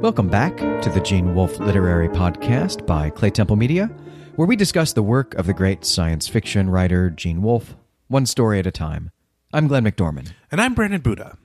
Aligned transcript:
Welcome 0.00 0.28
back 0.28 0.56
to 0.56 0.90
the 0.94 1.02
Gene 1.02 1.34
Wolfe 1.34 1.58
Literary 1.58 2.08
Podcast 2.08 2.86
by 2.86 3.10
Claytemple 3.10 3.58
Media, 3.58 3.88
where 4.34 4.48
we 4.48 4.56
discuss 4.56 4.94
the 4.94 5.02
work 5.02 5.34
of 5.34 5.46
the 5.46 5.52
great 5.52 5.84
science 5.84 6.26
fiction 6.26 6.70
writer 6.70 7.10
Gene 7.10 7.42
Wolfe, 7.42 7.76
one 8.08 8.24
story 8.24 8.58
at 8.58 8.66
a 8.66 8.70
time. 8.70 9.10
I'm 9.52 9.68
Glenn 9.68 9.84
McDorman. 9.84 10.32
And 10.50 10.58
I'm 10.58 10.72
Brandon 10.72 11.02
Buddha. 11.02 11.36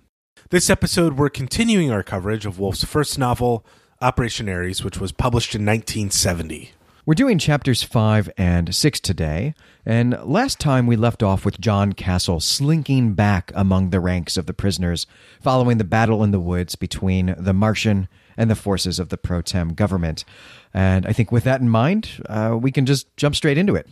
This 0.51 0.69
episode, 0.69 1.17
we're 1.17 1.27
continuing 1.27 1.91
our 1.91 2.01
coverage 2.01 2.45
of 2.45 2.57
Wolfe's 2.57 2.85
first 2.85 3.19
novel, 3.19 3.65
Operation 3.99 4.47
Ares, 4.47 4.85
which 4.85 5.01
was 5.01 5.11
published 5.11 5.53
in 5.53 5.65
1970. 5.65 6.71
We're 7.05 7.13
doing 7.13 7.37
chapters 7.37 7.83
5 7.83 8.31
and 8.37 8.73
6 8.73 8.99
today, 9.01 9.53
and 9.85 10.17
last 10.23 10.61
time 10.61 10.87
we 10.87 10.95
left 10.95 11.21
off 11.21 11.43
with 11.43 11.59
John 11.59 11.91
Castle 11.91 12.39
slinking 12.39 13.15
back 13.15 13.51
among 13.53 13.89
the 13.89 13.99
ranks 13.99 14.37
of 14.37 14.45
the 14.45 14.53
prisoners 14.53 15.07
following 15.41 15.77
the 15.77 15.83
battle 15.83 16.23
in 16.23 16.31
the 16.31 16.39
woods 16.39 16.75
between 16.75 17.35
the 17.37 17.53
Martian 17.53 18.07
and 18.37 18.49
the 18.49 18.55
forces 18.55 18.99
of 18.99 19.09
the 19.09 19.17
pro 19.17 19.41
tem 19.41 19.73
government. 19.73 20.25
And 20.73 21.05
I 21.05 21.13
think 21.13 21.31
with 21.31 21.43
that 21.45 21.61
in 21.61 21.69
mind, 21.69 22.23
uh, 22.27 22.57
we 22.59 22.71
can 22.71 22.85
just 22.85 23.15
jump 23.17 23.35
straight 23.35 23.57
into 23.57 23.75
it. 23.75 23.87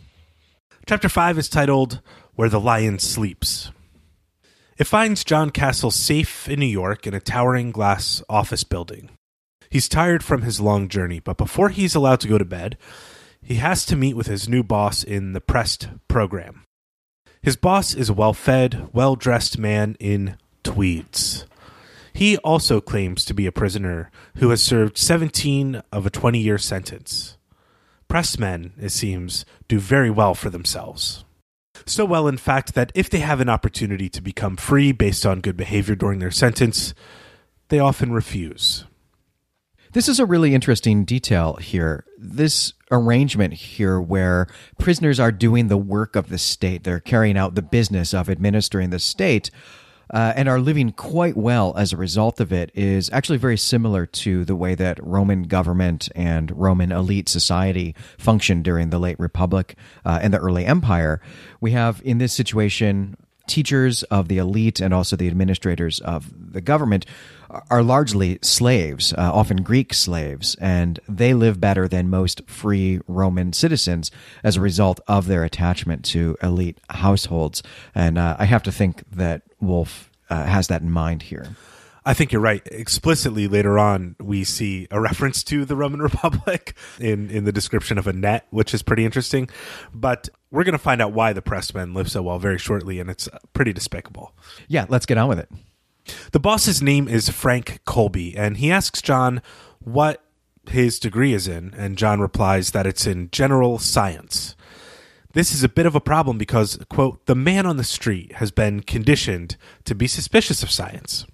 Chapter 0.86 1.08
5 1.08 1.38
is 1.38 1.48
titled 1.48 2.00
Where 2.34 2.48
the 2.48 2.60
Lion 2.60 2.98
Sleeps. 2.98 3.72
It 4.76 4.86
finds 4.86 5.24
John 5.24 5.50
Castle 5.50 5.90
safe 5.90 6.48
in 6.48 6.58
New 6.58 6.66
York 6.66 7.06
in 7.06 7.14
a 7.14 7.20
towering 7.20 7.70
glass 7.70 8.22
office 8.28 8.64
building. 8.64 9.10
He's 9.70 9.88
tired 9.88 10.22
from 10.22 10.42
his 10.42 10.60
long 10.60 10.88
journey, 10.88 11.20
but 11.20 11.38
before 11.38 11.68
he's 11.68 11.94
allowed 11.94 12.20
to 12.20 12.28
go 12.28 12.38
to 12.38 12.44
bed, 12.44 12.76
he 13.42 13.56
has 13.56 13.86
to 13.86 13.96
meet 13.96 14.16
with 14.16 14.26
his 14.26 14.48
new 14.48 14.62
boss 14.62 15.04
in 15.04 15.32
the 15.32 15.40
Prest 15.40 15.88
program. 16.08 16.64
His 17.42 17.56
boss 17.56 17.94
is 17.94 18.08
a 18.08 18.14
well 18.14 18.32
fed, 18.32 18.88
well 18.92 19.16
dressed 19.16 19.58
man 19.58 19.96
in 20.00 20.36
tweeds. 20.62 21.44
He 22.14 22.38
also 22.38 22.80
claims 22.80 23.24
to 23.24 23.34
be 23.34 23.46
a 23.46 23.52
prisoner 23.52 24.10
who 24.36 24.50
has 24.50 24.62
served 24.62 24.96
17 24.96 25.82
of 25.92 26.06
a 26.06 26.10
20 26.10 26.38
year 26.38 26.58
sentence. 26.58 27.36
Pressed 28.06 28.38
men, 28.38 28.72
it 28.80 28.90
seems, 28.90 29.44
do 29.66 29.80
very 29.80 30.10
well 30.10 30.34
for 30.34 30.48
themselves. 30.48 31.24
So 31.86 32.04
well, 32.04 32.28
in 32.28 32.36
fact, 32.36 32.74
that 32.74 32.92
if 32.94 33.10
they 33.10 33.18
have 33.18 33.40
an 33.40 33.48
opportunity 33.48 34.08
to 34.10 34.22
become 34.22 34.56
free 34.56 34.92
based 34.92 35.26
on 35.26 35.40
good 35.40 35.56
behavior 35.56 35.96
during 35.96 36.20
their 36.20 36.30
sentence, 36.30 36.94
they 37.68 37.80
often 37.80 38.12
refuse. 38.12 38.84
This 39.92 40.08
is 40.08 40.20
a 40.20 40.26
really 40.26 40.54
interesting 40.54 41.04
detail 41.04 41.54
here. 41.54 42.04
This 42.16 42.74
arrangement 42.90 43.54
here 43.54 44.00
where 44.00 44.46
prisoners 44.78 45.18
are 45.18 45.32
doing 45.32 45.66
the 45.66 45.76
work 45.76 46.14
of 46.14 46.28
the 46.28 46.38
state, 46.38 46.84
they're 46.84 47.00
carrying 47.00 47.36
out 47.36 47.54
the 47.54 47.62
business 47.62 48.14
of 48.14 48.30
administering 48.30 48.90
the 48.90 48.98
state. 49.00 49.50
Uh, 50.12 50.32
and 50.36 50.48
are 50.48 50.60
living 50.60 50.92
quite 50.92 51.36
well 51.36 51.74
as 51.76 51.92
a 51.92 51.96
result 51.96 52.38
of 52.38 52.52
it 52.52 52.70
is 52.74 53.08
actually 53.10 53.38
very 53.38 53.56
similar 53.56 54.04
to 54.04 54.44
the 54.44 54.54
way 54.54 54.74
that 54.74 55.02
Roman 55.02 55.44
government 55.44 56.08
and 56.14 56.50
Roman 56.50 56.92
elite 56.92 57.28
society 57.28 57.94
functioned 58.18 58.64
during 58.64 58.90
the 58.90 58.98
late 58.98 59.18
Republic 59.18 59.76
uh, 60.04 60.18
and 60.22 60.34
the 60.34 60.38
early 60.38 60.66
Empire. 60.66 61.20
We 61.60 61.70
have 61.70 62.02
in 62.04 62.18
this 62.18 62.32
situation 62.32 63.16
teachers 63.46 64.02
of 64.04 64.28
the 64.28 64.38
elite 64.38 64.80
and 64.80 64.94
also 64.94 65.16
the 65.16 65.28
administrators 65.28 66.00
of 66.00 66.30
the 66.52 66.60
government 66.60 67.06
are 67.70 67.82
largely 67.82 68.38
slaves, 68.42 69.12
uh, 69.12 69.30
often 69.32 69.62
Greek 69.62 69.94
slaves, 69.94 70.56
and 70.60 71.00
they 71.08 71.34
live 71.34 71.60
better 71.60 71.88
than 71.88 72.10
most 72.10 72.42
free 72.48 73.00
Roman 73.06 73.52
citizens 73.52 74.10
as 74.42 74.56
a 74.56 74.60
result 74.60 75.00
of 75.06 75.26
their 75.26 75.44
attachment 75.44 76.04
to 76.06 76.36
elite 76.42 76.78
households. 76.90 77.62
And 77.94 78.18
uh, 78.18 78.36
I 78.38 78.44
have 78.44 78.62
to 78.64 78.72
think 78.72 79.02
that 79.10 79.42
Wolfe 79.60 80.10
uh, 80.30 80.44
has 80.44 80.68
that 80.68 80.82
in 80.82 80.90
mind 80.90 81.22
here. 81.22 81.56
I 82.06 82.12
think 82.12 82.32
you're 82.32 82.42
right. 82.42 82.62
Explicitly 82.66 83.48
later 83.48 83.78
on, 83.78 84.14
we 84.20 84.44
see 84.44 84.86
a 84.90 85.00
reference 85.00 85.42
to 85.44 85.64
the 85.64 85.74
Roman 85.74 86.02
Republic 86.02 86.76
in, 87.00 87.30
in 87.30 87.44
the 87.44 87.52
description 87.52 87.96
of 87.96 88.06
a 88.06 88.12
net, 88.12 88.46
which 88.50 88.74
is 88.74 88.82
pretty 88.82 89.04
interesting. 89.04 89.48
But 89.92 90.28
we're 90.50 90.64
going 90.64 90.72
to 90.72 90.78
find 90.78 91.00
out 91.00 91.12
why 91.12 91.32
the 91.32 91.42
pressmen 91.42 91.94
live 91.94 92.10
so 92.10 92.22
well 92.22 92.38
very 92.38 92.58
shortly, 92.58 93.00
and 93.00 93.08
it's 93.08 93.28
pretty 93.54 93.72
despicable. 93.72 94.34
Yeah, 94.68 94.84
let's 94.88 95.06
get 95.06 95.16
on 95.16 95.28
with 95.28 95.38
it. 95.38 95.48
The 96.32 96.40
boss's 96.40 96.82
name 96.82 97.08
is 97.08 97.28
Frank 97.28 97.80
Colby, 97.84 98.36
and 98.36 98.58
he 98.58 98.70
asks 98.70 99.00
John 99.00 99.42
what 99.80 100.22
his 100.68 100.98
degree 100.98 101.32
is 101.32 101.48
in, 101.48 101.74
and 101.76 101.98
John 101.98 102.20
replies 102.20 102.70
that 102.70 102.86
it's 102.86 103.06
in 103.06 103.30
general 103.30 103.78
science. 103.78 104.54
This 105.32 105.52
is 105.52 105.64
a 105.64 105.68
bit 105.68 105.86
of 105.86 105.94
a 105.94 106.00
problem 106.00 106.38
because, 106.38 106.78
quote, 106.88 107.26
the 107.26 107.34
man 107.34 107.66
on 107.66 107.76
the 107.76 107.84
street 107.84 108.34
has 108.34 108.50
been 108.50 108.80
conditioned 108.80 109.56
to 109.84 109.94
be 109.94 110.06
suspicious 110.06 110.62
of 110.62 110.70
science. 110.70 111.26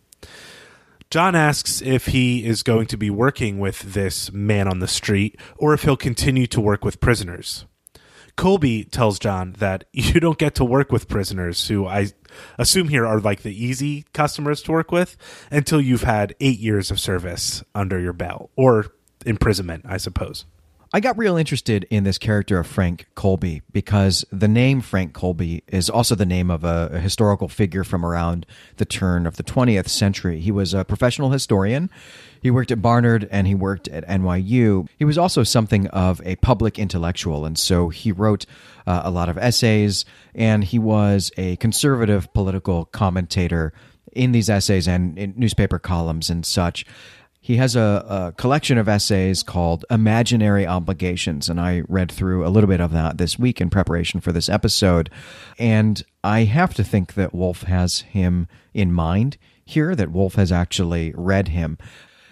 John 1.10 1.34
asks 1.34 1.82
if 1.82 2.06
he 2.06 2.46
is 2.46 2.62
going 2.62 2.86
to 2.86 2.96
be 2.96 3.10
working 3.10 3.58
with 3.58 3.94
this 3.94 4.32
man 4.32 4.68
on 4.68 4.78
the 4.78 4.88
street 4.88 5.36
or 5.56 5.74
if 5.74 5.82
he'll 5.82 5.96
continue 5.96 6.46
to 6.46 6.60
work 6.60 6.84
with 6.84 7.00
prisoners. 7.00 7.66
Colby 8.40 8.84
tells 8.84 9.18
John 9.18 9.54
that 9.58 9.84
you 9.92 10.18
don't 10.18 10.38
get 10.38 10.54
to 10.54 10.64
work 10.64 10.90
with 10.90 11.08
prisoners 11.08 11.68
who 11.68 11.86
I 11.86 12.06
assume 12.56 12.88
here 12.88 13.06
are 13.06 13.20
like 13.20 13.42
the 13.42 13.52
easy 13.52 14.06
customers 14.14 14.62
to 14.62 14.72
work 14.72 14.90
with 14.90 15.18
until 15.50 15.78
you've 15.78 16.04
had 16.04 16.34
eight 16.40 16.58
years 16.58 16.90
of 16.90 16.98
service 16.98 17.62
under 17.74 18.00
your 18.00 18.14
belt 18.14 18.50
or 18.56 18.94
imprisonment, 19.26 19.84
I 19.86 19.98
suppose. 19.98 20.46
I 20.92 20.98
got 20.98 21.16
real 21.16 21.36
interested 21.36 21.86
in 21.88 22.02
this 22.02 22.18
character 22.18 22.58
of 22.58 22.66
Frank 22.66 23.06
Colby 23.14 23.62
because 23.70 24.24
the 24.32 24.48
name 24.48 24.80
Frank 24.80 25.12
Colby 25.12 25.62
is 25.68 25.88
also 25.88 26.16
the 26.16 26.26
name 26.26 26.50
of 26.50 26.64
a, 26.64 26.90
a, 26.94 26.98
historical 26.98 27.46
figure 27.48 27.84
from 27.84 28.04
around 28.04 28.44
the 28.78 28.84
turn 28.84 29.24
of 29.24 29.36
the 29.36 29.44
20th 29.44 29.88
century. 29.88 30.40
He 30.40 30.50
was 30.50 30.74
a 30.74 30.84
professional 30.84 31.30
historian. 31.30 31.90
He 32.42 32.50
worked 32.50 32.72
at 32.72 32.82
Barnard 32.82 33.28
and 33.30 33.46
he 33.46 33.54
worked 33.54 33.86
at 33.86 34.04
NYU. 34.08 34.88
He 34.98 35.04
was 35.04 35.16
also 35.16 35.44
something 35.44 35.86
of 35.88 36.20
a 36.24 36.34
public 36.36 36.76
intellectual, 36.76 37.46
and 37.46 37.56
so 37.56 37.90
he 37.90 38.10
wrote 38.10 38.44
uh, 38.84 39.02
a 39.04 39.12
lot 39.12 39.28
of 39.28 39.38
essays, 39.38 40.04
and 40.34 40.64
he 40.64 40.80
was 40.80 41.30
a 41.36 41.54
conservative 41.56 42.32
political 42.32 42.86
commentator 42.86 43.72
in 44.10 44.32
these 44.32 44.50
essays 44.50 44.88
and 44.88 45.16
in 45.16 45.34
newspaper 45.36 45.78
columns 45.78 46.30
and 46.30 46.44
such. 46.44 46.84
He 47.50 47.56
has 47.56 47.74
a, 47.74 48.06
a, 48.08 48.32
collection 48.36 48.78
of 48.78 48.88
essays 48.88 49.42
called 49.42 49.84
Imaginary 49.90 50.68
Obligations, 50.68 51.48
and 51.48 51.60
I 51.60 51.82
read 51.88 52.12
through 52.12 52.46
a 52.46 52.48
little 52.48 52.68
bit 52.68 52.80
of 52.80 52.92
that 52.92 53.18
this 53.18 53.40
week 53.40 53.60
in 53.60 53.70
preparation 53.70 54.20
for 54.20 54.30
this 54.30 54.48
episode. 54.48 55.10
And 55.58 56.00
I 56.22 56.44
have 56.44 56.74
to 56.74 56.84
think 56.84 57.14
that 57.14 57.34
Wolfe 57.34 57.62
has 57.62 58.02
him 58.02 58.46
in 58.72 58.92
mind 58.92 59.36
here, 59.64 59.96
that 59.96 60.12
Wolfe 60.12 60.36
has 60.36 60.52
actually 60.52 61.12
read 61.16 61.48
him. 61.48 61.76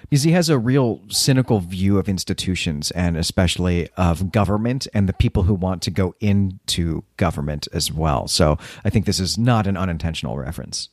Because 0.03 0.23
he 0.23 0.31
has 0.31 0.49
a 0.49 0.57
real 0.57 1.03
cynical 1.09 1.59
view 1.59 1.99
of 1.99 2.09
institutions 2.09 2.93
and 2.93 3.17
especially 3.17 3.89
of 3.97 4.31
government 4.31 4.87
and 4.95 5.09
the 5.09 5.13
people 5.13 5.43
who 5.43 5.55
want 5.55 5.83
to 5.83 5.91
go 5.91 6.15
into 6.21 7.03
government 7.17 7.67
as 7.73 7.91
well. 7.91 8.29
So 8.29 8.57
I 8.85 8.91
think 8.91 9.05
this 9.05 9.19
is 9.19 9.37
not 9.37 9.67
an 9.67 9.77
unintentional 9.77 10.39
reference 10.39 10.91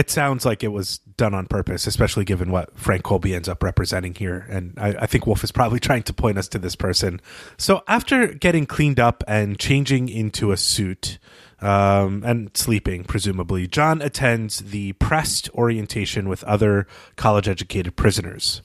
it 0.00 0.08
sounds 0.08 0.46
like 0.46 0.64
it 0.64 0.72
was 0.72 0.96
done 1.18 1.34
on 1.34 1.44
purpose, 1.44 1.86
especially 1.86 2.24
given 2.24 2.50
what 2.50 2.74
Frank 2.74 3.02
Colby 3.02 3.34
ends 3.34 3.50
up 3.50 3.62
representing 3.62 4.14
here. 4.14 4.46
And 4.48 4.72
I, 4.78 4.94
I, 5.00 5.06
think 5.06 5.26
Wolfe 5.26 5.44
is 5.44 5.52
probably 5.52 5.78
trying 5.88 6.04
to 6.04 6.14
point 6.14 6.38
us 6.38 6.48
to 6.48 6.58
this 6.58 6.74
person. 6.74 7.20
So 7.58 7.82
after 7.86 8.28
getting 8.28 8.64
cleaned 8.64 8.98
up 8.98 9.22
and 9.28 9.58
changing 9.58 10.08
into 10.08 10.52
a 10.52 10.56
suit 10.56 11.18
um, 11.60 12.22
and 12.24 12.50
sleeping, 12.56 13.04
presumably, 13.04 13.66
John 13.66 14.00
attends 14.00 14.60
the 14.60 14.94
Prest 14.94 15.50
orientation 15.54 16.30
with 16.30 16.42
other 16.44 16.86
college 17.16 17.46
educated 17.46 17.94
prisoners. 17.94 18.62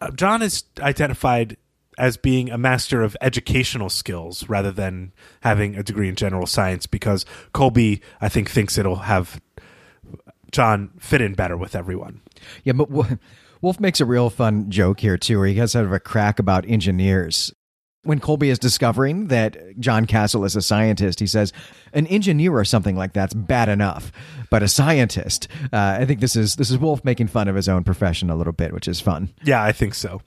Uh, 0.00 0.12
John 0.12 0.40
is 0.40 0.62
identified 0.78 1.56
as 1.98 2.16
being 2.16 2.50
a 2.50 2.58
master 2.58 3.02
of 3.02 3.16
educational 3.20 3.90
skills 3.90 4.48
rather 4.48 4.70
than 4.70 5.12
having 5.40 5.74
a 5.74 5.82
degree 5.82 6.08
in 6.08 6.14
general 6.14 6.46
science 6.46 6.86
because 6.86 7.26
Colby, 7.52 8.00
I 8.20 8.28
think, 8.28 8.48
thinks 8.48 8.78
it'll 8.78 8.96
have 8.96 9.40
John 10.54 10.90
fit 11.00 11.20
in 11.20 11.34
better 11.34 11.56
with 11.56 11.74
everyone. 11.74 12.20
Yeah, 12.62 12.74
but 12.74 12.88
Wolfe 13.60 13.80
makes 13.80 14.00
a 14.00 14.04
real 14.04 14.30
fun 14.30 14.70
joke 14.70 15.00
here 15.00 15.18
too, 15.18 15.38
where 15.38 15.48
he 15.48 15.56
has 15.56 15.72
sort 15.72 15.84
of 15.84 15.92
a 15.92 15.98
crack 15.98 16.38
about 16.38 16.64
engineers. 16.68 17.52
When 18.04 18.20
Colby 18.20 18.50
is 18.50 18.58
discovering 18.58 19.28
that 19.28 19.56
John 19.80 20.06
Castle 20.06 20.44
is 20.44 20.54
a 20.54 20.62
scientist, 20.62 21.18
he 21.20 21.26
says, 21.26 21.52
"An 21.92 22.06
engineer 22.06 22.52
or 22.52 22.64
something 22.64 22.96
like 22.96 23.14
that's 23.14 23.34
bad 23.34 23.68
enough, 23.68 24.12
but 24.50 24.62
a 24.62 24.68
scientist." 24.68 25.48
Uh, 25.72 25.96
I 26.00 26.04
think 26.04 26.20
this 26.20 26.36
is 26.36 26.56
this 26.56 26.70
is 26.70 26.78
Wolfe 26.78 27.04
making 27.04 27.28
fun 27.28 27.48
of 27.48 27.56
his 27.56 27.68
own 27.68 27.82
profession 27.82 28.30
a 28.30 28.36
little 28.36 28.52
bit, 28.52 28.72
which 28.72 28.86
is 28.86 29.00
fun. 29.00 29.30
Yeah, 29.42 29.62
I 29.62 29.72
think 29.72 29.94
so. 29.94 30.20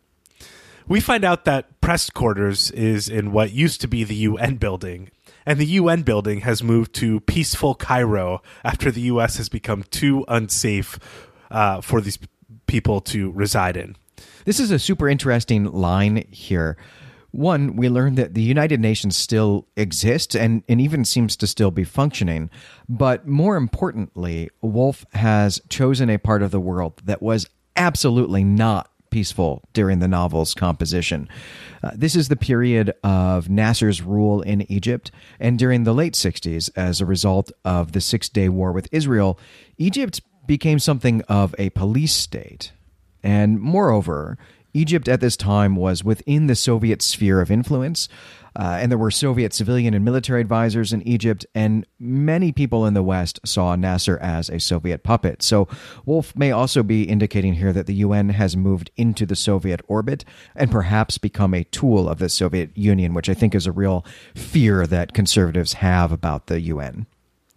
We 0.88 1.00
find 1.00 1.24
out 1.24 1.46
that 1.46 1.80
Prest 1.80 2.14
quarters 2.14 2.72
is 2.72 3.08
in 3.08 3.32
what 3.32 3.52
used 3.52 3.80
to 3.82 3.88
be 3.88 4.04
the 4.04 4.16
UN 4.16 4.56
building, 4.56 5.12
and 5.48 5.58
the 5.58 5.66
UN 5.66 6.02
building 6.02 6.42
has 6.42 6.62
moved 6.62 6.94
to 6.96 7.22
peaceful 7.22 7.74
Cairo 7.74 8.44
after 8.66 8.92
the 8.92 9.02
US 9.02 9.38
has 9.38 9.48
become 9.48 9.84
too 9.84 10.26
unsafe 10.28 11.00
uh, 11.50 11.80
for 11.80 12.02
these 12.02 12.20
people 12.68 13.00
to 13.02 13.32
reside 13.32 13.78
in. 13.78 13.96
This 14.44 14.60
is 14.60 14.72
a 14.72 14.78
super 14.78 15.08
interesting 15.08 15.64
line 15.64 16.28
here. 16.32 16.76
One, 17.32 17.78
we 17.78 17.88
learned 17.88 18.18
that 18.18 18.34
the 18.34 18.42
United 18.42 18.82
Nations 18.82 19.16
still 19.16 19.68
exists 19.78 20.36
and, 20.36 20.64
and 20.68 20.82
even 20.82 21.06
seems 21.06 21.38
to 21.38 21.48
still 21.48 21.72
be 21.72 21.86
functioning. 21.86 22.50
But 22.90 23.26
more 23.26 23.56
importantly, 23.56 24.50
Wolfe 24.62 25.06
has 25.14 25.62
chosen 25.70 26.10
a 26.10 26.20
part 26.20 26.42
of 26.42 26.52
the 26.52 26.60
world 26.60 27.02
that 27.06 27.22
was 27.22 27.48
absolutely 27.78 28.44
not 28.44 28.90
peaceful 29.10 29.64
during 29.74 30.00
the 30.00 30.08
novel's 30.08 30.54
composition. 30.54 31.28
Uh, 31.84 31.92
this 31.96 32.16
is 32.16 32.28
the 32.28 32.36
period 32.36 32.94
of 33.04 33.50
Nasser's 33.50 34.02
rule 34.02 34.42
in 34.42 34.70
Egypt, 34.72 35.12
and 35.40 35.60
during 35.60 35.84
the 35.84 35.94
late 35.94 36.14
60s, 36.14 36.70
as 36.76 37.02
a 37.02 37.06
result 37.06 37.52
of 37.64 37.92
the 37.92 38.02
Six 38.02 38.30
Day 38.30 38.50
War 38.50 38.72
with 38.72 38.88
Israel, 38.92 39.40
Egypt 39.78 40.22
became 40.46 40.80
something 40.80 41.22
of 41.24 41.54
a 41.58 41.70
police 41.72 42.14
state. 42.14 42.72
And 43.22 43.60
moreover, 43.60 44.38
Egypt 44.74 45.08
at 45.08 45.22
this 45.22 45.36
time 45.36 45.76
was 45.76 46.04
within 46.04 46.48
the 46.48 46.56
Soviet 46.56 47.02
sphere 47.02 47.42
of 47.42 47.52
influence, 47.52 48.08
uh, 48.58 48.80
and 48.82 48.92
there 48.92 48.98
were 48.98 49.12
Soviet 49.12 49.54
civilian 49.54 49.94
and 49.94 50.04
military 50.04 50.42
advisors 50.42 50.92
in 50.92 51.08
Egypt, 51.08 51.46
and 51.54 51.86
many 52.00 52.52
people 52.52 52.86
in 52.88 52.96
the 52.96 53.04
West 53.04 53.40
saw 53.46 53.76
Nasser 53.76 54.18
as 54.18 54.50
a 54.50 54.60
Soviet 54.60 55.04
puppet. 55.04 55.44
So 55.44 55.68
Wolfe 56.06 56.36
may 56.36 56.52
also 56.52 56.82
be 56.82 57.04
indicating 57.04 57.54
here 57.54 57.72
that 57.72 57.86
the 57.86 57.94
UN 57.96 58.30
has 58.30 58.58
moved 58.58 58.90
into 58.98 59.28
the 59.28 59.36
Soviet 59.36 59.82
orbit 59.88 60.26
and 60.56 60.72
perhaps 60.72 61.20
become 61.20 61.54
a 61.54 61.66
tool 61.66 62.10
of 62.10 62.18
the 62.18 62.30
Soviet 62.30 62.76
Union, 62.76 63.14
which 63.14 63.30
I 63.30 63.36
think 63.36 63.54
is 63.54 63.68
a 63.68 63.72
real 63.72 64.04
fear 64.34 64.88
that 64.88 65.14
conservatives 65.14 65.74
have 65.74 66.12
about 66.12 66.48
the 66.48 66.60
UN. 66.62 67.06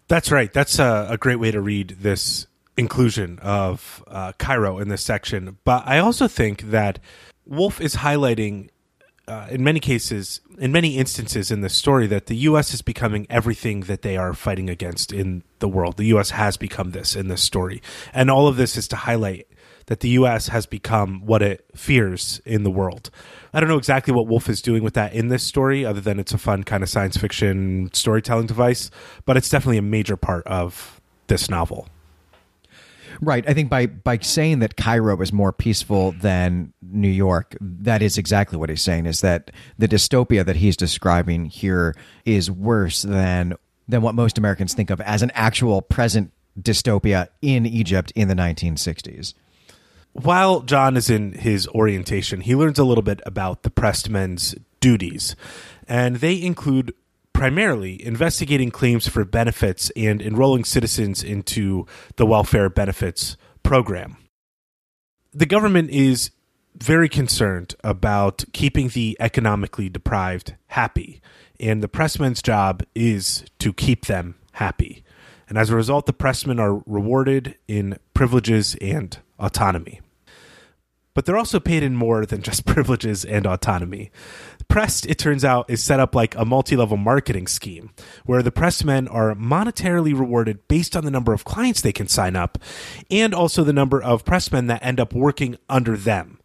That's 0.08 0.30
right. 0.30 0.52
That's 0.52 0.78
a, 0.78 1.06
a 1.08 1.16
great 1.16 1.36
way 1.36 1.50
to 1.50 1.62
read 1.62 1.96
this 2.00 2.46
inclusion 2.76 3.38
of 3.40 4.04
uh, 4.06 4.32
Cairo 4.38 4.78
in 4.78 4.88
this 4.88 5.02
section. 5.02 5.56
But 5.64 5.86
I 5.86 5.98
also 5.98 6.28
think 6.28 6.62
that 6.70 6.98
Wolfe 7.46 7.80
is 7.80 7.96
highlighting, 7.96 8.68
uh, 9.30 9.46
in 9.48 9.62
many 9.62 9.78
cases, 9.78 10.40
in 10.58 10.72
many 10.72 10.96
instances 10.98 11.50
in 11.50 11.60
this 11.60 11.74
story, 11.74 12.08
that 12.08 12.26
the 12.26 12.36
U.S. 12.36 12.74
is 12.74 12.82
becoming 12.82 13.26
everything 13.30 13.82
that 13.82 14.02
they 14.02 14.16
are 14.16 14.34
fighting 14.34 14.68
against 14.68 15.12
in 15.12 15.44
the 15.60 15.68
world. 15.68 15.96
The 15.96 16.06
U.S. 16.06 16.30
has 16.30 16.56
become 16.56 16.90
this 16.90 17.14
in 17.14 17.28
this 17.28 17.40
story. 17.40 17.80
And 18.12 18.30
all 18.30 18.48
of 18.48 18.56
this 18.56 18.76
is 18.76 18.88
to 18.88 18.96
highlight 18.96 19.46
that 19.86 20.00
the 20.00 20.08
U.S. 20.10 20.48
has 20.48 20.66
become 20.66 21.24
what 21.24 21.42
it 21.42 21.64
fears 21.74 22.40
in 22.44 22.64
the 22.64 22.70
world. 22.70 23.10
I 23.54 23.60
don't 23.60 23.68
know 23.68 23.78
exactly 23.78 24.12
what 24.12 24.26
Wolfe 24.26 24.48
is 24.48 24.60
doing 24.60 24.82
with 24.82 24.94
that 24.94 25.12
in 25.12 25.28
this 25.28 25.44
story, 25.44 25.84
other 25.84 26.00
than 26.00 26.18
it's 26.18 26.32
a 26.32 26.38
fun 26.38 26.64
kind 26.64 26.82
of 26.82 26.88
science 26.88 27.16
fiction 27.16 27.90
storytelling 27.92 28.46
device, 28.46 28.90
but 29.24 29.36
it's 29.36 29.48
definitely 29.48 29.78
a 29.78 29.82
major 29.82 30.16
part 30.16 30.46
of 30.46 31.00
this 31.28 31.48
novel. 31.48 31.88
Right. 33.20 33.46
I 33.46 33.52
think 33.52 33.68
by 33.68 33.86
by 33.86 34.18
saying 34.18 34.60
that 34.60 34.76
Cairo 34.76 35.20
is 35.20 35.32
more 35.32 35.52
peaceful 35.52 36.12
than 36.12 36.72
New 36.80 37.08
York, 37.08 37.54
that 37.60 38.00
is 38.00 38.16
exactly 38.16 38.58
what 38.58 38.70
he's 38.70 38.82
saying. 38.82 39.06
Is 39.06 39.20
that 39.20 39.50
the 39.78 39.86
dystopia 39.86 40.44
that 40.44 40.56
he's 40.56 40.76
describing 40.76 41.46
here 41.46 41.94
is 42.24 42.50
worse 42.50 43.02
than 43.02 43.54
than 43.88 44.02
what 44.02 44.14
most 44.14 44.38
Americans 44.38 44.72
think 44.72 44.90
of 44.90 45.00
as 45.02 45.22
an 45.22 45.30
actual 45.34 45.82
present 45.82 46.32
dystopia 46.58 47.28
in 47.42 47.66
Egypt 47.66 48.12
in 48.14 48.28
the 48.28 48.34
1960s. 48.34 49.34
While 50.12 50.60
John 50.60 50.96
is 50.96 51.08
in 51.10 51.32
his 51.32 51.68
orientation, 51.68 52.40
he 52.40 52.56
learns 52.56 52.78
a 52.78 52.84
little 52.84 53.02
bit 53.02 53.20
about 53.26 53.62
the 53.62 53.70
pressed 53.70 54.08
men's 54.08 54.54
duties, 54.80 55.36
and 55.86 56.16
they 56.16 56.40
include 56.40 56.94
primarily 57.32 58.04
investigating 58.04 58.70
claims 58.70 59.08
for 59.08 59.24
benefits 59.24 59.90
and 59.96 60.20
enrolling 60.20 60.64
citizens 60.64 61.22
into 61.22 61.86
the 62.16 62.26
welfare 62.26 62.68
benefits 62.68 63.36
program. 63.62 64.16
The 65.32 65.46
government 65.46 65.90
is 65.90 66.30
very 66.76 67.08
concerned 67.08 67.74
about 67.82 68.44
keeping 68.52 68.88
the 68.88 69.16
economically 69.20 69.88
deprived 69.88 70.54
happy, 70.68 71.20
and 71.58 71.82
the 71.82 71.88
pressmen's 71.88 72.42
job 72.42 72.82
is 72.94 73.44
to 73.58 73.72
keep 73.72 74.06
them 74.06 74.36
happy. 74.52 75.04
And 75.48 75.58
as 75.58 75.70
a 75.70 75.76
result, 75.76 76.06
the 76.06 76.12
pressmen 76.12 76.60
are 76.60 76.82
rewarded 76.86 77.56
in 77.66 77.98
privileges 78.14 78.76
and 78.80 79.18
autonomy. 79.38 80.00
But 81.12 81.26
they're 81.26 81.36
also 81.36 81.58
paid 81.58 81.82
in 81.82 81.96
more 81.96 82.24
than 82.24 82.42
just 82.42 82.64
privileges 82.66 83.24
and 83.24 83.46
autonomy. 83.46 84.10
Pressed, 84.70 85.04
it 85.06 85.18
turns 85.18 85.44
out, 85.44 85.68
is 85.68 85.82
set 85.82 85.98
up 85.98 86.14
like 86.14 86.36
a 86.36 86.44
multi 86.44 86.76
level 86.76 86.96
marketing 86.96 87.48
scheme 87.48 87.90
where 88.24 88.40
the 88.40 88.52
pressmen 88.52 89.12
are 89.12 89.34
monetarily 89.34 90.16
rewarded 90.16 90.68
based 90.68 90.96
on 90.96 91.04
the 91.04 91.10
number 91.10 91.32
of 91.32 91.44
clients 91.44 91.80
they 91.80 91.92
can 91.92 92.06
sign 92.06 92.36
up 92.36 92.56
and 93.10 93.34
also 93.34 93.64
the 93.64 93.72
number 93.72 94.00
of 94.00 94.24
pressmen 94.24 94.68
that 94.68 94.84
end 94.84 95.00
up 95.00 95.12
working 95.12 95.58
under 95.68 95.96
them. 95.96 96.38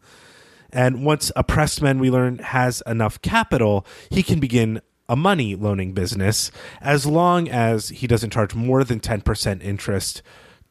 And 0.70 1.04
once 1.04 1.30
a 1.36 1.44
pressman, 1.44 2.00
we 2.00 2.10
learn, 2.10 2.38
has 2.38 2.82
enough 2.84 3.22
capital, 3.22 3.86
he 4.10 4.24
can 4.24 4.40
begin 4.40 4.80
a 5.08 5.14
money 5.14 5.54
loaning 5.54 5.92
business 5.92 6.50
as 6.80 7.06
long 7.06 7.48
as 7.48 7.90
he 7.90 8.08
doesn't 8.08 8.30
charge 8.30 8.56
more 8.56 8.82
than 8.82 8.98
10% 8.98 9.62
interest 9.62 10.20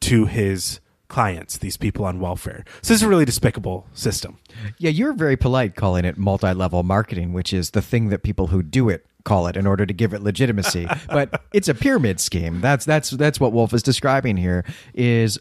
to 0.00 0.26
his 0.26 0.80
clients, 1.16 1.56
these 1.56 1.78
people 1.78 2.04
on 2.04 2.20
welfare. 2.20 2.62
So 2.82 2.92
this 2.92 3.00
is 3.00 3.02
a 3.02 3.08
really 3.08 3.24
despicable 3.24 3.86
system. 3.94 4.38
Yeah, 4.76 4.90
you're 4.90 5.14
very 5.14 5.34
polite 5.34 5.74
calling 5.74 6.04
it 6.04 6.18
multi 6.18 6.52
level 6.52 6.82
marketing, 6.82 7.32
which 7.32 7.54
is 7.54 7.70
the 7.70 7.80
thing 7.80 8.10
that 8.10 8.22
people 8.22 8.48
who 8.48 8.62
do 8.62 8.90
it 8.90 9.06
call 9.24 9.46
it 9.46 9.56
in 9.56 9.66
order 9.66 9.86
to 9.86 9.94
give 9.94 10.12
it 10.12 10.20
legitimacy. 10.20 10.86
but 11.08 11.40
it's 11.54 11.68
a 11.68 11.74
pyramid 11.74 12.20
scheme. 12.20 12.60
That's 12.60 12.84
that's 12.84 13.08
that's 13.08 13.40
what 13.40 13.54
Wolfe 13.54 13.72
is 13.72 13.82
describing 13.82 14.36
here 14.36 14.62
is 14.92 15.38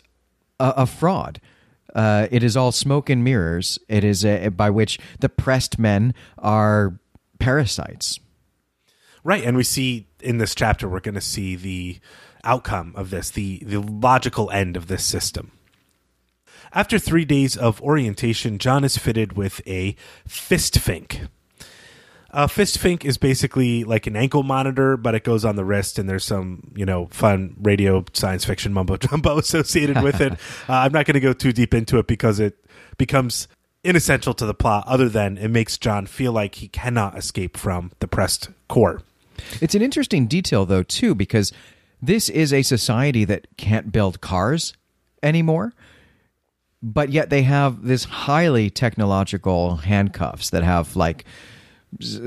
a, 0.62 0.74
a 0.77 0.86
fraud. 0.86 1.42
Uh, 1.94 2.30
it 2.31 2.42
is 2.42 2.56
all 2.56 2.71
smoke 2.71 3.10
and 3.10 3.21
mirrors. 3.21 3.78
It 3.89 4.06
is 4.06 4.24
a, 4.24 4.48
by 4.48 4.69
which 4.69 4.98
the 5.19 5.28
pressed 5.28 5.78
men 5.78 6.13
are 6.38 6.98
parasites. 7.38 8.21
Right, 9.25 9.44
and 9.44 9.57
we 9.57 9.63
see 9.63 10.07
in 10.21 10.38
this 10.38 10.56
chapter 10.56 10.88
we're 10.88 11.01
going 11.01 11.16
to 11.16 11.21
see 11.21 11.57
the 11.57 12.00
outcome 12.45 12.94
of 12.95 13.10
this, 13.10 13.30
the 13.30 13.60
the 13.66 13.81
logical 13.81 14.50
end 14.51 14.78
of 14.78 14.88
this 14.88 15.04
system. 15.04 15.51
After 16.75 17.00
three 17.00 17.24
days 17.24 17.56
of 17.56 17.81
orientation, 17.81 18.57
John 18.57 18.83
is 18.83 18.98
fitted 18.98 19.38
with 19.38 19.62
a 19.66 19.95
fist 20.27 20.77
fink. 20.77 21.22
A 22.31 22.50
fist 22.50 22.80
fink 22.80 23.06
is 23.06 23.18
basically 23.18 23.86
like 23.86 24.07
an 24.07 24.18
ankle 24.18 24.44
monitor, 24.44 24.98
but 24.98 25.16
it 25.16 25.24
goes 25.24 25.45
on 25.45 25.56
the 25.56 25.63
wrist, 25.63 25.98
and 25.98 26.10
there's 26.10 26.25
some, 26.25 26.74
you 26.75 26.86
know, 26.86 27.07
fun 27.12 27.56
radio 27.62 28.04
science 28.12 28.44
fiction 28.44 28.74
mumbo 28.74 28.98
jumbo 28.98 29.38
associated 29.39 30.04
with 30.04 30.19
it. 30.19 30.33
uh, 30.69 30.74
I'm 30.74 30.92
not 30.92 31.06
going 31.06 31.13
to 31.13 31.22
go 31.22 31.31
too 31.31 31.54
deep 31.54 31.74
into 31.74 31.98
it 31.98 32.07
because 32.07 32.42
it 32.42 32.57
becomes 32.98 33.48
inessential 33.86 34.33
to 34.33 34.45
the 34.45 34.54
plot, 34.54 34.83
other 34.86 35.07
than 35.07 35.38
it 35.38 35.48
makes 35.48 35.78
John 35.78 36.06
feel 36.06 36.33
like 36.33 36.56
he 36.56 36.68
cannot 36.68 37.18
escape 37.18 37.56
from 37.56 37.94
the 38.00 38.07
pressed 38.10 38.50
core. 38.68 39.01
It's 39.62 39.75
an 39.75 39.81
interesting 39.81 40.28
detail, 40.28 40.66
though, 40.66 40.83
too, 40.83 41.16
because 41.16 41.54
this 42.01 42.28
is 42.28 42.51
a 42.51 42.63
society 42.63 43.24
that 43.24 43.48
can't 43.56 43.94
build 43.94 44.19
cars 44.19 44.74
anymore 45.24 45.74
but 46.85 47.09
yet 47.09 47.31
they 47.31 47.42
have 47.42 47.83
this 47.83 48.04
highly 48.04 48.69
technological 48.69 49.77
handcuffs 49.77 50.51
that 50.51 50.63
have 50.63 50.95
like 50.95 51.25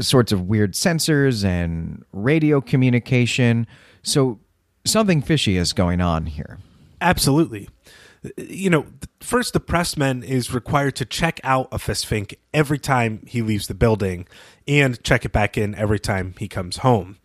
sorts 0.00 0.32
of 0.32 0.48
weird 0.48 0.74
sensors 0.74 1.44
and 1.44 2.04
radio 2.12 2.60
communication. 2.60 3.68
So 4.02 4.40
something 4.84 5.22
fishy 5.22 5.56
is 5.56 5.72
going 5.72 6.00
on 6.00 6.26
here. 6.26 6.58
Absolutely. 7.00 7.68
You 8.36 8.68
know, 8.68 8.86
first, 9.20 9.52
the 9.52 9.60
pressman 9.60 10.24
is 10.24 10.52
required 10.52 10.96
to 10.96 11.04
check 11.04 11.40
out 11.44 11.68
a 11.70 11.78
fist 11.78 12.04
fink 12.06 12.36
every 12.52 12.80
time 12.80 13.22
he 13.28 13.42
leaves 13.42 13.68
the 13.68 13.74
building 13.74 14.26
and 14.66 15.00
check 15.04 15.24
it 15.24 15.30
back 15.30 15.56
in 15.56 15.76
every 15.76 16.00
time 16.00 16.34
he 16.36 16.48
comes 16.48 16.78
home. 16.78 17.18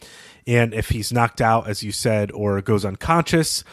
And 0.46 0.72
if 0.72 0.90
he's 0.90 1.12
knocked 1.12 1.42
out, 1.42 1.68
as 1.68 1.82
you 1.82 1.92
said, 1.92 2.32
or 2.32 2.62
goes 2.62 2.86
unconscious, 2.86 3.64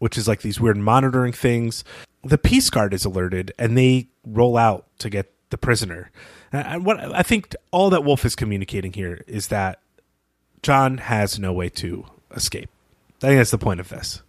which 0.00 0.18
is 0.18 0.28
like 0.28 0.42
these 0.42 0.60
weird 0.60 0.76
monitoring 0.76 1.32
things, 1.32 1.82
the 2.26 2.38
peace 2.38 2.70
guard 2.70 2.92
is 2.94 3.04
alerted 3.04 3.52
and 3.58 3.76
they 3.76 4.08
roll 4.26 4.56
out 4.56 4.86
to 4.98 5.10
get 5.10 5.32
the 5.50 5.58
prisoner. 5.58 6.10
Uh, 6.52 6.58
and 6.58 6.84
what 6.84 6.98
I 7.00 7.22
think 7.22 7.54
all 7.70 7.90
that 7.90 8.04
Wolfe 8.04 8.24
is 8.24 8.36
communicating 8.36 8.92
here 8.92 9.22
is 9.26 9.48
that 9.48 9.80
John 10.62 10.98
has 10.98 11.38
no 11.38 11.52
way 11.52 11.68
to 11.70 12.06
escape. 12.34 12.68
I 13.22 13.28
think 13.28 13.38
that's 13.38 13.50
the 13.50 13.58
point 13.58 13.80
of 13.80 13.88
this. 13.88 14.22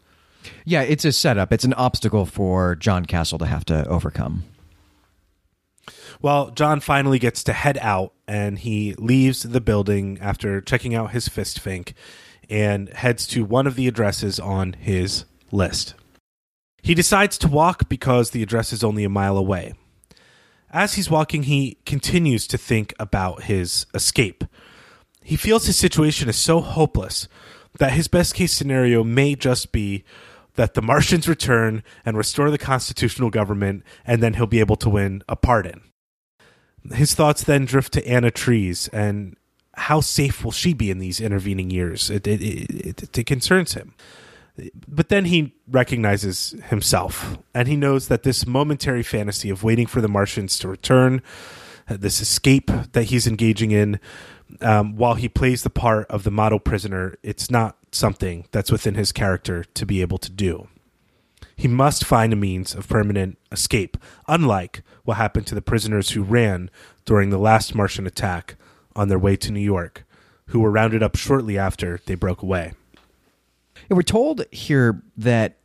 Yeah, 0.66 0.82
it's 0.82 1.06
a 1.06 1.12
setup. 1.12 1.52
It's 1.52 1.66
an 1.66 1.74
obstacle 1.74 2.26
for 2.26 2.76
John 2.76 3.06
Castle 3.06 3.38
to 3.40 3.46
have 3.46 3.66
to 3.66 3.88
overcome. 3.88 4.44
Well, 6.22 6.52
John 6.52 6.80
finally 6.80 7.20
gets 7.20 7.44
to 7.44 7.54
head 7.54 7.78
out 7.82 8.14
and 8.28 8.58
he 8.60 8.94
leaves 8.96 9.44
the 9.44 9.62
building 9.62 10.18
after 10.22 10.62
checking 10.62 10.96
out 10.96 11.12
his 11.12 11.28
fist 11.28 11.60
fink 11.60 11.94
and 12.50 12.90
heads 12.90 13.28
to 13.28 13.44
one 13.44 13.68
of 13.68 13.76
the 13.76 13.88
addresses 13.88 14.40
on 14.40 14.74
his 14.74 15.26
list. 15.52 15.94
He 16.88 16.96
decides 16.96 17.38
to 17.40 17.50
walk 17.50 17.90
because 17.90 18.30
the 18.30 18.42
address 18.42 18.72
is 18.72 18.82
only 18.82 19.04
a 19.04 19.10
mile 19.10 19.38
away. 19.38 19.74
As 20.72 20.94
he's 20.94 21.10
walking, 21.10 21.44
he 21.44 21.80
continues 21.86 22.48
to 22.48 22.58
think 22.58 22.94
about 22.98 23.44
his 23.44 23.86
escape. 23.94 24.46
He 25.22 25.36
feels 25.36 25.66
his 25.66 25.76
situation 25.76 26.30
is 26.30 26.38
so 26.38 26.62
hopeless 26.62 27.28
that 27.78 27.92
his 27.92 28.08
best 28.08 28.36
case 28.36 28.54
scenario 28.54 29.04
may 29.04 29.36
just 29.36 29.74
be 29.74 30.06
that 30.56 30.76
the 30.76 30.82
Martians 30.82 31.28
return 31.28 31.84
and 32.06 32.16
restore 32.16 32.50
the 32.50 32.58
constitutional 32.58 33.32
government, 33.32 33.84
and 34.06 34.24
then 34.24 34.36
he'll 34.36 34.48
be 34.48 34.62
able 34.62 34.78
to 34.78 34.90
win 34.90 35.24
a 35.28 35.36
pardon. 35.36 35.82
His 36.94 37.14
thoughts 37.14 37.44
then 37.44 37.66
drift 37.66 37.92
to 37.96 38.08
Anna 38.08 38.32
Trees 38.32 38.88
and 38.94 39.36
how 39.74 40.00
safe 40.00 40.42
will 40.46 40.54
she 40.54 40.74
be 40.74 40.90
in 40.90 41.00
these 41.00 41.20
intervening 41.20 41.70
years? 41.70 42.10
It, 42.10 42.26
it, 42.26 42.42
it, 42.42 43.18
it 43.18 43.26
concerns 43.26 43.74
him. 43.74 43.94
But 44.88 45.10
then 45.10 45.26
he 45.26 45.54
recognizes 45.68 46.56
himself, 46.70 47.38
and 47.54 47.68
he 47.68 47.76
knows 47.76 48.08
that 48.08 48.24
this 48.24 48.48
momentary 48.48 49.04
fantasy 49.04 49.50
of 49.50 49.64
waiting 49.64 49.86
for 49.86 50.02
the 50.02 50.08
Martians 50.08 50.58
to 50.60 50.68
return, 50.68 51.22
uh, 51.90 51.98
this 51.98 52.22
escape 52.22 52.72
that 52.94 53.04
he's 53.06 53.28
engaging 53.28 53.72
in, 53.72 54.00
um, 54.62 54.96
while 54.96 55.14
he 55.16 55.30
plays 55.30 55.64
the 55.64 55.70
part 55.70 56.08
of 56.10 56.24
the 56.24 56.32
model 56.32 56.60
prisoner, 56.60 57.18
it's 57.22 57.52
not 57.52 57.78
something 57.92 58.48
that's 58.52 58.72
within 58.72 58.96
his 58.96 59.12
character 59.12 59.64
to 59.64 59.86
be 59.86 60.02
able 60.02 60.18
to 60.18 60.32
do. 60.32 60.68
He 61.56 61.68
must 61.68 62.06
find 62.06 62.34
a 62.34 62.38
means 62.38 62.76
of 62.76 62.88
permanent 62.88 63.38
escape, 63.52 63.98
unlike 64.28 64.84
what 65.04 65.18
happened 65.18 65.48
to 65.48 65.56
the 65.56 65.62
prisoners 65.62 66.12
who 66.12 66.22
ran 66.24 66.70
during 67.06 67.30
the 67.30 67.40
last 67.40 67.74
Martian 67.74 68.06
attack 68.06 68.56
on 68.96 69.08
their 69.08 69.20
way 69.20 69.36
to 69.38 69.52
New 69.52 69.60
York, 69.60 70.06
who 70.48 70.60
were 70.60 70.72
rounded 70.72 71.02
up 71.02 71.16
shortly 71.16 71.58
after 71.58 72.00
they 72.06 72.16
broke 72.16 72.42
away. 72.42 72.74
We're 73.90 74.02
told 74.02 74.46
here 74.52 75.02
that 75.16 75.58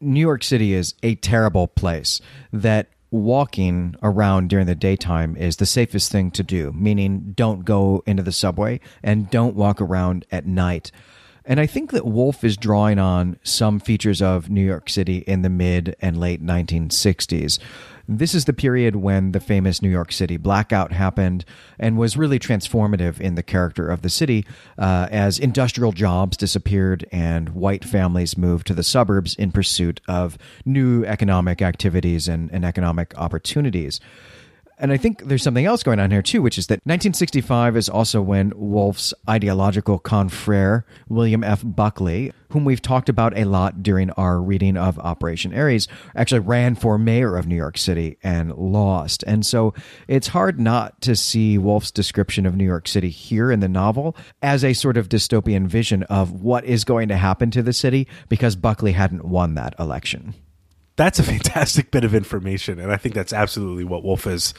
New 0.00 0.20
York 0.20 0.44
City 0.44 0.74
is 0.74 0.94
a 1.02 1.14
terrible 1.16 1.66
place, 1.66 2.20
that 2.52 2.88
walking 3.10 3.94
around 4.02 4.50
during 4.50 4.66
the 4.66 4.74
daytime 4.74 5.36
is 5.36 5.56
the 5.56 5.66
safest 5.66 6.10
thing 6.10 6.30
to 6.32 6.42
do, 6.42 6.72
meaning 6.72 7.32
don't 7.36 7.64
go 7.64 8.02
into 8.06 8.22
the 8.22 8.32
subway 8.32 8.80
and 9.02 9.30
don't 9.30 9.54
walk 9.54 9.80
around 9.80 10.26
at 10.30 10.46
night. 10.46 10.90
And 11.46 11.60
I 11.60 11.66
think 11.66 11.92
that 11.92 12.06
Wolfe 12.06 12.42
is 12.42 12.56
drawing 12.56 12.98
on 12.98 13.38
some 13.42 13.78
features 13.78 14.20
of 14.20 14.50
New 14.50 14.64
York 14.64 14.88
City 14.88 15.18
in 15.18 15.42
the 15.42 15.50
mid 15.50 15.94
and 16.00 16.18
late 16.18 16.44
1960s. 16.44 17.58
This 18.06 18.34
is 18.34 18.44
the 18.44 18.52
period 18.52 18.96
when 18.96 19.32
the 19.32 19.40
famous 19.40 19.80
New 19.80 19.88
York 19.88 20.12
City 20.12 20.36
blackout 20.36 20.92
happened 20.92 21.44
and 21.78 21.96
was 21.96 22.16
really 22.16 22.38
transformative 22.38 23.18
in 23.18 23.34
the 23.34 23.42
character 23.42 23.88
of 23.88 24.02
the 24.02 24.10
city 24.10 24.44
uh, 24.78 25.08
as 25.10 25.38
industrial 25.38 25.92
jobs 25.92 26.36
disappeared 26.36 27.06
and 27.10 27.50
white 27.50 27.84
families 27.84 28.36
moved 28.36 28.66
to 28.66 28.74
the 28.74 28.82
suburbs 28.82 29.34
in 29.34 29.52
pursuit 29.52 30.02
of 30.06 30.36
new 30.66 31.04
economic 31.04 31.62
activities 31.62 32.28
and, 32.28 32.50
and 32.52 32.64
economic 32.64 33.16
opportunities. 33.16 34.00
And 34.78 34.92
I 34.92 34.96
think 34.96 35.24
there's 35.24 35.42
something 35.42 35.66
else 35.66 35.82
going 35.82 36.00
on 36.00 36.10
here 36.10 36.22
too, 36.22 36.42
which 36.42 36.58
is 36.58 36.66
that 36.66 36.80
1965 36.84 37.76
is 37.76 37.88
also 37.88 38.20
when 38.20 38.52
Wolfe's 38.56 39.14
ideological 39.28 39.98
confrere, 39.98 40.84
William 41.08 41.44
F. 41.44 41.62
Buckley, 41.64 42.32
whom 42.50 42.64
we've 42.64 42.82
talked 42.82 43.08
about 43.08 43.36
a 43.36 43.44
lot 43.44 43.82
during 43.82 44.10
our 44.12 44.40
reading 44.40 44.76
of 44.76 44.98
Operation 44.98 45.54
Ares, 45.54 45.86
actually 46.16 46.40
ran 46.40 46.74
for 46.74 46.98
mayor 46.98 47.36
of 47.36 47.46
New 47.46 47.56
York 47.56 47.78
City 47.78 48.18
and 48.22 48.52
lost. 48.54 49.22
And 49.26 49.46
so 49.46 49.74
it's 50.08 50.28
hard 50.28 50.58
not 50.58 51.00
to 51.02 51.14
see 51.14 51.56
Wolfe's 51.56 51.90
description 51.90 52.44
of 52.44 52.56
New 52.56 52.64
York 52.64 52.88
City 52.88 53.10
here 53.10 53.52
in 53.52 53.60
the 53.60 53.68
novel 53.68 54.16
as 54.42 54.64
a 54.64 54.72
sort 54.72 54.96
of 54.96 55.08
dystopian 55.08 55.66
vision 55.66 56.02
of 56.04 56.32
what 56.32 56.64
is 56.64 56.84
going 56.84 57.08
to 57.08 57.16
happen 57.16 57.50
to 57.52 57.62
the 57.62 57.72
city 57.72 58.08
because 58.28 58.56
Buckley 58.56 58.92
hadn't 58.92 59.24
won 59.24 59.54
that 59.54 59.74
election 59.78 60.34
that's 60.96 61.18
a 61.18 61.22
fantastic 61.22 61.90
bit 61.92 62.04
of 62.04 62.14
information 62.14 62.78
and 62.78 62.92
i 62.92 62.96
think 62.96 63.14
that's 63.14 63.32
absolutely 63.32 63.84
what 63.84 64.02
wolfe 64.04 64.26
is 64.26 64.54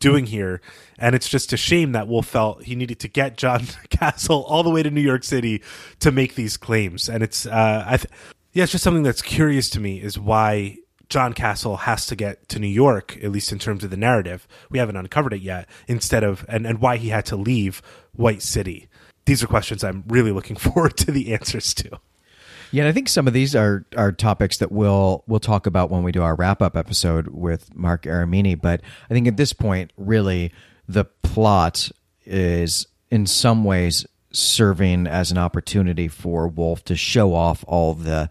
doing 0.00 0.26
here. 0.26 0.60
And 0.98 1.14
it's 1.14 1.28
just 1.28 1.52
a 1.52 1.56
shame 1.56 1.92
that 1.92 2.08
wolfe 2.08 2.26
felt 2.26 2.64
he 2.64 2.74
needed 2.74 3.00
to 3.00 3.08
get 3.08 3.36
john 3.36 3.66
castle 3.90 4.44
all 4.44 4.62
the 4.62 4.70
way 4.70 4.82
to 4.82 4.90
new 4.90 5.00
york 5.00 5.24
city 5.24 5.62
to 6.00 6.12
make 6.12 6.34
these 6.34 6.56
claims. 6.56 7.08
And 7.08 7.22
it's 7.22 7.46
uh 7.46 7.84
i 7.86 7.96
th- 7.96 8.12
yeah 8.52 8.64
it's 8.64 8.72
just 8.72 8.84
something 8.84 9.02
that's 9.02 9.22
curious 9.22 9.70
to 9.70 9.80
me 9.80 10.00
is 10.00 10.18
why 10.18 10.76
john 11.08 11.32
castle 11.32 11.76
has 11.78 12.06
to 12.06 12.16
get 12.16 12.48
to 12.48 12.58
new 12.58 12.66
york 12.66 13.16
at 13.22 13.30
least 13.30 13.52
in 13.52 13.58
terms 13.58 13.84
of 13.84 13.90
the 13.90 13.96
narrative. 13.96 14.46
We 14.70 14.78
haven't 14.78 14.96
uncovered 14.96 15.32
it 15.32 15.42
yet 15.42 15.68
instead 15.86 16.24
of 16.24 16.44
and, 16.48 16.66
and 16.66 16.80
why 16.80 16.96
he 16.96 17.08
had 17.08 17.26
to 17.26 17.36
leave 17.36 17.82
white 18.12 18.42
city. 18.42 18.88
These 19.24 19.42
are 19.42 19.46
questions 19.46 19.84
i'm 19.84 20.04
really 20.08 20.32
looking 20.32 20.56
forward 20.66 20.96
to 20.98 21.10
the 21.10 21.32
answers 21.32 21.74
to 21.74 22.00
yeah, 22.70 22.82
and 22.82 22.88
I 22.88 22.92
think 22.92 23.08
some 23.08 23.26
of 23.26 23.32
these 23.32 23.54
are 23.54 23.84
are 23.96 24.12
topics 24.12 24.58
that 24.58 24.72
we'll 24.72 25.24
we'll 25.26 25.40
talk 25.40 25.66
about 25.66 25.90
when 25.90 26.02
we 26.02 26.12
do 26.12 26.22
our 26.22 26.34
wrap 26.34 26.62
up 26.62 26.76
episode 26.76 27.28
with 27.28 27.74
Marc 27.74 28.02
Aramini. 28.02 28.60
But 28.60 28.80
I 29.10 29.14
think 29.14 29.26
at 29.26 29.36
this 29.36 29.52
point, 29.52 29.92
really, 29.96 30.52
the 30.88 31.04
plot 31.04 31.90
is 32.24 32.86
in 33.10 33.26
some 33.26 33.64
ways 33.64 34.06
serving 34.32 35.06
as 35.06 35.30
an 35.30 35.38
opportunity 35.38 36.08
for 36.08 36.48
Wolfe 36.48 36.84
to 36.84 36.96
show 36.96 37.34
off 37.34 37.64
all 37.66 37.94
the 37.94 38.28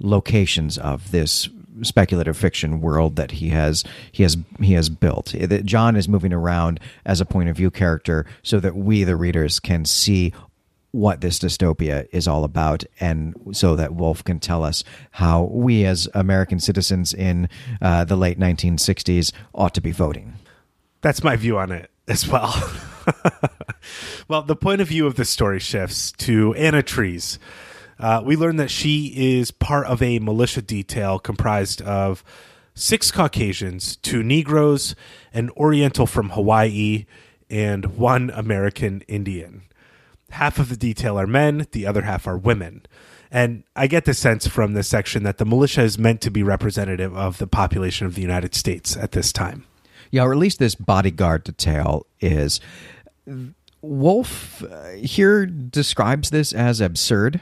locations 0.00 0.76
of 0.76 1.10
this 1.10 1.48
speculative 1.82 2.36
fiction 2.36 2.80
world 2.80 3.16
that 3.16 3.32
he 3.32 3.50
has 3.50 3.84
he 4.12 4.22
has 4.22 4.36
he 4.60 4.72
has 4.72 4.88
built. 4.88 5.34
John 5.64 5.96
is 5.96 6.08
moving 6.08 6.32
around 6.32 6.80
as 7.04 7.20
a 7.20 7.26
point 7.26 7.48
of 7.48 7.56
view 7.56 7.70
character 7.70 8.26
so 8.42 8.60
that 8.60 8.76
we 8.76 9.04
the 9.04 9.16
readers 9.16 9.60
can 9.60 9.84
see 9.84 10.32
what 10.96 11.20
this 11.20 11.38
dystopia 11.38 12.08
is 12.10 12.26
all 12.26 12.42
about, 12.42 12.82
and 12.98 13.34
so 13.52 13.76
that 13.76 13.94
Wolfe 13.94 14.24
can 14.24 14.40
tell 14.40 14.64
us 14.64 14.82
how 15.12 15.44
we, 15.44 15.84
as 15.84 16.08
American 16.14 16.58
citizens 16.58 17.12
in 17.12 17.50
uh, 17.82 18.04
the 18.04 18.16
late 18.16 18.38
1960s, 18.38 19.30
ought 19.54 19.74
to 19.74 19.82
be 19.82 19.92
voting. 19.92 20.34
That's 21.02 21.22
my 21.22 21.36
view 21.36 21.58
on 21.58 21.70
it 21.70 21.90
as 22.08 22.26
well. 22.26 22.54
well, 24.28 24.42
the 24.42 24.56
point 24.56 24.80
of 24.80 24.88
view 24.88 25.06
of 25.06 25.16
the 25.16 25.26
story 25.26 25.60
shifts 25.60 26.12
to 26.12 26.54
Anna 26.54 26.82
Trees. 26.82 27.38
Uh, 27.98 28.22
we 28.24 28.34
learn 28.34 28.56
that 28.56 28.70
she 28.70 29.36
is 29.36 29.50
part 29.50 29.86
of 29.86 30.02
a 30.02 30.18
militia 30.18 30.62
detail 30.62 31.18
comprised 31.18 31.82
of 31.82 32.24
six 32.74 33.10
Caucasians, 33.10 33.96
two 33.96 34.22
Negroes, 34.22 34.94
an 35.34 35.50
Oriental 35.50 36.06
from 36.06 36.30
Hawaii, 36.30 37.04
and 37.50 37.96
one 37.96 38.30
American 38.30 39.02
Indian 39.02 39.62
half 40.30 40.58
of 40.58 40.68
the 40.68 40.76
detail 40.76 41.18
are 41.18 41.26
men, 41.26 41.66
the 41.72 41.86
other 41.86 42.02
half 42.02 42.26
are 42.26 42.36
women. 42.36 42.82
And 43.30 43.64
I 43.74 43.86
get 43.86 44.04
the 44.04 44.14
sense 44.14 44.46
from 44.46 44.74
this 44.74 44.88
section 44.88 45.22
that 45.24 45.38
the 45.38 45.44
militia 45.44 45.82
is 45.82 45.98
meant 45.98 46.20
to 46.22 46.30
be 46.30 46.42
representative 46.42 47.16
of 47.16 47.38
the 47.38 47.46
population 47.46 48.06
of 48.06 48.14
the 48.14 48.22
United 48.22 48.54
States 48.54 48.96
at 48.96 49.12
this 49.12 49.32
time. 49.32 49.64
Yeah, 50.10 50.22
or 50.22 50.32
at 50.32 50.38
least 50.38 50.58
this 50.58 50.74
bodyguard 50.74 51.44
detail 51.44 52.06
is. 52.20 52.60
Wolfe 53.82 54.62
uh, 54.62 54.90
here 54.90 55.46
describes 55.46 56.30
this 56.30 56.52
as 56.52 56.80
absurd. 56.80 57.40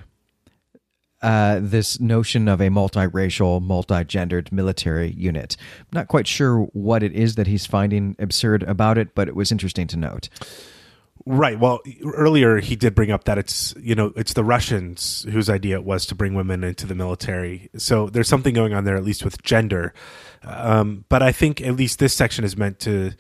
Uh, 1.23 1.59
this 1.63 1.99
notion 2.01 2.49
of 2.49 2.61
a 2.61 2.69
multiracial, 2.69 3.63
multi-gendered 3.63 4.53
military 4.53 5.11
unit. 5.13 5.57
not 5.91 6.07
quite 6.07 6.27
sure 6.27 6.65
what 6.75 7.03
it 7.03 7.13
is 7.13 7.37
that 7.37 7.47
he's 7.47 7.65
finding 7.65 8.15
absurd 8.19 8.63
about 8.65 8.99
it, 8.99 9.15
but 9.15 9.27
it 9.27 9.35
was 9.35 9.51
interesting 9.51 9.87
to 9.87 9.97
note. 9.97 10.29
Right. 11.27 11.59
Well, 11.59 11.81
earlier 12.05 12.59
he 12.59 12.77
did 12.77 12.95
bring 12.95 13.11
up 13.11 13.25
that 13.25 13.39
it's 13.39 13.75
you 13.81 13.95
know 13.95 14.13
it's 14.15 14.35
the 14.35 14.45
Russians 14.45 15.25
whose 15.31 15.49
idea 15.49 15.77
it 15.77 15.85
was 15.85 16.05
to 16.07 16.15
bring 16.15 16.35
women 16.35 16.63
into 16.63 16.87
the 16.87 16.95
military. 16.95 17.71
So 17.79 18.11
there's 18.11 18.29
something 18.29 18.55
going 18.55 18.75
on 18.75 18.85
there, 18.85 18.97
at 18.97 19.05
least 19.05 19.25
with 19.25 19.43
gender. 19.43 19.95
Um, 20.43 21.07
but 21.09 21.23
I 21.23 21.33
think 21.33 21.63
at 21.63 21.77
least 21.77 21.99
this 21.99 22.13
section 22.15 22.45
is 22.45 22.59
meant 22.59 22.79
to 22.81 23.13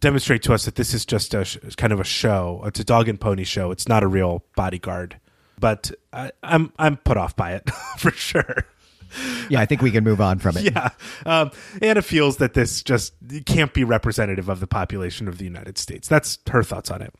demonstrate 0.00 0.42
to 0.44 0.52
us 0.52 0.64
that 0.64 0.74
this 0.74 0.92
is 0.92 1.06
just 1.06 1.32
a 1.32 1.44
sh- 1.44 1.58
kind 1.76 1.92
of 1.92 2.00
a 2.00 2.04
show. 2.04 2.60
It's 2.66 2.80
a 2.80 2.84
dog 2.84 3.08
and 3.08 3.20
pony 3.20 3.44
show. 3.44 3.70
It's 3.70 3.88
not 3.88 4.02
a 4.02 4.08
real 4.08 4.44
bodyguard. 4.56 5.20
But 5.60 5.92
I, 6.12 6.32
I'm 6.42 6.72
I'm 6.76 6.96
put 6.96 7.16
off 7.16 7.36
by 7.36 7.52
it 7.52 7.70
for 7.98 8.10
sure 8.10 8.66
yeah, 9.48 9.60
I 9.60 9.66
think 9.66 9.82
we 9.82 9.90
can 9.90 10.04
move 10.04 10.20
on 10.20 10.38
from 10.38 10.56
it. 10.56 10.64
Yeah. 10.64 10.90
Um, 11.26 11.50
Anna 11.82 12.02
feels 12.02 12.38
that 12.38 12.54
this 12.54 12.82
just 12.82 13.14
can't 13.46 13.72
be 13.72 13.84
representative 13.84 14.48
of 14.48 14.60
the 14.60 14.66
population 14.66 15.28
of 15.28 15.38
the 15.38 15.44
United 15.44 15.78
States. 15.78 16.08
That's 16.08 16.38
her 16.50 16.62
thoughts 16.62 16.90
on 16.90 17.02
it. 17.02 17.14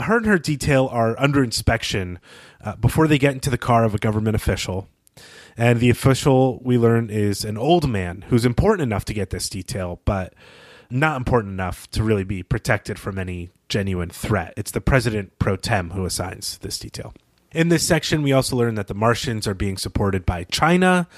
Her 0.00 0.18
and 0.18 0.26
her 0.26 0.38
detail 0.38 0.88
are 0.92 1.18
under 1.18 1.42
inspection 1.42 2.18
uh, 2.64 2.76
before 2.76 3.06
they 3.06 3.18
get 3.18 3.32
into 3.32 3.50
the 3.50 3.58
car 3.58 3.84
of 3.84 3.94
a 3.94 3.98
government 3.98 4.36
official. 4.36 4.88
And 5.56 5.80
the 5.80 5.90
official, 5.90 6.60
we 6.62 6.76
learn, 6.76 7.08
is 7.08 7.44
an 7.44 7.56
old 7.56 7.88
man 7.88 8.24
who's 8.28 8.44
important 8.44 8.82
enough 8.82 9.04
to 9.06 9.14
get 9.14 9.30
this 9.30 9.48
detail, 9.48 10.00
but 10.04 10.34
not 10.90 11.16
important 11.16 11.52
enough 11.52 11.90
to 11.92 12.02
really 12.02 12.24
be 12.24 12.42
protected 12.42 12.98
from 12.98 13.18
any 13.18 13.50
genuine 13.68 14.10
threat. 14.10 14.52
It's 14.56 14.70
the 14.70 14.80
president 14.80 15.38
pro 15.38 15.56
tem 15.56 15.90
who 15.90 16.04
assigns 16.04 16.58
this 16.58 16.78
detail. 16.78 17.14
In 17.56 17.70
this 17.70 17.86
section, 17.86 18.20
we 18.20 18.34
also 18.34 18.54
learn 18.54 18.74
that 18.74 18.86
the 18.86 18.92
Martians 18.92 19.48
are 19.48 19.54
being 19.54 19.78
supported 19.78 20.26
by 20.26 20.44
China, 20.44 21.08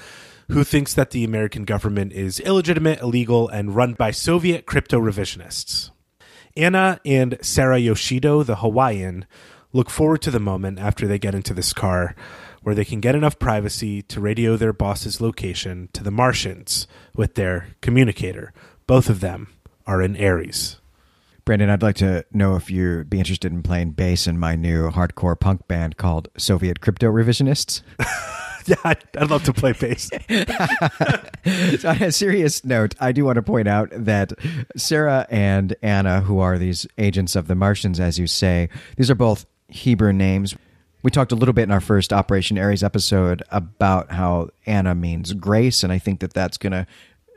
who 0.47 0.63
thinks 0.63 0.93
that 0.93 1.11
the 1.11 1.25
American 1.25 1.65
government 1.65 2.13
is 2.13 2.39
illegitimate, 2.39 3.01
illegal, 3.01 3.49
and 3.49 3.75
run 3.75 3.91
by 3.91 4.11
Soviet 4.11 4.65
crypto 4.65 5.01
revisionists. 5.01 5.91
Anna 6.55 7.01
and 7.03 7.37
Sarah 7.41 7.79
Yoshido, 7.79 8.45
the 8.45 8.55
Hawaiian, 8.55 9.25
look 9.73 9.89
forward 9.89 10.21
to 10.21 10.31
the 10.31 10.39
moment 10.39 10.79
after 10.79 11.07
they 11.07 11.19
get 11.19 11.35
into 11.35 11.53
this 11.53 11.73
car 11.73 12.15
where 12.63 12.73
they 12.73 12.85
can 12.85 13.01
get 13.01 13.15
enough 13.15 13.37
privacy 13.37 14.01
to 14.03 14.21
radio 14.21 14.55
their 14.55 14.71
boss's 14.71 15.19
location 15.19 15.89
to 15.91 16.05
the 16.05 16.09
Martians 16.09 16.87
with 17.13 17.35
their 17.35 17.67
communicator. 17.81 18.53
Both 18.87 19.09
of 19.09 19.19
them 19.19 19.49
are 19.85 20.01
in 20.01 20.15
Ares. 20.15 20.78
Brandon, 21.49 21.71
I'd 21.71 21.81
like 21.81 21.95
to 21.95 22.23
know 22.31 22.55
if 22.57 22.69
you'd 22.69 23.09
be 23.09 23.17
interested 23.17 23.51
in 23.51 23.63
playing 23.63 23.93
bass 23.93 24.27
in 24.27 24.37
my 24.37 24.55
new 24.55 24.91
hardcore 24.91 25.39
punk 25.39 25.67
band 25.67 25.97
called 25.97 26.27
Soviet 26.37 26.79
Crypto 26.79 27.07
Revisionists. 27.07 27.81
yeah, 28.67 28.75
I'd, 28.83 29.03
I'd, 29.17 29.31
love 29.31 29.41
to 29.45 29.53
play 29.53 29.71
bass. 29.71 30.11
so 31.81 31.89
on 31.89 32.03
a 32.03 32.11
serious 32.11 32.63
note, 32.63 32.93
I 32.99 33.11
do 33.11 33.25
want 33.25 33.37
to 33.37 33.41
point 33.41 33.67
out 33.67 33.89
that 33.91 34.31
Sarah 34.77 35.25
and 35.31 35.75
Anna, 35.81 36.21
who 36.21 36.37
are 36.37 36.59
these 36.59 36.85
agents 36.99 37.35
of 37.35 37.47
the 37.47 37.55
Martians, 37.55 37.99
as 37.99 38.19
you 38.19 38.27
say, 38.27 38.69
these 38.97 39.09
are 39.09 39.15
both 39.15 39.47
Hebrew 39.69 40.13
names. 40.13 40.55
We 41.01 41.09
talked 41.09 41.31
a 41.31 41.35
little 41.35 41.53
bit 41.53 41.63
in 41.63 41.71
our 41.71 41.81
first 41.81 42.13
Operation 42.13 42.59
Ares 42.59 42.83
episode 42.83 43.41
about 43.49 44.11
how 44.11 44.49
Anna 44.67 44.93
means 44.93 45.33
grace, 45.33 45.81
and 45.83 45.91
I 45.91 45.97
think 45.97 46.19
that 46.19 46.33
that's 46.33 46.59
going 46.59 46.73
to 46.73 46.85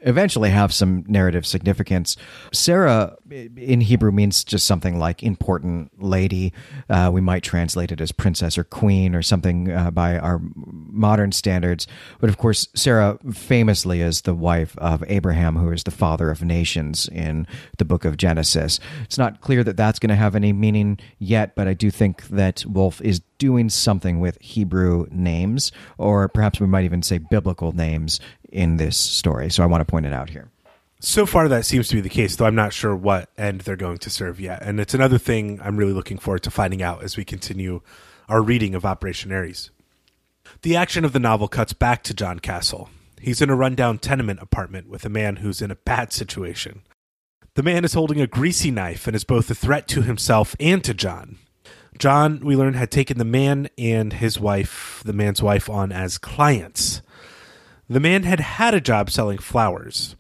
eventually 0.02 0.50
have 0.50 0.72
some 0.72 1.04
narrative 1.08 1.46
significance. 1.46 2.16
Sarah 2.52 3.16
in 3.30 3.80
Hebrew 3.80 4.12
means 4.12 4.44
just 4.44 4.66
something 4.66 4.98
like 4.98 5.22
important 5.22 6.02
lady. 6.02 6.52
Uh, 6.88 7.10
we 7.12 7.20
might 7.20 7.42
translate 7.42 7.92
it 7.92 8.00
as 8.00 8.12
princess 8.12 8.58
or 8.58 8.64
queen 8.64 9.14
or 9.14 9.22
something 9.22 9.70
uh, 9.70 9.90
by 9.90 10.18
our 10.18 10.40
modern 10.54 11.32
standards. 11.32 11.86
But 12.20 12.30
of 12.30 12.38
course, 12.38 12.68
Sarah 12.74 13.18
famously 13.32 14.00
is 14.00 14.22
the 14.22 14.34
wife 14.34 14.76
of 14.78 15.04
Abraham, 15.06 15.56
who 15.56 15.70
is 15.72 15.84
the 15.84 15.90
father 15.90 16.30
of 16.30 16.42
nations 16.42 17.08
in 17.08 17.46
the 17.78 17.84
book 17.84 18.04
of 18.04 18.16
Genesis. 18.16 18.80
It's 19.04 19.18
not 19.18 19.40
clear 19.40 19.64
that 19.64 19.76
that's 19.76 19.98
going 19.98 20.10
to 20.10 20.16
have 20.16 20.36
any 20.36 20.52
meaning 20.52 20.98
yet, 21.18 21.54
but 21.54 21.68
I 21.68 21.74
do 21.74 21.90
think 21.90 22.28
that 22.28 22.64
Wolfe 22.66 23.00
is 23.00 23.20
doing 23.38 23.68
something 23.68 24.20
with 24.20 24.38
Hebrew 24.40 25.06
names, 25.10 25.72
or 25.98 26.28
perhaps 26.28 26.60
we 26.60 26.66
might 26.66 26.84
even 26.84 27.02
say 27.02 27.18
biblical 27.18 27.72
names 27.72 28.20
in 28.52 28.76
this 28.76 28.96
story. 28.96 29.50
So 29.50 29.62
I 29.62 29.66
want 29.66 29.80
to 29.80 29.90
point 29.90 30.06
it 30.06 30.12
out 30.12 30.30
here. 30.30 30.50
So 31.00 31.26
far, 31.26 31.48
that 31.48 31.66
seems 31.66 31.88
to 31.88 31.96
be 31.96 32.00
the 32.00 32.08
case, 32.08 32.36
though 32.36 32.46
I'm 32.46 32.54
not 32.54 32.72
sure 32.72 32.94
what 32.94 33.28
end 33.36 33.62
they're 33.62 33.74
going 33.74 33.98
to 33.98 34.10
serve 34.10 34.38
yet. 34.38 34.62
And 34.62 34.78
it's 34.78 34.94
another 34.94 35.18
thing 35.18 35.58
I'm 35.60 35.76
really 35.76 35.92
looking 35.92 36.18
forward 36.18 36.44
to 36.44 36.50
finding 36.50 36.80
out 36.80 37.02
as 37.02 37.16
we 37.16 37.24
continue 37.24 37.80
our 38.28 38.40
reading 38.40 38.76
of 38.76 38.84
Operation 38.84 39.32
Ares. 39.32 39.70
The 40.62 40.76
action 40.76 41.04
of 41.04 41.12
the 41.12 41.18
novel 41.18 41.48
cuts 41.48 41.72
back 41.72 42.04
to 42.04 42.14
John 42.14 42.38
Castle. 42.38 42.88
He's 43.20 43.42
in 43.42 43.50
a 43.50 43.56
rundown 43.56 43.98
tenement 43.98 44.40
apartment 44.40 44.88
with 44.88 45.04
a 45.04 45.08
man 45.08 45.36
who's 45.36 45.60
in 45.60 45.72
a 45.72 45.76
bad 45.76 46.12
situation. 46.12 46.82
The 47.54 47.62
man 47.62 47.84
is 47.84 47.94
holding 47.94 48.20
a 48.20 48.26
greasy 48.26 48.70
knife 48.70 49.06
and 49.06 49.16
is 49.16 49.24
both 49.24 49.50
a 49.50 49.54
threat 49.54 49.88
to 49.88 50.02
himself 50.02 50.54
and 50.60 50.82
to 50.84 50.94
John. 50.94 51.38
John, 51.98 52.40
we 52.40 52.56
learn, 52.56 52.74
had 52.74 52.90
taken 52.90 53.18
the 53.18 53.24
man 53.24 53.68
and 53.76 54.12
his 54.12 54.40
wife, 54.40 55.02
the 55.04 55.12
man's 55.12 55.42
wife, 55.42 55.68
on 55.68 55.92
as 55.92 56.16
clients. 56.16 57.02
The 57.92 58.00
man 58.00 58.22
had 58.22 58.40
had 58.40 58.72
a 58.72 58.80
job 58.80 59.10
selling 59.10 59.36
flowers. 59.36 60.16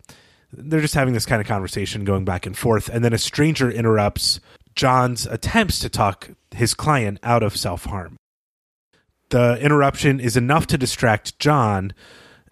They're 0.52 0.82
just 0.82 0.94
having 0.94 1.14
this 1.14 1.24
kind 1.24 1.40
of 1.40 1.48
conversation 1.48 2.04
going 2.04 2.26
back 2.26 2.44
and 2.44 2.56
forth, 2.56 2.90
and 2.90 3.02
then 3.02 3.14
a 3.14 3.18
stranger 3.18 3.70
interrupts 3.70 4.40
John's 4.74 5.24
attempts 5.24 5.78
to 5.78 5.88
talk 5.88 6.32
his 6.50 6.74
client 6.74 7.18
out 7.22 7.42
of 7.42 7.56
self 7.56 7.86
harm. 7.86 8.16
The 9.30 9.58
interruption 9.58 10.20
is 10.20 10.36
enough 10.36 10.66
to 10.66 10.76
distract 10.76 11.38
John, 11.38 11.94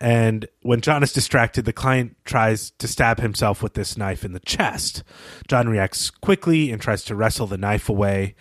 and 0.01 0.49
when 0.63 0.81
John 0.81 1.03
is 1.03 1.13
distracted, 1.13 1.67
the 1.67 1.75
client 1.75 2.17
tries 2.25 2.71
to 2.79 2.89
stab 2.89 3.21
himself 3.21 3.63
with 3.63 3.75
this 3.75 3.99
knife 3.99 4.25
in 4.25 4.33
the 4.33 4.41
chest. 4.41 5.03
John 5.49 5.69
reacts 5.69 6.09
quickly 6.09 6.73
and 6.73 6.81
tries 6.81 7.05
to 7.05 7.15
wrestle 7.15 7.47
the 7.47 7.59
knife 7.59 7.91
away, 7.91 8.37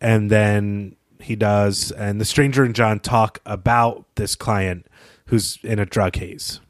and 0.00 0.30
then 0.30 0.96
he 1.20 1.36
does. 1.36 1.92
And 1.92 2.18
the 2.18 2.24
stranger 2.24 2.64
and 2.64 2.74
John 2.74 2.98
talk 3.00 3.40
about 3.44 4.06
this 4.14 4.34
client 4.34 4.86
who's 5.34 5.58
in 5.64 5.80
a 5.80 5.84
drug 5.84 6.14
haze. 6.14 6.60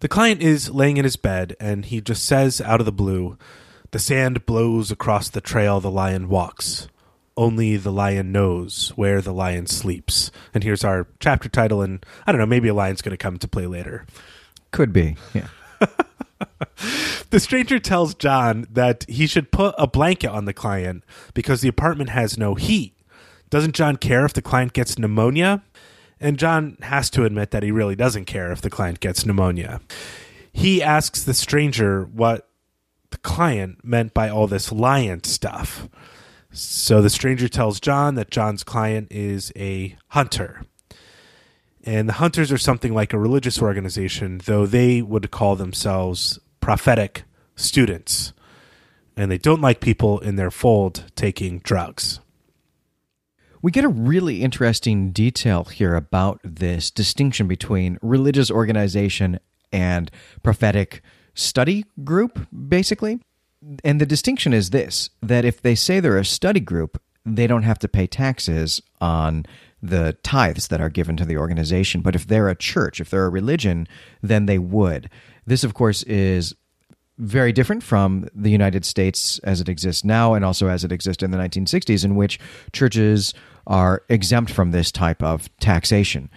The 0.00 0.08
client 0.08 0.40
is 0.40 0.70
laying 0.70 0.96
in 0.96 1.04
his 1.04 1.16
bed 1.16 1.54
and 1.60 1.84
he 1.84 2.00
just 2.00 2.24
says 2.24 2.62
out 2.62 2.80
of 2.80 2.86
the 2.86 2.92
blue, 2.92 3.36
The 3.90 3.98
sand 3.98 4.46
blows 4.46 4.90
across 4.90 5.28
the 5.28 5.42
trail 5.42 5.80
the 5.80 5.90
lion 5.90 6.30
walks. 6.30 6.88
Only 7.36 7.76
the 7.76 7.92
lion 7.92 8.32
knows 8.32 8.94
where 8.96 9.20
the 9.20 9.34
lion 9.34 9.66
sleeps. 9.66 10.30
And 10.54 10.64
here's 10.64 10.82
our 10.82 11.06
chapter 11.20 11.50
title, 11.50 11.82
and 11.82 12.04
I 12.26 12.32
don't 12.32 12.40
know, 12.40 12.46
maybe 12.46 12.68
a 12.68 12.74
lion's 12.74 13.02
going 13.02 13.16
to 13.16 13.22
come 13.22 13.36
to 13.38 13.46
play 13.46 13.66
later. 13.66 14.06
Could 14.70 14.92
be, 14.92 15.16
yeah. 15.34 15.48
the 17.30 17.38
stranger 17.38 17.78
tells 17.78 18.14
John 18.14 18.66
that 18.70 19.04
he 19.08 19.26
should 19.26 19.52
put 19.52 19.74
a 19.76 19.86
blanket 19.86 20.30
on 20.30 20.46
the 20.46 20.54
client 20.54 21.04
because 21.34 21.60
the 21.60 21.68
apartment 21.68 22.10
has 22.10 22.38
no 22.38 22.54
heat. 22.54 22.94
Doesn't 23.50 23.74
John 23.74 23.96
care 23.96 24.24
if 24.24 24.32
the 24.32 24.42
client 24.42 24.72
gets 24.72 24.98
pneumonia? 24.98 25.62
And 26.20 26.38
John 26.38 26.76
has 26.82 27.10
to 27.10 27.24
admit 27.24 27.50
that 27.52 27.62
he 27.62 27.70
really 27.70 27.96
doesn't 27.96 28.24
care 28.24 28.50
if 28.50 28.60
the 28.60 28.70
client 28.70 29.00
gets 29.00 29.24
pneumonia. 29.24 29.80
He 30.52 30.82
asks 30.82 31.22
the 31.22 31.34
stranger 31.34 32.04
what 32.04 32.48
the 33.10 33.18
client 33.18 33.84
meant 33.84 34.14
by 34.14 34.28
all 34.28 34.46
this 34.46 34.72
lion 34.72 35.24
stuff. 35.24 35.88
So 36.50 37.00
the 37.00 37.10
stranger 37.10 37.48
tells 37.48 37.80
John 37.80 38.14
that 38.16 38.30
John's 38.30 38.64
client 38.64 39.08
is 39.10 39.52
a 39.56 39.96
hunter. 40.08 40.62
And 41.84 42.08
the 42.08 42.14
hunters 42.14 42.50
are 42.50 42.58
something 42.58 42.92
like 42.92 43.12
a 43.12 43.18
religious 43.18 43.62
organization, 43.62 44.40
though 44.44 44.66
they 44.66 45.00
would 45.00 45.30
call 45.30 45.56
themselves 45.56 46.38
prophetic 46.60 47.22
students. 47.54 48.32
And 49.16 49.30
they 49.30 49.38
don't 49.38 49.60
like 49.60 49.80
people 49.80 50.18
in 50.18 50.36
their 50.36 50.50
fold 50.50 51.04
taking 51.14 51.60
drugs. 51.60 52.20
We 53.60 53.72
get 53.72 53.84
a 53.84 53.88
really 53.88 54.42
interesting 54.42 55.10
detail 55.10 55.64
here 55.64 55.94
about 55.94 56.40
this 56.44 56.90
distinction 56.90 57.48
between 57.48 57.98
religious 58.02 58.50
organization 58.50 59.40
and 59.72 60.10
prophetic 60.42 61.02
study 61.34 61.84
group, 62.04 62.46
basically. 62.68 63.20
And 63.84 64.00
the 64.00 64.06
distinction 64.06 64.52
is 64.52 64.70
this 64.70 65.10
that 65.22 65.44
if 65.44 65.60
they 65.60 65.74
say 65.74 65.98
they're 65.98 66.18
a 66.18 66.24
study 66.24 66.60
group, 66.60 67.00
they 67.26 67.46
don't 67.46 67.64
have 67.64 67.78
to 67.80 67.88
pay 67.88 68.06
taxes 68.06 68.80
on 69.00 69.44
the 69.82 70.16
tithes 70.22 70.68
that 70.68 70.80
are 70.80 70.88
given 70.88 71.16
to 71.16 71.24
the 71.24 71.36
organization. 71.36 72.00
But 72.00 72.14
if 72.14 72.26
they're 72.26 72.48
a 72.48 72.54
church, 72.54 73.00
if 73.00 73.10
they're 73.10 73.26
a 73.26 73.30
religion, 73.30 73.86
then 74.22 74.46
they 74.46 74.58
would. 74.58 75.10
This, 75.46 75.64
of 75.64 75.74
course, 75.74 76.02
is 76.04 76.54
very 77.18 77.52
different 77.52 77.82
from 77.82 78.28
the 78.34 78.50
United 78.50 78.84
States 78.84 79.38
as 79.40 79.60
it 79.60 79.68
exists 79.68 80.04
now 80.04 80.34
and 80.34 80.44
also 80.44 80.68
as 80.68 80.84
it 80.84 80.92
existed 80.92 81.24
in 81.24 81.30
the 81.30 81.38
1960s, 81.38 82.04
in 82.04 82.14
which 82.14 82.38
churches 82.72 83.34
are 83.66 84.02
exempt 84.08 84.50
from 84.50 84.70
this 84.70 84.90
type 84.90 85.22
of 85.22 85.50
taxation. 85.60 86.30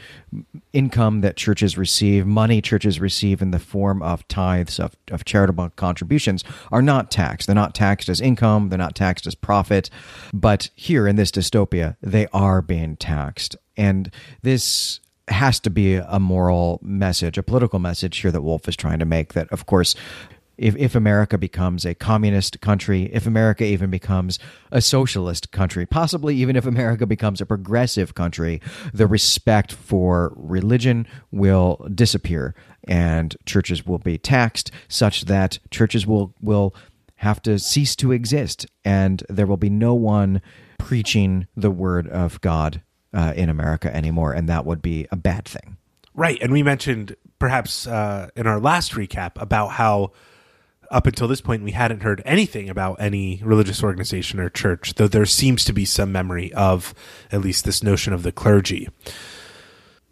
Income 0.73 1.21
that 1.21 1.37
churches 1.37 1.77
receive, 1.77 2.27
money 2.27 2.61
churches 2.61 2.99
receive 2.99 3.41
in 3.41 3.51
the 3.51 3.59
form 3.59 4.03
of 4.03 4.27
tithes, 4.27 4.79
of, 4.79 4.97
of 5.09 5.23
charitable 5.23 5.69
contributions, 5.77 6.43
are 6.71 6.81
not 6.81 7.09
taxed. 7.09 7.47
They're 7.47 7.55
not 7.55 7.73
taxed 7.73 8.09
as 8.09 8.19
income, 8.19 8.67
they're 8.67 8.77
not 8.77 8.95
taxed 8.95 9.25
as 9.25 9.33
profit. 9.33 9.89
But 10.33 10.69
here 10.75 11.07
in 11.07 11.15
this 11.15 11.31
dystopia, 11.31 11.95
they 12.01 12.27
are 12.33 12.61
being 12.61 12.97
taxed. 12.97 13.55
And 13.77 14.11
this 14.41 14.99
has 15.29 15.59
to 15.61 15.69
be 15.69 15.95
a 15.95 16.19
moral 16.19 16.79
message, 16.83 17.37
a 17.37 17.43
political 17.43 17.79
message 17.79 18.17
here 18.17 18.31
that 18.31 18.41
Wolfe 18.41 18.67
is 18.67 18.75
trying 18.75 18.99
to 18.99 19.05
make 19.05 19.33
that, 19.33 19.47
of 19.53 19.65
course, 19.65 19.95
if, 20.61 20.75
if 20.75 20.93
America 20.93 21.39
becomes 21.39 21.85
a 21.85 21.95
communist 21.95 22.61
country, 22.61 23.09
if 23.11 23.25
America 23.25 23.63
even 23.63 23.89
becomes 23.89 24.37
a 24.71 24.79
socialist 24.79 25.51
country, 25.51 25.87
possibly 25.87 26.35
even 26.35 26.55
if 26.55 26.67
America 26.67 27.07
becomes 27.07 27.41
a 27.41 27.47
progressive 27.47 28.13
country, 28.13 28.61
the 28.93 29.07
respect 29.07 29.73
for 29.73 30.33
religion 30.35 31.07
will 31.31 31.83
disappear 31.93 32.53
and 32.87 33.35
churches 33.45 33.87
will 33.87 33.97
be 33.97 34.19
taxed 34.19 34.69
such 34.87 35.25
that 35.25 35.57
churches 35.71 36.05
will, 36.05 36.35
will 36.41 36.75
have 37.15 37.41
to 37.41 37.57
cease 37.57 37.95
to 37.95 38.11
exist 38.11 38.67
and 38.85 39.23
there 39.29 39.47
will 39.47 39.57
be 39.57 39.69
no 39.69 39.95
one 39.95 40.43
preaching 40.77 41.47
the 41.57 41.71
word 41.71 42.07
of 42.07 42.39
God 42.41 42.83
uh, 43.15 43.33
in 43.35 43.49
America 43.49 43.93
anymore. 43.95 44.33
And 44.33 44.47
that 44.47 44.67
would 44.67 44.83
be 44.83 45.07
a 45.11 45.15
bad 45.15 45.45
thing. 45.45 45.77
Right. 46.13 46.37
And 46.39 46.51
we 46.51 46.61
mentioned 46.61 47.15
perhaps 47.39 47.87
uh, 47.87 48.29
in 48.35 48.45
our 48.45 48.59
last 48.59 48.91
recap 48.91 49.41
about 49.41 49.69
how 49.69 50.11
up 50.91 51.07
until 51.07 51.27
this 51.27 51.41
point, 51.41 51.63
we 51.63 51.71
hadn't 51.71 52.03
heard 52.03 52.21
anything 52.25 52.69
about 52.69 52.99
any 52.99 53.41
religious 53.43 53.81
organization 53.81 54.39
or 54.39 54.49
church, 54.49 54.95
though 54.95 55.07
there 55.07 55.25
seems 55.25 55.63
to 55.65 55.73
be 55.73 55.85
some 55.85 56.11
memory 56.11 56.53
of 56.53 56.93
at 57.31 57.41
least 57.41 57.63
this 57.63 57.81
notion 57.81 58.11
of 58.13 58.23
the 58.23 58.31
clergy. 58.31 58.89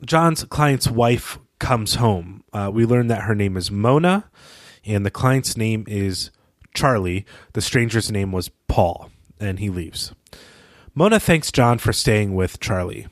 John's 0.06 0.46
client's 0.46 0.90
wife 0.90 1.38
comes 1.60 1.96
home. 1.96 2.44
Uh, 2.54 2.72
we 2.74 2.86
learn 2.86 3.08
that 3.08 3.24
her 3.24 3.36
name 3.36 3.58
is 3.58 3.70
Mona, 3.70 4.30
and 4.86 5.06
the 5.06 5.12
client's 5.12 5.58
name 5.58 5.84
is 5.88 6.32
Charlie. 6.74 7.26
The 7.54 7.62
stranger's 7.62 8.10
name 8.10 8.32
was 8.32 8.50
Paul, 8.70 9.12
and 9.40 9.60
he 9.60 9.70
leaves. 9.70 10.14
Mona 10.96 11.20
thanks 11.20 11.52
John 11.52 11.78
for 11.78 11.92
staying 11.92 12.36
with 12.36 12.62
Charlie. 12.62 13.08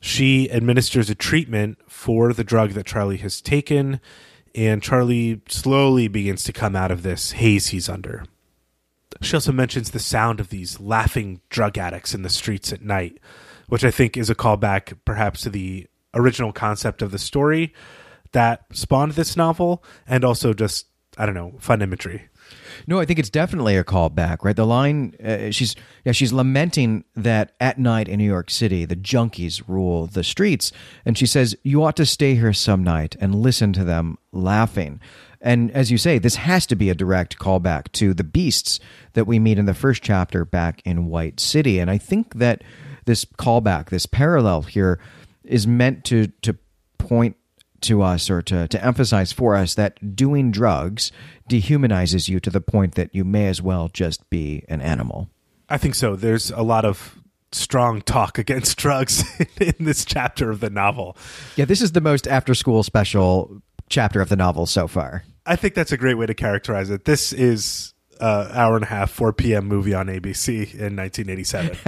She 0.00 0.50
administers 0.50 1.08
a 1.08 1.14
treatment 1.14 1.78
for 1.88 2.34
the 2.34 2.44
drug 2.44 2.72
that 2.72 2.86
Charlie 2.86 3.16
has 3.18 3.40
taken 3.40 4.00
and 4.56 4.82
Charlie 4.82 5.42
slowly 5.48 6.08
begins 6.08 6.42
to 6.44 6.52
come 6.52 6.74
out 6.74 6.90
of 6.90 7.02
this 7.02 7.32
haze 7.32 7.68
he's 7.68 7.88
under. 7.88 8.24
She 9.20 9.36
also 9.36 9.52
mentions 9.52 9.90
the 9.90 9.98
sound 9.98 10.40
of 10.40 10.48
these 10.48 10.80
laughing 10.80 11.40
drug 11.50 11.78
addicts 11.78 12.14
in 12.14 12.22
the 12.22 12.30
streets 12.30 12.72
at 12.72 12.82
night, 12.82 13.18
which 13.68 13.84
I 13.84 13.90
think 13.90 14.16
is 14.16 14.30
a 14.30 14.34
callback 14.34 14.98
perhaps 15.04 15.42
to 15.42 15.50
the 15.50 15.86
original 16.14 16.52
concept 16.52 17.02
of 17.02 17.10
the 17.10 17.18
story 17.18 17.74
that 18.32 18.64
spawned 18.72 19.12
this 19.12 19.36
novel 19.36 19.84
and 20.06 20.24
also 20.24 20.52
just, 20.52 20.86
I 21.16 21.26
don't 21.26 21.34
know, 21.34 21.54
fun 21.58 21.82
imagery. 21.82 22.28
No, 22.86 22.98
I 23.00 23.04
think 23.04 23.18
it's 23.18 23.30
definitely 23.30 23.76
a 23.76 23.84
callback, 23.84 24.38
right? 24.42 24.56
The 24.56 24.66
line 24.66 25.14
uh, 25.24 25.50
she's 25.50 25.76
yeah 26.04 26.12
she's 26.12 26.32
lamenting 26.32 27.04
that 27.14 27.52
at 27.60 27.78
night 27.78 28.08
in 28.08 28.18
New 28.18 28.24
York 28.24 28.50
City 28.50 28.84
the 28.84 28.96
junkies 28.96 29.62
rule 29.66 30.06
the 30.06 30.24
streets, 30.24 30.72
and 31.04 31.16
she 31.16 31.26
says 31.26 31.56
you 31.62 31.82
ought 31.82 31.96
to 31.96 32.06
stay 32.06 32.34
here 32.34 32.52
some 32.52 32.82
night 32.84 33.16
and 33.20 33.34
listen 33.34 33.72
to 33.74 33.84
them 33.84 34.18
laughing. 34.32 35.00
And 35.40 35.70
as 35.72 35.90
you 35.90 35.98
say, 35.98 36.18
this 36.18 36.36
has 36.36 36.66
to 36.66 36.76
be 36.76 36.90
a 36.90 36.94
direct 36.94 37.38
callback 37.38 37.92
to 37.92 38.14
the 38.14 38.24
beasts 38.24 38.80
that 39.12 39.26
we 39.26 39.38
meet 39.38 39.58
in 39.58 39.66
the 39.66 39.74
first 39.74 40.02
chapter 40.02 40.44
back 40.44 40.82
in 40.84 41.06
White 41.06 41.38
City, 41.40 41.78
and 41.78 41.90
I 41.90 41.98
think 41.98 42.34
that 42.34 42.62
this 43.04 43.24
callback, 43.24 43.90
this 43.90 44.06
parallel 44.06 44.62
here, 44.62 44.98
is 45.44 45.66
meant 45.66 46.04
to 46.06 46.28
to 46.42 46.56
point 46.98 47.36
to 47.86 48.02
us 48.02 48.30
or 48.30 48.42
to, 48.42 48.68
to 48.68 48.84
emphasize 48.84 49.32
for 49.32 49.54
us 49.54 49.74
that 49.74 50.14
doing 50.16 50.50
drugs 50.50 51.10
dehumanizes 51.48 52.28
you 52.28 52.40
to 52.40 52.50
the 52.50 52.60
point 52.60 52.94
that 52.94 53.14
you 53.14 53.24
may 53.24 53.46
as 53.46 53.62
well 53.62 53.88
just 53.88 54.28
be 54.30 54.64
an 54.68 54.80
animal. 54.80 55.28
I 55.68 55.78
think 55.78 55.94
so. 55.94 56.16
There's 56.16 56.50
a 56.50 56.62
lot 56.62 56.84
of 56.84 57.16
strong 57.52 58.02
talk 58.02 58.38
against 58.38 58.76
drugs 58.76 59.24
in 59.60 59.74
this 59.80 60.04
chapter 60.04 60.50
of 60.50 60.60
the 60.60 60.70
novel. 60.70 61.16
Yeah, 61.56 61.64
this 61.64 61.82
is 61.82 61.92
the 61.92 62.00
most 62.00 62.26
after 62.28 62.54
school 62.54 62.82
special 62.82 63.62
chapter 63.88 64.20
of 64.20 64.28
the 64.28 64.36
novel 64.36 64.66
so 64.66 64.86
far. 64.88 65.24
I 65.44 65.56
think 65.56 65.74
that's 65.74 65.92
a 65.92 65.96
great 65.96 66.14
way 66.14 66.26
to 66.26 66.34
characterize 66.34 66.90
it. 66.90 67.04
This 67.04 67.32
is 67.32 67.94
uh, 68.20 68.50
hour 68.52 68.74
and 68.74 68.84
a 68.84 68.88
half, 68.88 69.10
4 69.10 69.32
p.m. 69.32 69.66
movie 69.66 69.94
on 69.94 70.06
ABC 70.06 70.74
in 70.74 70.96
1987. 70.96 71.78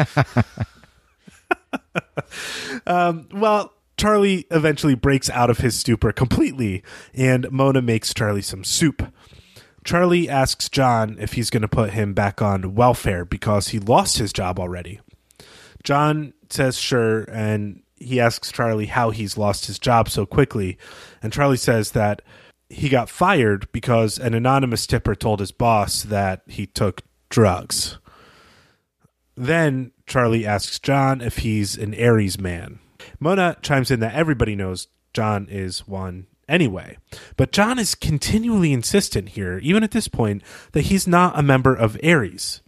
um, 2.87 3.29
well, 3.33 3.73
Charlie 3.99 4.47
eventually 4.51 4.95
breaks 4.95 5.29
out 5.29 5.51
of 5.51 5.59
his 5.59 5.77
stupor 5.77 6.13
completely, 6.13 6.83
and 7.13 7.51
Mona 7.51 7.83
makes 7.83 8.15
Charlie 8.15 8.43
some 8.43 8.65
soup. 8.65 9.13
Charlie 9.85 10.29
asks 10.29 10.69
John 10.69 11.17
if 11.19 11.33
he's 11.33 11.51
going 11.51 11.63
to 11.63 11.69
put 11.69 11.91
him 11.91 12.15
back 12.15 12.41
on 12.41 12.75
welfare 12.75 13.25
because 13.25 13.69
he 13.69 13.79
lost 13.79 14.19
his 14.19 14.33
job 14.33 14.61
already. 14.61 15.01
John 15.83 16.33
says 16.49 16.79
sure, 16.79 17.23
and 17.31 17.83
he 17.97 18.21
asks 18.21 18.53
Charlie 18.53 18.87
how 18.87 19.11
he's 19.11 19.37
lost 19.37 19.67
his 19.67 19.79
job 19.79 20.09
so 20.09 20.27
quickly. 20.27 20.79
And 21.23 21.33
Charlie 21.33 21.57
says 21.57 21.93
that 21.93 22.23
he 22.69 22.89
got 22.89 23.09
fired 23.09 23.71
because 23.73 24.19
an 24.19 24.35
anonymous 24.35 24.87
tipper 24.87 25.15
told 25.15 25.41
his 25.41 25.53
boss 25.53 26.03
that 26.03 26.43
he 26.47 26.67
took 26.67 27.03
drugs. 27.31 27.99
Then 29.37 29.93
Charlie 30.07 30.47
asks 30.47 30.79
John 30.79 31.21
if 31.21 31.39
he's 31.39 31.77
an 31.77 31.95
Ares 32.01 32.39
man. 32.39 32.81
Mona 33.21 33.57
chimes 33.63 33.91
in 33.91 34.01
that 34.01 34.15
everybody 34.15 34.55
knows 34.55 34.89
John 35.13 35.49
is 35.51 35.87
one 35.87 36.27
anyway. 36.49 36.99
But 37.37 37.53
John 37.53 37.79
is 37.79 37.95
continually 37.95 38.73
insistent 38.73 39.31
here, 39.31 39.59
even 39.59 39.83
at 39.83 39.91
this 39.91 40.09
point, 40.09 40.43
that 40.73 40.83
he's 40.83 41.07
not 41.07 41.39
a 41.39 41.43
member 41.43 41.75
of 41.75 41.99
Ares. 42.03 42.63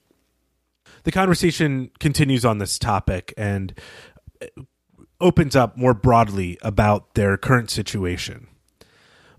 The 1.05 1.13
conversation 1.13 1.91
continues 1.99 2.45
on 2.45 2.59
this 2.59 2.79
topic 2.79 3.33
and 3.37 3.73
opens 5.21 5.57
up 5.57 5.77
more 5.77 5.95
broadly 5.95 6.59
about 6.63 7.15
their 7.15 7.37
current 7.37 7.71
situation. 7.71 8.49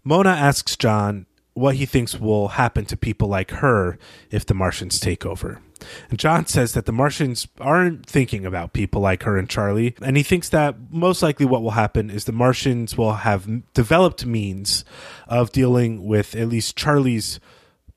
Mona 0.04 0.32
asks 0.32 0.76
John 0.76 1.28
what 1.54 1.76
he 1.76 1.86
thinks 1.86 2.19
will 2.19 2.50
happen 2.50 2.86
to 2.86 2.97
people 2.97 3.28
like 3.28 3.52
her 3.52 3.97
if 4.32 4.45
the 4.45 4.54
Martians 4.54 5.00
take 5.00 5.26
over. 5.26 5.62
And 6.09 6.19
John 6.19 6.45
says 6.45 6.73
that 6.73 6.85
the 6.85 6.91
Martians 6.91 7.47
aren't 7.59 8.05
thinking 8.05 8.45
about 8.45 8.73
people 8.73 9.01
like 9.01 9.23
her 9.23 9.37
and 9.37 9.49
Charlie, 9.49 9.95
and 10.01 10.17
he 10.17 10.23
thinks 10.23 10.49
that 10.49 10.75
most 10.91 11.21
likely 11.21 11.45
what 11.45 11.61
will 11.61 11.71
happen 11.71 12.09
is 12.09 12.25
the 12.25 12.31
Martians 12.31 12.97
will 12.97 13.13
have 13.13 13.73
developed 13.73 14.25
means 14.25 14.85
of 15.27 15.51
dealing 15.51 16.05
with 16.05 16.35
at 16.35 16.49
least 16.49 16.77
Charlie's 16.77 17.39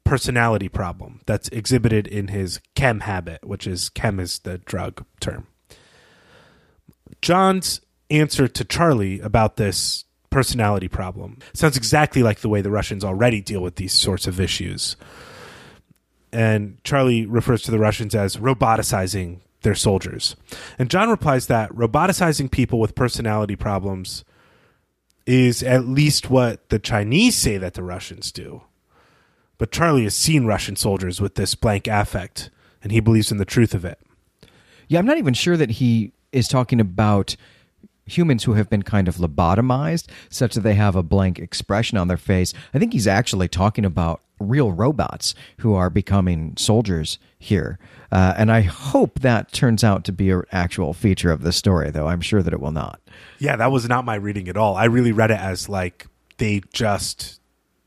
personality 0.05 0.69
problem 0.69 1.21
that's 1.27 1.49
exhibited 1.49 2.07
in 2.07 2.29
his 2.29 2.61
chem 2.75 3.01
habit, 3.01 3.45
which 3.45 3.67
is 3.67 3.89
chem 3.89 4.21
is 4.21 4.41
the 4.41 4.59
drug 4.59 5.05
term. 5.21 5.47
John's 7.23 7.81
answer 8.11 8.47
to 8.47 8.65
Charlie 8.65 9.21
about 9.21 9.57
this 9.57 10.05
personality 10.31 10.89
problem 10.89 11.39
sounds 11.53 11.77
exactly 11.77 12.23
like 12.23 12.41
the 12.41 12.49
way 12.49 12.61
the 12.61 12.71
Russians 12.71 13.05
already 13.05 13.41
deal 13.41 13.61
with 13.61 13.77
these 13.77 13.93
sorts 13.93 14.27
of 14.27 14.41
issues 14.41 14.97
and 16.35 16.83
Charlie 16.83 17.27
refers 17.27 17.63
to 17.63 17.71
the 17.71 17.79
Russians 17.79 18.15
as 18.15 18.37
roboticizing 18.37 19.39
their 19.63 19.77
soldiers. 19.77 20.35
And 20.79 20.91
John 20.91 21.09
replies 21.09 21.47
that 21.47 21.71
roboticizing 21.71 22.51
people 22.51 22.81
with 22.81 22.95
personality 22.95 23.57
problems 23.57 24.25
is 25.27 25.63
at 25.63 25.87
least 25.87 26.29
what 26.29 26.69
the 26.69 26.79
Chinese 26.79 27.37
say 27.37 27.57
that 27.57 27.75
the 27.75 27.83
Russians 27.83 28.33
do. 28.33 28.63
But 29.57 29.71
Charlie 29.71 30.03
has 30.03 30.17
seen 30.17 30.45
Russian 30.45 30.77
soldiers 30.77 31.21
with 31.21 31.37
this 31.37 31.55
blank 31.55 31.87
affect, 31.87 32.51
and 32.83 32.91
he 32.91 33.01
believes 33.01 33.31
in 33.31 33.39
the 33.39 33.45
truth 33.45 33.73
of 33.73 33.85
it. 33.85 33.99
Yeah, 34.89 34.99
I'm 34.99 35.07
not 35.07 35.19
even 35.19 35.35
sure 35.35 35.57
that 35.57 35.71
he 35.71 36.13
is 36.33 36.49
talking 36.49 36.81
about 36.81 37.37
humans 38.07 38.45
who 38.45 38.55
have 38.55 38.69
been 38.69 38.83
kind 38.83 39.09
of 39.09 39.17
lobotomized 39.17 40.07
such 40.29 40.55
that 40.55 40.61
they 40.61 40.75
have 40.75 40.97
a 40.97 41.03
blank 41.03 41.39
expression 41.39 41.99
on 41.99 42.09
their 42.09 42.17
face. 42.17 42.53
I 42.73 42.79
think 42.79 42.93
he's 42.93 43.07
actually 43.07 43.49
talking 43.49 43.85
about 43.85 44.23
real 44.41 44.73
robots 44.73 45.35
who 45.59 45.75
are 45.75 45.91
becoming 45.91 46.55
soldiers 46.57 47.19
here. 47.39 47.79
Uh, 48.11 48.35
and 48.37 48.51
I 48.51 48.63
hope 48.63 49.21
that 49.21 49.53
turns 49.53 49.85
out 49.85 50.05
to 50.05 50.13
be 50.13 50.31
an 50.31 50.43
actual 50.53 50.93
feature 50.93 51.31
of 51.31 51.43
the 51.43 51.53
story, 51.53 51.91
though 51.91 52.09
I'm 52.09 52.21
sure 52.21 52.43
that 52.43 52.53
it 52.53 52.61
will 52.61 52.73
not. 52.73 53.01
Yeah, 53.39 53.57
that 53.57 53.71
was 53.71 53.89
not 53.89 54.05
my 54.05 54.17
reading 54.17 54.49
at 54.49 54.57
all. 54.57 54.77
I 54.77 54.85
really 54.85 55.13
read 55.13 55.31
it 55.31 55.39
as 55.39 55.69
like 55.69 56.07
they 56.39 56.63
just 56.73 57.41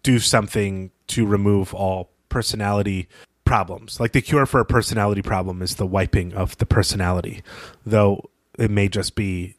do 0.03 0.19
something 0.19 0.91
to 1.07 1.25
remove 1.25 1.73
all 1.73 2.11
personality 2.29 3.07
problems. 3.45 3.99
Like 3.99 4.11
the 4.11 4.21
cure 4.21 4.45
for 4.45 4.59
a 4.59 4.65
personality 4.65 5.21
problem 5.21 5.61
is 5.61 5.75
the 5.75 5.85
wiping 5.85 6.33
of 6.33 6.57
the 6.57 6.65
personality, 6.65 7.43
though 7.85 8.29
it 8.57 8.71
may 8.71 8.87
just 8.87 9.15
be 9.15 9.55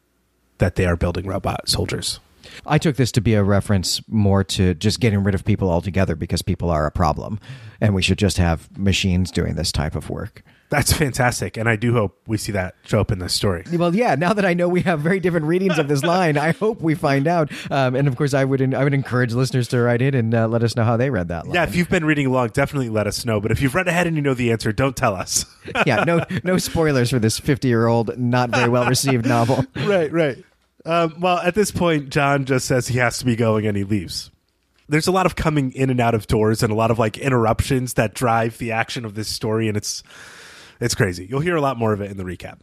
that 0.59 0.75
they 0.75 0.85
are 0.85 0.95
building 0.95 1.25
robot 1.27 1.67
soldiers. 1.67 2.19
I 2.65 2.77
took 2.77 2.95
this 2.95 3.11
to 3.13 3.21
be 3.21 3.33
a 3.33 3.43
reference 3.43 4.01
more 4.07 4.43
to 4.43 4.73
just 4.73 4.99
getting 4.99 5.23
rid 5.23 5.35
of 5.35 5.45
people 5.45 5.69
altogether 5.69 6.15
because 6.15 6.41
people 6.41 6.69
are 6.69 6.85
a 6.85 6.91
problem 6.91 7.39
and 7.81 7.93
we 7.93 8.01
should 8.01 8.17
just 8.17 8.37
have 8.37 8.75
machines 8.77 9.31
doing 9.31 9.55
this 9.55 9.71
type 9.71 9.95
of 9.95 10.09
work. 10.09 10.43
That's 10.69 10.93
fantastic. 10.93 11.57
And 11.57 11.67
I 11.67 11.75
do 11.75 11.93
hope 11.93 12.21
we 12.27 12.37
see 12.37 12.51
that 12.51 12.75
show 12.85 12.99
up 12.99 13.11
in 13.11 13.17
this 13.17 13.33
story. 13.33 13.63
Well, 13.73 13.95
yeah, 13.95 14.13
now 14.13 14.33
that 14.33 14.45
I 14.45 14.53
know 14.53 14.67
we 14.67 14.81
have 14.81 14.99
very 14.99 15.19
different 15.19 15.47
readings 15.47 15.79
of 15.79 15.87
this 15.87 16.03
line, 16.03 16.37
I 16.37 16.51
hope 16.51 16.79
we 16.79 16.93
find 16.93 17.27
out. 17.27 17.51
Um, 17.71 17.95
and 17.95 18.07
of 18.07 18.15
course, 18.15 18.35
I 18.35 18.45
would 18.45 18.73
I 18.75 18.83
would 18.83 18.93
encourage 18.93 19.33
listeners 19.33 19.67
to 19.69 19.79
write 19.81 20.03
in 20.03 20.13
and 20.13 20.33
uh, 20.33 20.47
let 20.47 20.61
us 20.63 20.75
know 20.75 20.83
how 20.83 20.95
they 20.95 21.09
read 21.09 21.27
that 21.29 21.45
line. 21.45 21.55
Yeah, 21.55 21.63
if 21.63 21.75
you've 21.75 21.89
been 21.89 22.05
reading 22.05 22.27
along, 22.27 22.49
definitely 22.49 22.89
let 22.89 23.07
us 23.07 23.25
know. 23.25 23.41
But 23.41 23.51
if 23.51 23.61
you've 23.63 23.73
read 23.73 23.87
ahead 23.87 24.05
and 24.05 24.15
you 24.15 24.21
know 24.21 24.35
the 24.35 24.51
answer, 24.51 24.71
don't 24.71 24.95
tell 24.95 25.15
us. 25.15 25.45
yeah, 25.87 26.03
no 26.03 26.23
no 26.43 26.57
spoilers 26.59 27.09
for 27.09 27.17
this 27.17 27.39
50 27.39 27.67
year 27.67 27.87
old, 27.87 28.15
not 28.19 28.51
very 28.51 28.69
well 28.69 28.85
received 28.85 29.25
novel. 29.27 29.65
right, 29.75 30.11
right. 30.11 30.37
Um, 30.85 31.19
well, 31.19 31.37
at 31.37 31.55
this 31.55 31.71
point, 31.71 32.09
John 32.09 32.45
just 32.45 32.65
says 32.65 32.87
he 32.87 32.99
has 32.99 33.19
to 33.19 33.25
be 33.25 33.35
going 33.35 33.67
and 33.67 33.75
he 33.75 33.83
leaves. 33.83 34.31
There's 34.87 35.07
a 35.07 35.11
lot 35.11 35.25
of 35.25 35.35
coming 35.35 35.71
in 35.73 35.89
and 35.89 35.99
out 35.99 36.15
of 36.15 36.27
doors 36.27 36.63
and 36.63 36.71
a 36.71 36.75
lot 36.75 36.89
of 36.89 36.97
like 36.97 37.17
interruptions 37.17 37.93
that 37.95 38.13
drive 38.13 38.57
the 38.57 38.71
action 38.71 39.05
of 39.05 39.13
this 39.13 39.27
story, 39.27 39.67
and 39.67 39.77
it's 39.77 40.01
it's 40.79 40.95
crazy. 40.95 41.27
You'll 41.29 41.41
hear 41.41 41.55
a 41.55 41.61
lot 41.61 41.77
more 41.77 41.93
of 41.93 42.01
it 42.01 42.09
in 42.09 42.17
the 42.17 42.23
recap. 42.23 42.59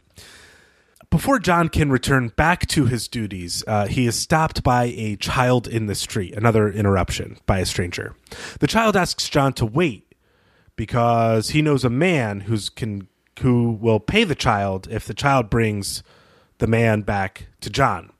Before 1.09 1.39
John 1.39 1.69
can 1.69 1.89
return 1.89 2.29
back 2.29 2.67
to 2.67 2.85
his 2.85 3.07
duties, 3.07 3.63
uh, 3.65 3.87
he 3.87 4.07
is 4.07 4.19
stopped 4.19 4.61
by 4.61 4.85
a 4.85 5.15
child 5.15 5.65
in 5.65 5.85
the 5.85 5.95
street. 5.95 6.35
Another 6.35 6.69
interruption 6.69 7.37
by 7.45 7.59
a 7.59 7.65
stranger. 7.65 8.13
The 8.59 8.67
child 8.67 8.97
asks 8.97 9.29
John 9.29 9.53
to 9.53 9.65
wait 9.65 10.13
because 10.75 11.51
he 11.51 11.61
knows 11.61 11.85
a 11.85 11.89
man 11.89 12.41
who's 12.41 12.67
can 12.67 13.07
who 13.39 13.71
will 13.71 14.01
pay 14.01 14.25
the 14.25 14.35
child 14.35 14.87
if 14.91 15.05
the 15.05 15.13
child 15.13 15.49
brings 15.49 16.03
the 16.59 16.67
man 16.67 17.01
back 17.01 17.47
to 17.61 17.69
John. 17.69 18.11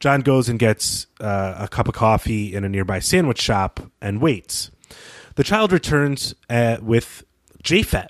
John 0.00 0.20
goes 0.20 0.48
and 0.48 0.58
gets 0.58 1.06
uh, 1.20 1.54
a 1.58 1.68
cup 1.68 1.88
of 1.88 1.94
coffee 1.94 2.54
in 2.54 2.64
a 2.64 2.68
nearby 2.68 3.00
sandwich 3.00 3.40
shop 3.40 3.80
and 4.00 4.20
waits. 4.20 4.70
The 5.34 5.44
child 5.44 5.72
returns 5.72 6.34
uh, 6.48 6.78
with 6.80 7.24
Japhet. 7.62 8.08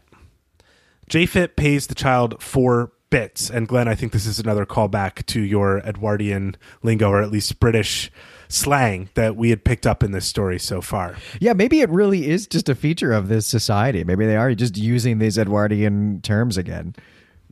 Japhet 1.09 1.57
pays 1.57 1.87
the 1.87 1.95
child 1.95 2.43
four 2.43 2.93
bits. 3.11 3.49
And 3.49 3.67
Glenn, 3.67 3.89
I 3.89 3.95
think 3.95 4.13
this 4.13 4.27
is 4.27 4.39
another 4.39 4.67
callback 4.67 5.25
to 5.27 5.41
your 5.41 5.79
Edwardian 5.79 6.57
lingo, 6.83 7.11
or 7.11 7.23
at 7.23 7.31
least 7.31 7.59
British 7.59 8.11
slang 8.49 9.09
that 9.15 9.37
we 9.37 9.51
had 9.51 9.65
picked 9.65 9.87
up 9.87 10.03
in 10.03 10.13
this 10.13 10.27
story 10.27 10.59
so 10.59 10.81
far. 10.81 11.17
Yeah, 11.41 11.53
maybe 11.53 11.81
it 11.81 11.91
really 11.91 12.29
is 12.29 12.47
just 12.47 12.69
a 12.69 12.75
feature 12.75 13.13
of 13.13 13.29
this 13.29 13.47
society. 13.47 14.05
Maybe 14.05 14.27
they 14.27 14.37
are 14.37 14.55
just 14.55 14.77
using 14.77 15.19
these 15.19 15.39
Edwardian 15.39 16.21
terms 16.23 16.57
again 16.57 16.95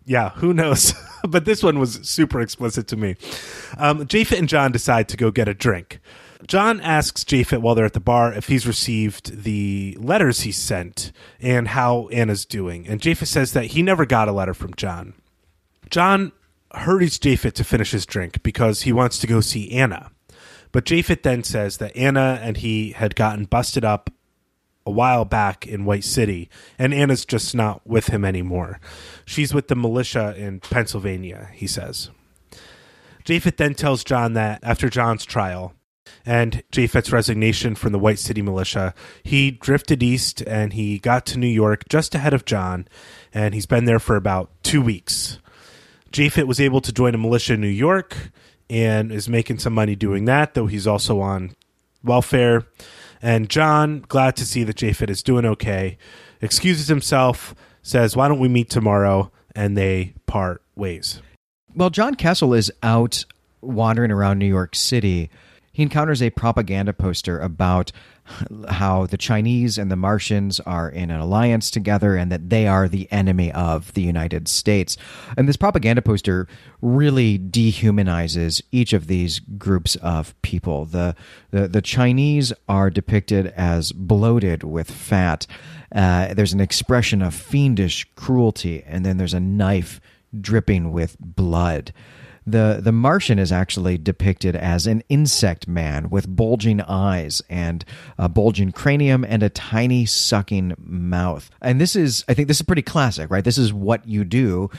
yeah, 0.06 0.30
who 0.30 0.54
knows? 0.54 0.94
but 1.28 1.44
this 1.44 1.62
one 1.62 1.78
was 1.78 1.94
super 2.08 2.40
explicit 2.40 2.86
to 2.88 2.96
me. 2.96 3.16
Um, 3.76 4.06
Japhet 4.06 4.38
and 4.38 4.48
John 4.48 4.72
decide 4.72 5.08
to 5.10 5.16
go 5.16 5.30
get 5.30 5.48
a 5.48 5.54
drink. 5.54 6.00
John 6.46 6.80
asks 6.80 7.24
Japhet 7.24 7.60
while 7.60 7.74
they're 7.74 7.84
at 7.84 7.92
the 7.92 8.00
bar 8.00 8.32
if 8.32 8.46
he's 8.46 8.66
received 8.66 9.42
the 9.42 9.96
letters 9.98 10.40
he 10.40 10.52
sent 10.52 11.10
and 11.40 11.68
how 11.68 12.08
Anna's 12.08 12.44
doing. 12.44 12.86
And 12.86 13.00
Japhet 13.00 13.26
says 13.26 13.52
that 13.52 13.66
he 13.66 13.82
never 13.82 14.06
got 14.06 14.28
a 14.28 14.32
letter 14.32 14.54
from 14.54 14.74
John. 14.74 15.14
John 15.90 16.32
hurries 16.72 17.18
Japhet 17.18 17.54
to 17.54 17.64
finish 17.64 17.90
his 17.90 18.06
drink 18.06 18.42
because 18.42 18.82
he 18.82 18.92
wants 18.92 19.18
to 19.18 19.26
go 19.26 19.40
see 19.40 19.72
Anna. 19.72 20.10
But 20.72 20.84
Japhet 20.84 21.22
then 21.22 21.42
says 21.42 21.78
that 21.78 21.96
Anna 21.96 22.38
and 22.42 22.58
he 22.58 22.92
had 22.92 23.16
gotten 23.16 23.46
busted 23.46 23.84
up 23.84 24.10
a 24.86 24.90
while 24.90 25.24
back 25.24 25.66
in 25.66 25.84
White 25.84 26.04
City, 26.04 26.48
and 26.78 26.94
Anna's 26.94 27.24
just 27.24 27.54
not 27.54 27.86
with 27.86 28.06
him 28.06 28.24
anymore. 28.24 28.80
She's 29.24 29.52
with 29.52 29.68
the 29.68 29.74
militia 29.74 30.34
in 30.36 30.60
Pennsylvania, 30.60 31.50
he 31.52 31.66
says. 31.66 32.10
Japhet 33.24 33.56
then 33.56 33.74
tells 33.74 34.04
John 34.04 34.34
that 34.34 34.60
after 34.62 34.88
John's 34.88 35.24
trial 35.24 35.74
and 36.24 36.62
Japhet's 36.70 37.10
resignation 37.10 37.74
from 37.74 37.90
the 37.90 37.98
White 37.98 38.20
City 38.20 38.40
militia, 38.40 38.94
he 39.24 39.50
drifted 39.50 40.02
east 40.02 40.42
and 40.42 40.72
he 40.72 41.00
got 41.00 41.26
to 41.26 41.38
New 41.38 41.48
York 41.48 41.88
just 41.88 42.14
ahead 42.14 42.32
of 42.32 42.44
John, 42.44 42.86
and 43.34 43.52
he's 43.52 43.66
been 43.66 43.84
there 43.84 43.98
for 43.98 44.14
about 44.14 44.50
two 44.62 44.80
weeks. 44.80 45.40
Japhet 46.12 46.46
was 46.46 46.60
able 46.60 46.80
to 46.80 46.92
join 46.92 47.14
a 47.14 47.18
militia 47.18 47.54
in 47.54 47.60
New 47.60 47.66
York 47.66 48.30
and 48.70 49.10
is 49.10 49.28
making 49.28 49.58
some 49.58 49.74
money 49.74 49.96
doing 49.96 50.24
that, 50.26 50.54
though 50.54 50.66
he's 50.66 50.86
also 50.86 51.20
on 51.20 51.54
welfare. 52.04 52.62
And 53.26 53.50
John, 53.50 54.04
glad 54.06 54.36
to 54.36 54.46
see 54.46 54.62
that 54.62 54.76
Japhet 54.76 55.10
is 55.10 55.20
doing 55.20 55.44
okay, 55.44 55.98
excuses 56.40 56.86
himself, 56.86 57.56
says, 57.82 58.14
Why 58.14 58.28
don't 58.28 58.38
we 58.38 58.46
meet 58.46 58.70
tomorrow? 58.70 59.32
And 59.52 59.76
they 59.76 60.14
part 60.26 60.62
ways. 60.76 61.22
Well, 61.74 61.90
John 61.90 62.14
Castle 62.14 62.54
is 62.54 62.70
out 62.84 63.24
wandering 63.60 64.12
around 64.12 64.38
New 64.38 64.46
York 64.46 64.76
City. 64.76 65.28
He 65.72 65.82
encounters 65.82 66.22
a 66.22 66.30
propaganda 66.30 66.92
poster 66.92 67.40
about 67.40 67.90
how 68.68 69.06
the 69.06 69.16
Chinese 69.16 69.78
and 69.78 69.90
the 69.90 69.96
Martians 69.96 70.60
are 70.60 70.88
in 70.88 71.10
an 71.10 71.20
alliance 71.20 71.70
together 71.70 72.16
and 72.16 72.30
that 72.30 72.50
they 72.50 72.66
are 72.66 72.88
the 72.88 73.10
enemy 73.12 73.52
of 73.52 73.92
the 73.94 74.02
United 74.02 74.48
States. 74.48 74.96
And 75.36 75.48
this 75.48 75.56
propaganda 75.56 76.02
poster 76.02 76.48
really 76.80 77.38
dehumanizes 77.38 78.62
each 78.72 78.92
of 78.92 79.06
these 79.06 79.38
groups 79.38 79.96
of 79.96 80.40
people. 80.42 80.84
The 80.84 81.14
the, 81.50 81.68
the 81.68 81.82
Chinese 81.82 82.52
are 82.68 82.90
depicted 82.90 83.46
as 83.48 83.92
bloated 83.92 84.62
with 84.62 84.90
fat. 84.90 85.46
Uh, 85.94 86.34
there's 86.34 86.52
an 86.52 86.60
expression 86.60 87.22
of 87.22 87.34
fiendish 87.34 88.06
cruelty, 88.16 88.82
and 88.86 89.06
then 89.06 89.16
there's 89.16 89.34
a 89.34 89.40
knife 89.40 90.00
dripping 90.38 90.92
with 90.92 91.16
blood. 91.20 91.92
The 92.48 92.78
the 92.80 92.92
Martian 92.92 93.40
is 93.40 93.50
actually 93.50 93.98
depicted 93.98 94.54
as 94.54 94.86
an 94.86 95.02
insect 95.08 95.66
man 95.66 96.08
with 96.10 96.34
bulging 96.34 96.80
eyes 96.80 97.42
and 97.50 97.84
a 98.18 98.28
bulging 98.28 98.70
cranium 98.70 99.24
and 99.24 99.42
a 99.42 99.48
tiny 99.48 100.06
sucking 100.06 100.74
mouth. 100.78 101.50
And 101.60 101.80
this 101.80 101.96
is, 101.96 102.24
I 102.28 102.34
think, 102.34 102.46
this 102.46 102.58
is 102.58 102.66
pretty 102.66 102.82
classic, 102.82 103.30
right? 103.30 103.42
This 103.42 103.58
is 103.58 103.72
what 103.72 104.06
you 104.06 104.22
do 104.22 104.70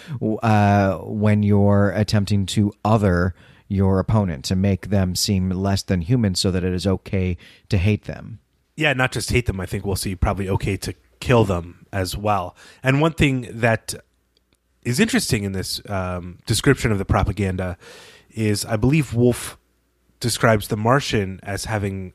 uh, 0.42 0.98
when 1.00 1.44
you're 1.44 1.92
attempting 1.92 2.46
to 2.48 2.72
other 2.86 3.36
your 3.68 4.00
opponent 4.00 4.46
to 4.46 4.56
make 4.56 4.88
them 4.88 5.14
seem 5.14 5.50
less 5.50 5.84
than 5.84 6.00
human, 6.00 6.36
so 6.36 6.52
that 6.52 6.64
it 6.64 6.74
is 6.74 6.88
okay 6.88 7.36
to 7.68 7.78
hate 7.78 8.06
them. 8.06 8.40
Yeah, 8.78 8.94
not 8.94 9.12
just 9.12 9.30
hate 9.30 9.46
them. 9.46 9.60
I 9.60 9.66
think 9.66 9.86
we'll 9.86 9.98
see 9.98 10.16
probably 10.16 10.48
okay 10.48 10.78
to 10.78 10.94
kill 11.20 11.44
them 11.44 11.86
as 11.92 12.16
well. 12.16 12.56
And 12.82 13.02
one 13.02 13.14
thing 13.14 13.50
that 13.52 13.94
is 14.84 15.00
interesting 15.00 15.44
in 15.44 15.52
this 15.52 15.82
um, 15.90 16.40
description 16.46 16.92
of 16.92 16.98
the 16.98 17.06
propaganda 17.06 17.78
is 18.32 18.66
I 18.66 18.76
believe 18.76 19.14
Wolfe 19.14 19.58
describes 20.20 20.68
the 20.68 20.78
Martian 20.78 21.40
as 21.44 21.66
having 21.66 22.14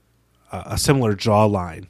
a, 0.50 0.62
a 0.66 0.78
similar 0.78 1.14
jawline 1.14 1.88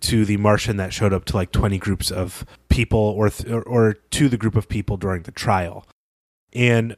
to 0.00 0.24
the 0.24 0.36
Martian 0.36 0.76
that 0.76 0.92
showed 0.92 1.12
up 1.12 1.24
to 1.26 1.36
like 1.36 1.52
20 1.52 1.78
groups 1.78 2.10
of 2.10 2.44
people 2.68 2.98
or, 2.98 3.30
th- 3.30 3.50
or, 3.50 3.62
or 3.62 3.94
to 3.94 4.28
the 4.28 4.36
group 4.36 4.54
of 4.54 4.68
people 4.68 4.96
during 4.96 5.22
the 5.22 5.32
trial. 5.32 5.86
And 6.52 6.96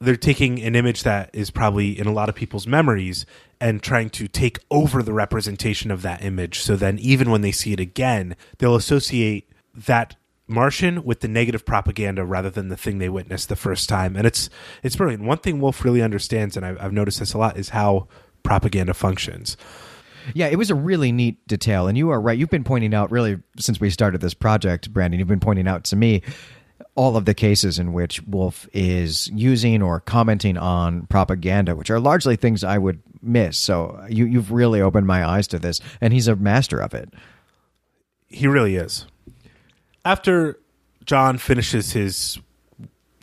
they're 0.00 0.16
taking 0.16 0.60
an 0.60 0.74
image 0.74 1.04
that 1.04 1.30
is 1.32 1.50
probably 1.50 1.96
in 1.96 2.06
a 2.06 2.12
lot 2.12 2.28
of 2.28 2.34
people's 2.34 2.66
memories 2.66 3.24
and 3.60 3.80
trying 3.80 4.10
to 4.10 4.26
take 4.26 4.58
over 4.70 5.02
the 5.02 5.12
representation 5.12 5.92
of 5.92 6.02
that 6.02 6.24
image. 6.24 6.60
So 6.60 6.74
then, 6.74 6.98
even 6.98 7.30
when 7.30 7.42
they 7.42 7.52
see 7.52 7.72
it 7.72 7.78
again, 7.78 8.34
they'll 8.58 8.74
associate 8.74 9.48
that 9.74 10.16
Martian 10.46 11.04
with 11.04 11.20
the 11.20 11.28
negative 11.28 11.64
propaganda 11.64 12.24
rather 12.24 12.50
than 12.50 12.68
the 12.68 12.76
thing 12.76 12.98
they 12.98 13.08
witnessed 13.08 13.48
the 13.48 13.56
first 13.56 13.88
time. 13.88 14.16
And 14.16 14.26
it's 14.26 14.50
it's 14.82 14.96
brilliant. 14.96 15.24
One 15.24 15.38
thing 15.38 15.60
Wolfe 15.60 15.84
really 15.84 16.02
understands, 16.02 16.56
and 16.56 16.66
I've, 16.66 16.80
I've 16.80 16.92
noticed 16.92 17.20
this 17.20 17.32
a 17.32 17.38
lot, 17.38 17.56
is 17.56 17.70
how 17.70 18.08
propaganda 18.42 18.94
functions. 18.94 19.56
Yeah, 20.34 20.46
it 20.46 20.56
was 20.56 20.70
a 20.70 20.74
really 20.74 21.10
neat 21.10 21.44
detail, 21.46 21.88
and 21.88 21.98
you 21.98 22.10
are 22.10 22.20
right. 22.20 22.38
You've 22.38 22.50
been 22.50 22.64
pointing 22.64 22.94
out 22.94 23.10
really 23.10 23.38
since 23.58 23.80
we 23.80 23.90
started 23.90 24.20
this 24.20 24.34
project, 24.34 24.92
Brandon. 24.92 25.18
You've 25.18 25.28
been 25.28 25.40
pointing 25.40 25.66
out 25.66 25.84
to 25.84 25.96
me 25.96 26.22
all 26.94 27.16
of 27.16 27.24
the 27.24 27.34
cases 27.34 27.78
in 27.78 27.92
which 27.92 28.22
Wolfe 28.22 28.68
is 28.72 29.28
using 29.28 29.82
or 29.82 30.00
commenting 30.00 30.58
on 30.58 31.06
propaganda, 31.06 31.74
which 31.74 31.90
are 31.90 31.98
largely 31.98 32.36
things 32.36 32.62
I 32.62 32.78
would 32.78 33.02
miss. 33.22 33.56
So 33.56 34.04
you 34.08 34.26
you've 34.26 34.52
really 34.52 34.80
opened 34.80 35.06
my 35.06 35.26
eyes 35.26 35.48
to 35.48 35.58
this, 35.58 35.80
and 36.00 36.12
he's 36.12 36.28
a 36.28 36.36
master 36.36 36.78
of 36.78 36.94
it. 36.94 37.12
He 38.28 38.46
really 38.46 38.76
is 38.76 39.06
after 40.04 40.58
John 41.04 41.38
finishes 41.38 41.92
his 41.92 42.38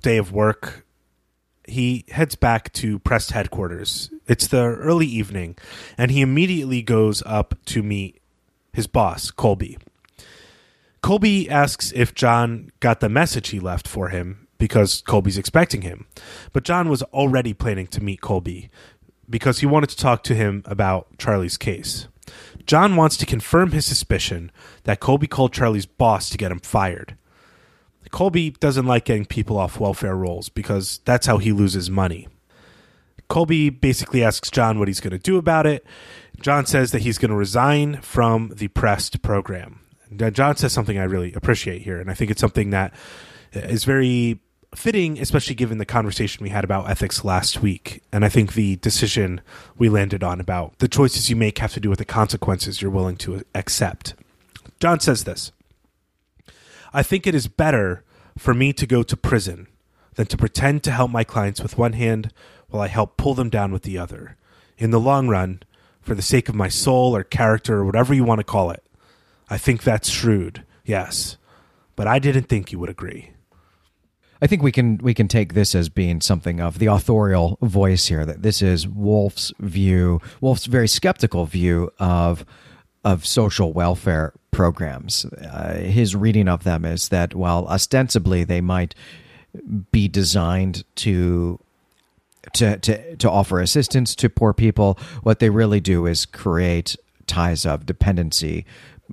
day 0.02 0.18
of 0.18 0.32
work, 0.32 0.86
he 1.66 2.06
heads 2.10 2.36
back 2.36 2.74
to 2.74 3.00
Prest 3.00 3.32
headquarters. 3.32 4.12
It's 4.28 4.48
the 4.48 4.64
early 4.64 5.08
evening, 5.08 5.58
and 5.98 6.12
he 6.12 6.22
immediately 6.22 6.82
goes 6.82 7.22
up 7.26 7.56
to 7.66 7.84
meet 7.84 8.22
his 8.74 8.88
boss, 8.88 9.32
Colby. 9.32 9.78
Colby 11.02 11.50
asks 11.50 11.92
if 11.96 12.14
John 12.14 12.72
got 12.80 13.00
the 13.00 13.10
message 13.10 13.50
he 13.50 13.60
left 13.60 13.88
for 13.88 14.10
him 14.10 14.48
because 14.58 15.02
Colby's 15.02 15.38
expecting 15.38 15.82
him. 15.82 16.08
But 16.52 16.64
John 16.64 16.90
was 16.90 17.02
already 17.04 17.54
planning 17.54 17.88
to 17.88 18.04
meet 18.04 18.22
Colby 18.22 18.70
because 19.30 19.60
he 19.60 19.66
wanted 19.66 19.90
to 19.92 19.98
talk 19.98 20.24
to 20.24 20.36
him 20.36 20.64
about 20.66 21.18
Charlie's 21.18 21.58
case. 21.58 22.08
John 22.70 22.96
wants 22.96 23.18
to 23.18 23.26
confirm 23.26 23.72
his 23.72 23.88
suspicion 23.88 24.52
that 24.84 25.00
Colby 25.00 25.26
called 25.26 25.52
Charlie's 25.52 25.88
boss 25.88 26.30
to 26.30 26.38
get 26.38 26.52
him 26.52 26.60
fired. 26.60 27.18
Colby 28.12 28.52
doesn't 28.52 28.86
like 28.86 29.06
getting 29.06 29.26
people 29.26 29.58
off 29.58 29.80
welfare 29.80 30.16
rolls 30.16 30.50
because 30.50 31.00
that's 31.04 31.26
how 31.26 31.40
he 31.40 31.52
loses 31.52 31.90
money. 31.90 32.28
Colby 33.28 33.72
basically 33.72 34.24
asks 34.24 34.52
John 34.52 34.78
what 34.78 34.88
he's 34.88 35.00
going 35.00 35.10
to 35.10 35.18
do 35.18 35.38
about 35.38 35.66
it. 35.66 35.84
John 36.42 36.68
says 36.68 36.92
that 36.92 37.02
he's 37.02 37.18
going 37.18 37.32
to 37.32 37.36
resign 37.36 38.02
from 38.02 38.52
the 38.56 38.68
Prest 38.68 39.24
program. 39.24 39.80
John 40.32 40.56
says 40.56 40.72
something 40.72 41.00
I 41.00 41.06
really 41.06 41.34
appreciate 41.34 41.82
here, 41.82 42.00
and 42.00 42.12
I 42.12 42.14
think 42.14 42.30
it's 42.30 42.40
something 42.40 42.70
that 42.70 42.94
is 43.52 43.84
very 43.84 44.42
fitting, 44.76 45.20
especially 45.20 45.56
given 45.56 45.78
the 45.78 45.86
conversation 45.86 46.44
we 46.44 46.50
had 46.50 46.64
about 46.64 46.90
ethics 46.90 47.24
last 47.24 47.62
week. 47.62 48.04
And 48.12 48.24
I 48.24 48.30
think 48.30 48.54
the 48.54 48.76
decision 48.78 49.42
we 49.78 49.90
landed 49.90 50.24
on 50.24 50.40
about 50.40 50.78
the 50.80 50.88
choices 50.88 51.30
you 51.30 51.36
make 51.36 51.58
have 51.58 51.74
to 51.74 51.80
do 51.80 51.90
with 51.90 52.00
the 52.00 52.06
consequences 52.06 52.82
you're 52.82 52.92
willing 52.92 53.18
to 53.18 53.44
accept. 53.56 54.14
John 54.80 55.00
says 55.00 55.24
this 55.24 55.52
I 56.94 57.04
think 57.04 57.28
it 57.28 57.36
is 57.36 57.48
better 57.48 58.04
for 58.38 58.54
me 58.54 58.74
to 58.74 58.88
go 58.88 59.04
to 59.04 59.18
prison 59.18 59.68
than 60.16 60.28
to 60.28 60.38
pretend 60.38 60.84
to 60.84 60.92
help 60.92 61.12
my 61.12 61.24
clients 61.24 61.62
with 61.62 61.78
one 61.78 61.94
hand 61.94 62.32
while 62.70 62.82
I 62.82 62.88
help 62.88 63.18
pull 63.18 63.34
them 63.34 63.50
down 63.50 63.72
with 63.72 63.84
the 63.84 63.98
other. 63.98 64.38
In 64.78 64.92
the 64.92 65.00
long 65.00 65.28
run, 65.28 65.64
for 66.02 66.16
the 66.16 66.22
sake 66.22 66.50
of 66.50 66.56
my 66.56 66.70
soul 66.70 67.16
or 67.16 67.24
character 67.24 67.78
or 67.80 67.86
whatever 67.86 68.14
you 68.14 68.24
want 68.24 68.40
to 68.40 68.46
call 68.46 68.72
it, 68.72 68.84
I 69.50 69.58
think 69.58 69.84
that's 69.84 70.10
shrewd, 70.10 70.64
yes. 70.86 71.38
But 71.96 72.08
I 72.08 72.20
didn't 72.20 72.44
think 72.44 72.72
you 72.72 72.80
would 72.80 72.90
agree. 72.90 73.32
I 74.42 74.48
think 74.48 74.64
we 74.64 74.72
can 74.72 74.98
we 74.98 75.14
can 75.14 75.28
take 75.28 75.54
this 75.54 75.76
as 75.76 75.90
being 75.90 76.22
something 76.22 76.62
of 76.62 76.80
the 76.80 76.86
authorial 76.86 77.58
voice 77.62 78.08
here. 78.08 78.26
That 78.26 78.42
this 78.42 78.62
is 78.62 78.88
Wolfe's 78.88 79.52
view, 79.60 80.22
Wolfe's 80.40 80.66
very 80.66 80.88
skeptical 80.88 81.46
view 81.46 81.92
of 82.00 82.46
of 83.04 83.26
social 83.26 83.74
welfare 83.74 84.34
programs. 84.52 85.26
Uh, 85.26 85.76
his 85.76 86.16
reading 86.16 86.48
of 86.48 86.64
them 86.64 86.86
is 86.86 87.10
that 87.10 87.36
while 87.36 87.68
ostensibly 87.68 88.44
they 88.44 88.62
might 88.62 88.96
be 89.92 90.08
designed 90.08 90.84
to 90.96 91.60
to 92.54 92.78
to 92.78 93.16
to 93.18 93.30
offer 93.30 93.60
assistance 93.60 94.16
to 94.16 94.30
poor 94.30 94.54
people, 94.54 94.98
what 95.24 95.40
they 95.40 95.50
really 95.50 95.80
do 95.80 96.06
is 96.06 96.26
create 96.26 96.96
ties 97.28 97.66
of 97.66 97.86
dependency 97.86 98.66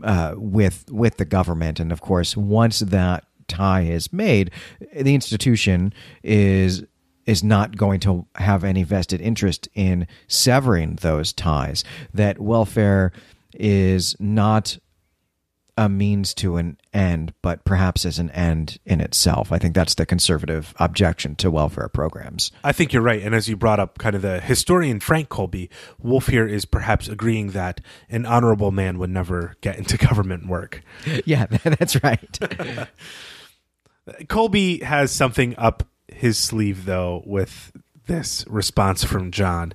uh, 0.04 0.34
with 0.36 0.84
with 0.90 1.16
the 1.16 1.24
government. 1.24 1.80
And 1.80 1.90
of 1.90 2.00
course, 2.00 2.36
once 2.36 2.80
that 2.80 3.24
tie 3.48 3.82
is 3.82 4.12
made, 4.12 4.50
the 4.94 5.14
institution 5.14 5.92
is 6.22 6.84
is 7.26 7.42
not 7.42 7.76
going 7.76 7.98
to 7.98 8.24
have 8.36 8.62
any 8.62 8.84
vested 8.84 9.20
interest 9.20 9.68
in 9.74 10.06
severing 10.28 10.94
those 11.00 11.32
ties. 11.32 11.82
That 12.14 12.38
welfare 12.38 13.10
is 13.52 14.14
not 14.20 14.78
a 15.78 15.88
means 15.88 16.32
to 16.32 16.56
an 16.56 16.78
end, 16.94 17.34
but 17.42 17.64
perhaps 17.64 18.06
as 18.06 18.18
an 18.18 18.30
end 18.30 18.78
in 18.86 19.00
itself. 19.00 19.52
I 19.52 19.58
think 19.58 19.74
that's 19.74 19.94
the 19.94 20.06
conservative 20.06 20.72
objection 20.78 21.36
to 21.36 21.50
welfare 21.50 21.88
programs. 21.88 22.50
I 22.64 22.72
think 22.72 22.92
you're 22.92 23.02
right. 23.02 23.22
And 23.22 23.34
as 23.34 23.46
you 23.46 23.56
brought 23.56 23.78
up, 23.78 23.98
kind 23.98 24.16
of 24.16 24.22
the 24.22 24.40
historian 24.40 25.00
Frank 25.00 25.28
Colby, 25.28 25.68
Wolfe 25.98 26.28
here 26.28 26.46
is 26.46 26.64
perhaps 26.64 27.08
agreeing 27.08 27.50
that 27.50 27.82
an 28.08 28.24
honorable 28.24 28.70
man 28.70 28.98
would 28.98 29.10
never 29.10 29.56
get 29.60 29.76
into 29.76 29.98
government 30.06 30.46
work. 30.46 30.82
Yeah, 31.26 31.46
that's 31.64 32.02
right. 32.02 32.38
Colby 34.28 34.78
has 34.78 35.10
something 35.10 35.54
up 35.58 35.84
his 36.08 36.38
sleeve, 36.38 36.84
though, 36.84 37.22
with 37.26 37.72
this 38.06 38.44
response 38.48 39.04
from 39.04 39.30
John. 39.30 39.72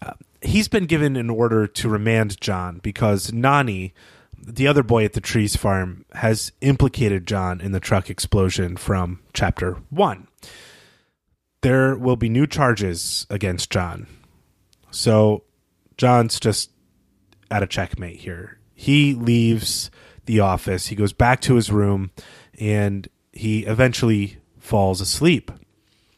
Uh, 0.00 0.12
he's 0.40 0.68
been 0.68 0.86
given 0.86 1.16
an 1.16 1.30
order 1.30 1.66
to 1.66 1.88
remand 1.88 2.40
John 2.40 2.78
because 2.82 3.32
Nani, 3.32 3.92
the 4.38 4.68
other 4.68 4.82
boy 4.82 5.04
at 5.04 5.14
the 5.14 5.20
trees 5.20 5.56
farm, 5.56 6.04
has 6.12 6.52
implicated 6.60 7.26
John 7.26 7.60
in 7.60 7.72
the 7.72 7.80
truck 7.80 8.08
explosion 8.08 8.76
from 8.76 9.20
chapter 9.32 9.78
one. 9.90 10.28
There 11.62 11.96
will 11.96 12.16
be 12.16 12.28
new 12.28 12.46
charges 12.46 13.26
against 13.28 13.70
John. 13.70 14.06
So 14.92 15.42
John's 15.96 16.38
just 16.38 16.70
at 17.50 17.62
a 17.62 17.66
checkmate 17.66 18.20
here. 18.20 18.58
He 18.74 19.14
leaves 19.14 19.90
the 20.26 20.40
office, 20.40 20.88
he 20.88 20.96
goes 20.96 21.12
back 21.12 21.40
to 21.42 21.54
his 21.54 21.70
room, 21.70 22.10
and 22.58 23.08
he 23.36 23.64
eventually 23.66 24.38
falls 24.58 25.00
asleep. 25.00 25.50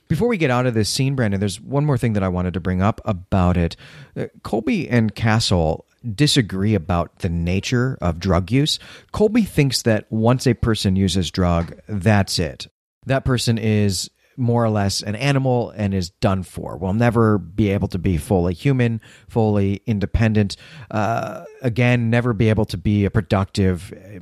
Before 0.09 0.29
we 0.29 0.39
get 0.39 0.51
out 0.51 0.65
of 0.65 0.73
this 0.73 0.89
scene, 0.89 1.15
Brandon, 1.15 1.39
there's 1.39 1.61
one 1.61 1.85
more 1.85 1.99
thing 1.99 2.15
that 2.15 2.23
I 2.23 2.29
wanted 2.29 2.55
to 2.55 2.61
bring 2.61 2.81
up 2.81 3.01
about 3.05 3.57
it. 3.59 3.77
Uh, 4.17 4.27
Colby 4.43 4.89
and 4.89 5.15
Castle 5.15 5.85
disagree 6.15 6.75
about 6.75 7.19
the 7.19 7.29
nature 7.29 7.99
of 8.01 8.19
drug 8.19 8.51
use. 8.51 8.79
Colby 9.13 9.43
thinks 9.43 9.83
that 9.83 10.11
once 10.11 10.47
a 10.47 10.55
person 10.55 10.97
uses 10.97 11.31
drug, 11.31 11.79
that's 11.89 12.39
it. 12.39 12.69
That 13.05 13.25
person 13.25 13.59
is 13.59 14.11
more 14.39 14.65
or 14.65 14.71
less 14.71 15.03
an 15.03 15.17
animal 15.17 15.71
and 15.71 15.93
is 15.93 16.11
done 16.11 16.45
for. 16.45 16.77
Will 16.79 16.95
never 16.95 17.39
be 17.39 17.71
able 17.71 17.89
to 17.89 17.99
be 17.99 18.17
fully 18.17 18.55
human, 18.55 19.01
fully 19.29 19.83
independent. 19.85 20.57
Uh, 20.91 21.45
again, 21.61 22.09
never 22.09 22.33
be 22.33 22.49
able 22.49 22.65
to 22.67 22.79
be 22.79 23.05
a 23.05 23.11
productive 23.11 23.93
uh, 23.93 24.21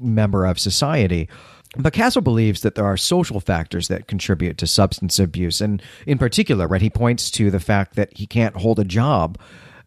member 0.00 0.44
of 0.44 0.58
society. 0.58 1.28
But 1.76 1.92
Castle 1.92 2.22
believes 2.22 2.62
that 2.62 2.74
there 2.74 2.84
are 2.84 2.96
social 2.96 3.40
factors 3.40 3.88
that 3.88 4.06
contribute 4.06 4.58
to 4.58 4.66
substance 4.66 5.18
abuse. 5.18 5.60
And 5.60 5.82
in 6.06 6.18
particular, 6.18 6.66
right, 6.66 6.82
he 6.82 6.90
points 6.90 7.30
to 7.32 7.50
the 7.50 7.60
fact 7.60 7.96
that 7.96 8.16
he 8.16 8.26
can't 8.26 8.56
hold 8.56 8.78
a 8.78 8.84
job 8.84 9.38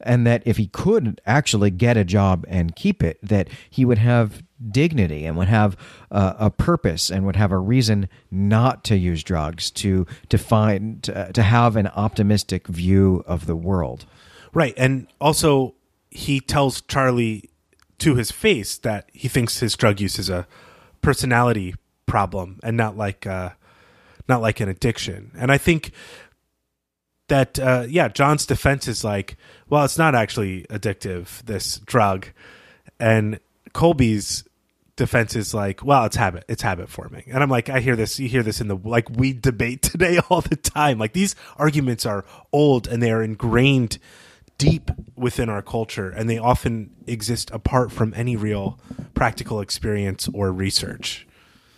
and 0.02 0.28
that 0.28 0.43
if 0.45 0.58
he 0.58 0.67
could 0.67 1.19
actually 1.26 1.71
get 1.71 1.97
a 1.97 2.04
job 2.04 2.45
and 2.47 2.76
keep 2.76 3.04
it, 3.04 3.19
that 3.21 3.50
he 3.69 3.84
would 3.84 3.97
have 3.97 4.43
dignity 4.69 5.26
and 5.26 5.38
would 5.38 5.47
have 5.47 5.76
uh, 6.12 6.34
a 6.38 6.50
purpose 6.50 7.10
and 7.10 7.26
would 7.26 7.36
have 7.36 7.52
a 7.52 7.58
reason 7.58 8.10
not 8.32 8.84
to 8.84 8.97
use 8.97 9.23
drugs 9.23 9.69
to 9.69 10.06
to 10.30 10.38
find 10.38 11.04
to, 11.04 11.32
to 11.34 11.43
have 11.43 11.76
an 11.76 11.88
optimistic 11.88 12.67
view 12.67 13.23
of 13.28 13.45
the 13.45 13.56
world. 13.56 14.06
Right, 14.54 14.73
and 14.78 15.08
also 15.19 15.76
he 16.10 16.39
tells 16.39 16.82
Charlie 16.82 17.50
to 18.00 18.15
his 18.15 18.32
face 18.32 18.78
that 18.80 19.10
he 19.13 19.28
thinks 19.28 19.60
his 19.60 19.76
drug 19.76 20.00
use 20.00 20.19
is 20.19 20.30
a 20.30 20.47
personality 21.02 21.76
problem 22.06 22.60
and 22.64 22.78
not 22.78 22.98
like 22.98 23.28
uh, 23.28 23.52
not 24.28 24.42
like 24.42 24.60
an 24.60 24.70
addiction. 24.70 25.32
And 25.38 25.52
I 25.52 25.58
think 25.58 25.92
that 27.28 27.60
uh, 27.60 27.86
yeah, 27.88 28.08
John's 28.08 28.46
defense 28.46 28.88
is 28.88 29.04
like, 29.04 29.38
well, 29.70 29.86
it's 29.86 29.98
not 29.98 30.16
actually 30.16 30.64
addictive 30.70 31.44
this 31.44 31.80
drug, 31.80 32.28
and 33.00 33.40
Colby's 33.74 34.44
defense 34.98 35.36
is 35.36 35.54
like, 35.54 35.86
well, 35.86 36.06
it's 36.06 36.16
habit, 36.16 36.44
it's 36.50 36.64
habit 36.64 36.90
forming. 36.90 37.24
And 37.28 37.42
I'm 37.42 37.50
like, 37.50 37.70
I 37.70 37.80
hear 37.80 37.96
this, 37.96 38.20
you 38.20 38.28
hear 38.28 38.44
this 38.44 38.60
in 38.60 38.68
the 38.68 38.76
like 38.76 39.10
we 39.10 39.32
debate 39.32 39.82
today 39.84 40.20
all 40.30 40.42
the 40.42 40.58
time. 40.58 40.98
Like 40.98 41.14
these 41.14 41.36
arguments 41.56 42.06
are 42.06 42.26
old 42.52 42.88
and 42.88 43.02
they 43.02 43.12
are 43.12 43.24
ingrained 43.24 44.00
deep 44.58 44.91
within 45.15 45.50
our 45.50 45.62
culture, 45.62 46.10
and 46.10 46.30
they 46.30 46.38
often 46.38 46.91
exist 47.06 47.52
apart 47.52 47.91
from 47.91 48.13
any 48.15 48.36
real 48.36 48.80
practical 49.13 49.62
experience 49.62 50.28
or 50.34 50.52
research. 50.52 51.28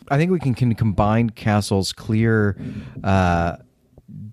I 0.09 0.17
think 0.17 0.31
we 0.31 0.39
can, 0.39 0.55
can 0.55 0.73
combine 0.75 1.29
Castle's 1.29 1.93
clear 1.93 2.57
uh, 3.03 3.57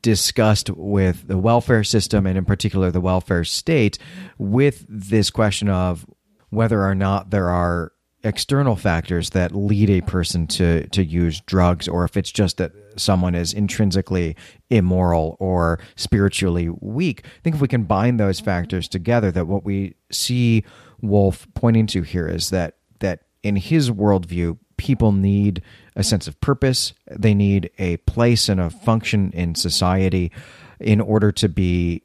disgust 0.01 0.71
with 0.71 1.29
the 1.29 1.37
welfare 1.37 1.85
system 1.85 2.27
and, 2.27 2.39
in 2.39 2.45
particular, 2.45 2.91
the 2.91 3.01
welfare 3.01 3.45
state 3.45 3.99
with 4.39 4.87
this 4.89 5.31
question 5.31 5.69
of 5.69 6.07
whether 6.51 6.83
or 6.83 6.95
not 6.95 7.31
there 7.31 7.51
are 7.51 7.93
external 8.23 8.77
factors 8.77 9.31
that 9.31 9.55
lead 9.55 9.91
a 9.91 10.01
person 10.01 10.47
to 10.47 10.87
to 10.89 11.05
use 11.05 11.41
drugs 11.43 11.87
or 11.87 12.05
if 12.05 12.17
it's 12.17 12.33
just 12.33 12.57
that 12.57 12.73
someone 12.97 13.35
is 13.35 13.53
intrinsically 13.53 14.35
immoral 14.71 15.37
or 15.39 15.79
spiritually 15.97 16.69
weak 16.81 17.23
i 17.25 17.41
think 17.45 17.55
if 17.55 17.63
we 17.63 17.69
combine 17.69 18.17
those 18.17 18.41
factors 18.41 18.89
together 18.89 19.31
that 19.31 19.47
what 19.47 19.65
we 19.65 19.95
see 20.11 20.65
wolfe 21.01 21.47
pointing 21.55 21.87
to 21.87 22.03
here 22.03 22.27
is 22.27 22.51
that 22.51 22.77
that 22.99 23.21
in 23.43 23.55
his 23.55 23.91
worldview 23.91 24.59
people 24.77 25.13
need 25.13 25.63
a 25.95 26.05
sense 26.05 26.29
of 26.29 26.41
purpose. 26.41 26.93
They 27.11 27.35
need 27.35 27.71
a 27.79 27.97
place 27.99 28.49
and 28.49 28.61
a 28.61 28.71
function 28.71 29.31
in 29.33 29.55
society 29.55 30.31
in 30.79 31.01
order 31.01 31.33
to 31.33 31.49
be 31.49 32.03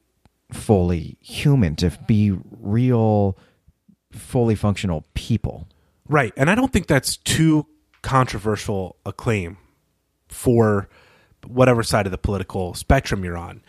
fully 0.51 1.17
human 1.21 1.75
to 1.77 1.89
be 2.07 2.37
real 2.59 3.37
fully 4.11 4.53
functional 4.53 5.05
people 5.13 5.65
Right. 6.11 6.33
And 6.35 6.49
I 6.49 6.55
don't 6.55 6.73
think 6.73 6.87
that's 6.87 7.15
too 7.15 7.67
controversial 8.01 8.97
a 9.05 9.13
claim 9.13 9.57
for 10.27 10.89
whatever 11.47 11.83
side 11.83 12.05
of 12.05 12.11
the 12.11 12.17
political 12.17 12.73
spectrum 12.73 13.23
you're 13.23 13.37
on. 13.37 13.63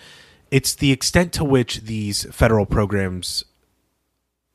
It's 0.50 0.74
the 0.74 0.90
extent 0.90 1.32
to 1.34 1.44
which 1.44 1.82
these 1.82 2.24
federal 2.34 2.66
programs 2.66 3.44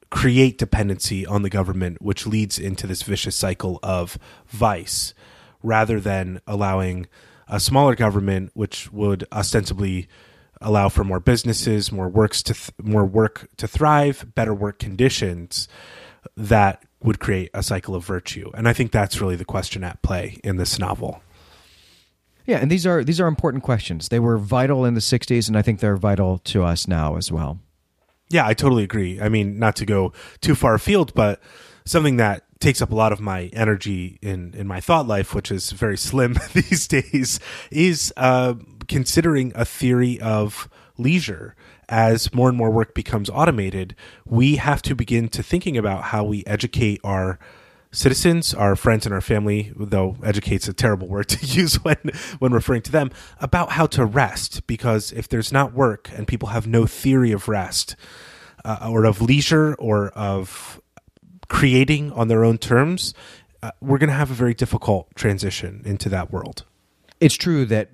create 0.10 0.58
dependency 0.58 1.26
on 1.26 1.44
the 1.44 1.50
government, 1.50 2.02
which 2.02 2.28
leads 2.28 2.60
into 2.60 2.88
this 2.88 3.04
vicious 3.04 3.38
cycle 3.38 3.80
of 3.82 4.20
vice, 4.48 5.14
rather 5.64 6.02
than 6.02 6.42
allowing 6.46 7.08
a 7.48 7.58
smaller 7.58 7.96
government, 7.96 8.52
which 8.54 8.92
would 8.92 9.26
ostensibly 9.32 10.10
allow 10.60 10.90
for 10.90 11.06
more 11.06 11.22
businesses, 11.22 11.90
more 11.90 12.10
works 12.10 12.44
to 12.44 12.54
th- 12.54 12.72
more 12.84 13.06
work 13.06 13.48
to 13.56 13.66
thrive, 13.66 14.36
better 14.36 14.54
work 14.54 14.78
conditions 14.78 15.70
that 16.36 16.84
would 17.08 17.20
create 17.20 17.50
a 17.54 17.64
cycle 17.64 17.96
of 17.96 18.06
virtue. 18.06 18.52
And 18.54 18.68
I 18.68 18.74
think 18.74 18.92
that's 18.92 19.22
really 19.22 19.38
the 19.38 19.46
question 19.46 19.82
at 19.84 20.02
play 20.02 20.42
in 20.44 20.58
this 20.58 20.78
novel. 20.78 21.22
Yeah, 22.46 22.58
and 22.58 22.70
these 22.70 22.86
are 22.86 23.02
these 23.04 23.22
are 23.22 23.28
important 23.28 23.64
questions. 23.64 24.10
They 24.10 24.20
were 24.20 24.38
vital 24.38 24.84
in 24.84 24.94
the 24.94 25.00
60s 25.00 25.48
and 25.48 25.58
I 25.58 25.62
think 25.62 25.80
they're 25.80 25.98
vital 25.98 26.38
to 26.40 26.64
us 26.64 26.88
now 26.88 27.16
as 27.16 27.32
well. 27.32 27.60
Yeah, 28.30 28.46
I 28.46 28.54
totally 28.54 28.84
agree. 28.84 29.22
I 29.22 29.30
mean, 29.30 29.58
not 29.58 29.78
to 29.78 29.86
go 29.86 30.12
too 30.42 30.54
far 30.54 30.76
afield, 30.76 31.14
but 31.14 31.42
something 31.86 32.18
that 32.18 32.44
takes 32.60 32.82
up 32.82 32.92
a 32.92 32.96
lot 32.96 33.14
of 33.14 33.22
my 33.22 33.44
energy 33.54 34.20
in 34.22 34.54
in 34.54 34.68
my 34.68 34.82
thought 34.82 35.08
life, 35.08 35.34
which 35.34 35.50
is 35.50 35.72
very 35.72 35.98
slim 36.10 36.36
these 36.54 36.88
days, 36.88 37.40
is 37.72 38.14
uh, 38.18 38.56
considering 38.90 39.54
a 39.56 39.64
theory 39.64 40.20
of 40.20 40.70
leisure 40.98 41.56
as 41.90 42.34
more 42.34 42.50
and 42.50 42.58
more 42.58 42.70
work 42.70 42.94
becomes 42.94 43.30
automated, 43.30 43.96
we 44.26 44.58
have 44.58 44.82
to 44.84 44.96
begin 44.96 45.30
to 45.30 45.44
thinking 45.44 45.78
about 45.78 46.06
how 46.06 46.24
we 46.24 46.44
educate 46.46 47.00
our 47.04 47.40
citizens, 47.92 48.54
our 48.54 48.76
friends 48.76 49.06
and 49.06 49.14
our 49.14 49.22
family, 49.22 49.72
though 49.76 50.18
educate's 50.24 50.68
a 50.68 50.74
terrible 50.74 51.08
word 51.08 51.30
to 51.30 51.46
use 51.46 51.76
when 51.84 51.98
when 52.40 52.54
referring 52.54 52.82
to 52.84 52.92
them, 52.92 53.12
about 53.40 53.72
how 53.72 53.86
to 53.88 54.06
rest 54.06 54.68
because 54.68 55.12
if 55.12 55.28
there's 55.28 55.52
not 55.52 55.74
work 55.74 56.10
and 56.16 56.28
people 56.28 56.50
have 56.50 56.68
no 56.68 56.86
theory 56.86 57.32
of 57.32 57.48
rest 57.48 57.96
uh, 58.66 58.88
or 58.90 59.06
of 59.06 59.22
leisure 59.22 59.74
or 59.76 60.10
of 60.10 60.82
creating 61.48 62.12
on 62.12 62.28
their 62.28 62.44
own 62.44 62.58
terms, 62.58 63.14
uh, 63.64 63.72
we're 63.82 63.98
going 63.98 64.10
to 64.10 64.16
have 64.16 64.32
a 64.32 64.36
very 64.36 64.54
difficult 64.54 65.08
transition 65.16 65.82
into 65.86 66.10
that 66.10 66.32
world. 66.32 66.66
It's 67.20 67.36
true 67.36 67.66
that 67.66 67.90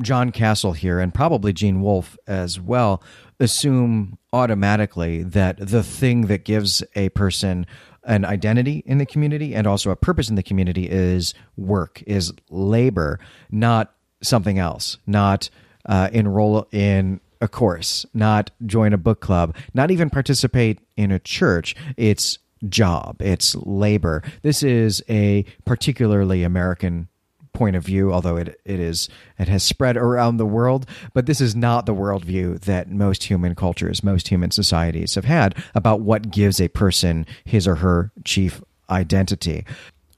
John 0.00 0.30
Castle 0.30 0.72
here, 0.72 1.00
and 1.00 1.12
probably 1.12 1.52
Gene 1.52 1.80
Wolfe 1.80 2.16
as 2.26 2.60
well, 2.60 3.02
assume 3.40 4.18
automatically 4.32 5.22
that 5.22 5.56
the 5.58 5.82
thing 5.82 6.26
that 6.26 6.44
gives 6.44 6.82
a 6.94 7.08
person 7.10 7.66
an 8.04 8.24
identity 8.24 8.82
in 8.86 8.98
the 8.98 9.06
community 9.06 9.54
and 9.54 9.66
also 9.66 9.90
a 9.90 9.96
purpose 9.96 10.28
in 10.28 10.34
the 10.34 10.42
community 10.42 10.88
is 10.88 11.34
work, 11.56 12.02
is 12.06 12.32
labor, 12.50 13.20
not 13.50 13.94
something 14.22 14.58
else, 14.58 14.98
not 15.06 15.50
uh, 15.86 16.08
enroll 16.12 16.66
in 16.72 17.20
a 17.40 17.48
course, 17.48 18.04
not 18.14 18.50
join 18.66 18.92
a 18.92 18.98
book 18.98 19.20
club, 19.20 19.54
not 19.74 19.90
even 19.90 20.10
participate 20.10 20.80
in 20.96 21.12
a 21.12 21.18
church. 21.18 21.76
It's 21.96 22.38
job, 22.68 23.20
it's 23.20 23.54
labor. 23.56 24.22
This 24.42 24.62
is 24.62 25.02
a 25.08 25.44
particularly 25.64 26.42
American 26.42 27.08
point 27.58 27.74
of 27.74 27.84
view, 27.84 28.12
although 28.12 28.36
it 28.36 28.60
it 28.64 28.78
is 28.78 29.08
it 29.38 29.48
has 29.48 29.64
spread 29.64 29.96
around 29.96 30.36
the 30.36 30.46
world. 30.46 30.86
But 31.12 31.26
this 31.26 31.40
is 31.40 31.56
not 31.56 31.86
the 31.86 31.94
worldview 31.94 32.60
that 32.60 32.88
most 32.88 33.24
human 33.24 33.56
cultures, 33.56 34.04
most 34.04 34.28
human 34.28 34.52
societies 34.52 35.16
have 35.16 35.24
had 35.24 35.56
about 35.74 36.00
what 36.00 36.30
gives 36.30 36.60
a 36.60 36.68
person 36.68 37.26
his 37.44 37.66
or 37.66 37.76
her 37.76 38.12
chief 38.24 38.62
identity. 38.88 39.66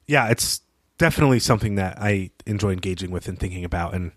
Yeah, 0.06 0.28
it's 0.28 0.60
definitely 0.98 1.40
something 1.40 1.76
that 1.76 1.96
I 1.98 2.30
enjoy 2.44 2.72
engaging 2.72 3.10
with 3.10 3.26
and 3.26 3.38
thinking 3.38 3.64
about 3.64 3.94
and 3.94 4.12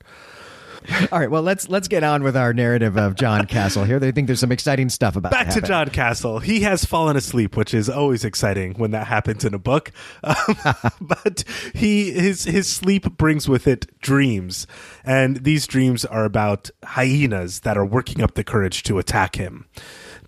all 1.12 1.20
right, 1.20 1.30
well 1.30 1.42
let's 1.42 1.70
let's 1.70 1.88
get 1.88 2.04
on 2.04 2.24
with 2.24 2.36
our 2.36 2.54
narrative 2.54 2.98
of 2.98 3.16
John 3.16 3.46
Castle 3.46 3.84
here. 3.84 4.00
They 4.00 4.12
think 4.12 4.28
there's 4.28 4.40
some 4.40 4.52
exciting 4.52 4.90
stuff 4.90 5.16
about. 5.16 5.32
Back 5.32 5.50
to, 5.50 5.62
to 5.62 5.68
John 5.68 5.90
Castle. 5.90 6.40
He 6.40 6.62
has 6.62 6.86
fallen 6.86 7.16
asleep, 7.16 7.56
which 7.56 7.74
is 7.74 7.90
always 7.90 8.26
exciting 8.26 8.74
when 8.74 8.92
that 8.92 9.08
happens 9.08 9.46
in 9.46 9.54
a 9.54 9.60
book. 9.60 9.92
Um, 10.24 10.56
but 11.02 11.44
he 11.74 12.12
his 12.12 12.46
his 12.46 12.68
sleep 12.68 13.18
brings 13.18 13.50
with 13.50 13.68
it 13.68 14.00
dreams, 14.00 14.68
and 15.04 15.44
these 15.44 15.68
dreams 15.68 16.06
are 16.06 16.24
about 16.24 16.70
hyenas 16.84 17.62
that 17.62 17.78
are 17.78 17.86
working 17.86 18.22
up 18.22 18.36
the 18.36 18.44
courage 18.44 18.84
to 18.84 19.00
attack 19.00 19.36
him. 19.36 19.66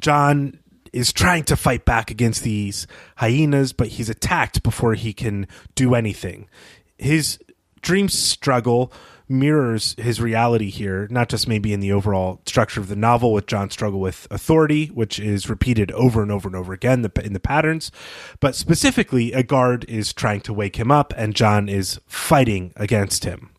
John 0.01 0.59
is 0.95 1.11
trying 1.11 1.43
to 1.43 1.55
fight 1.55 1.85
back 1.85 2.09
against 2.09 2.43
these 2.43 2.87
hyenas, 3.17 3.73
but 3.73 3.87
he's 3.87 4.09
attacked 4.09 4.63
before 4.63 4.93
he 4.93 5.13
can 5.13 5.47
do 5.75 5.93
anything. 5.93 6.49
His 6.97 7.37
dreams 7.81 8.17
struggle 8.17 8.91
mirrors 9.27 9.95
his 9.97 10.21
reality 10.21 10.69
here, 10.69 11.07
not 11.09 11.29
just 11.29 11.47
maybe 11.47 11.73
in 11.73 11.79
the 11.79 11.91
overall 11.91 12.41
structure 12.45 12.79
of 12.79 12.87
the 12.87 12.95
novel 12.95 13.33
with 13.33 13.47
John's 13.47 13.73
struggle 13.73 13.99
with 13.99 14.27
authority, 14.29 14.87
which 14.87 15.19
is 15.19 15.49
repeated 15.49 15.91
over 15.91 16.21
and 16.21 16.31
over 16.31 16.47
and 16.47 16.55
over 16.55 16.73
again 16.73 17.05
in 17.23 17.33
the 17.33 17.39
patterns, 17.39 17.91
but 18.39 18.55
specifically, 18.55 19.33
a 19.33 19.43
guard 19.43 19.85
is 19.87 20.13
trying 20.13 20.41
to 20.41 20.53
wake 20.53 20.75
him 20.77 20.91
up 20.91 21.13
and 21.17 21.35
John 21.35 21.67
is 21.67 21.99
fighting 22.07 22.73
against 22.75 23.23
him. 23.23 23.49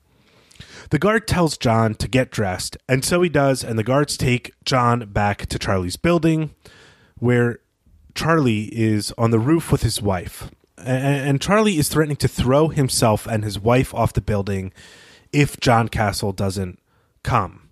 The 0.91 1.01
guard 1.01 1.27
tells 1.27 1.59
John 1.59 1.95
to 1.97 2.07
get 2.07 2.31
dressed, 2.31 2.77
and 2.89 3.05
so 3.05 3.21
he 3.23 3.29
does, 3.29 3.65
and 3.65 3.77
the 3.77 3.83
guards 3.83 4.17
take 4.17 4.55
John 4.65 5.11
back 5.11 5.47
to 5.47 5.59
Charlie's 5.59 5.97
building, 5.97 6.55
where 7.19 7.59
Charlie 8.15 8.71
is 8.73 9.13
on 9.19 9.33
the 9.33 9.41
roof 9.41 9.73
with 9.73 9.83
his 9.83 10.01
wife. 10.01 10.49
And 10.79 11.41
Charlie 11.41 11.79
is 11.79 11.89
threatening 11.89 12.19
to 12.19 12.29
throw 12.29 12.69
himself 12.69 13.27
and 13.27 13.43
his 13.43 13.59
wife 13.59 13.93
off 13.95 14.13
the 14.13 14.21
building 14.21 14.73
if 15.37 15.61
John 15.61 15.91
Castle 15.91 16.33
doesn't 16.33 16.81
come. 17.23 17.69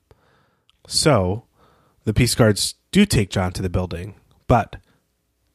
So 0.87 1.45
the 2.05 2.13
peace 2.13 2.35
guards 2.35 2.75
do 2.93 3.07
take 3.07 3.31
John 3.31 3.53
to 3.55 3.63
the 3.63 3.71
building, 3.71 4.17
but 4.47 4.77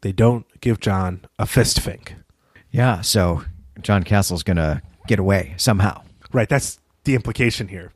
they 0.01 0.11
don't 0.11 0.47
give 0.59 0.79
John 0.79 1.25
a 1.37 1.45
fist 1.45 1.79
fink. 1.79 2.15
Yeah, 2.71 3.01
so 3.01 3.43
John 3.81 4.03
Castle's 4.03 4.41
going 4.41 4.57
to 4.57 4.81
get 5.05 5.19
away 5.19 5.53
somehow. 5.57 6.01
Right, 6.33 6.49
that's 6.49 6.79
the 7.03 7.13
implication 7.13 7.67
here. 7.67 7.93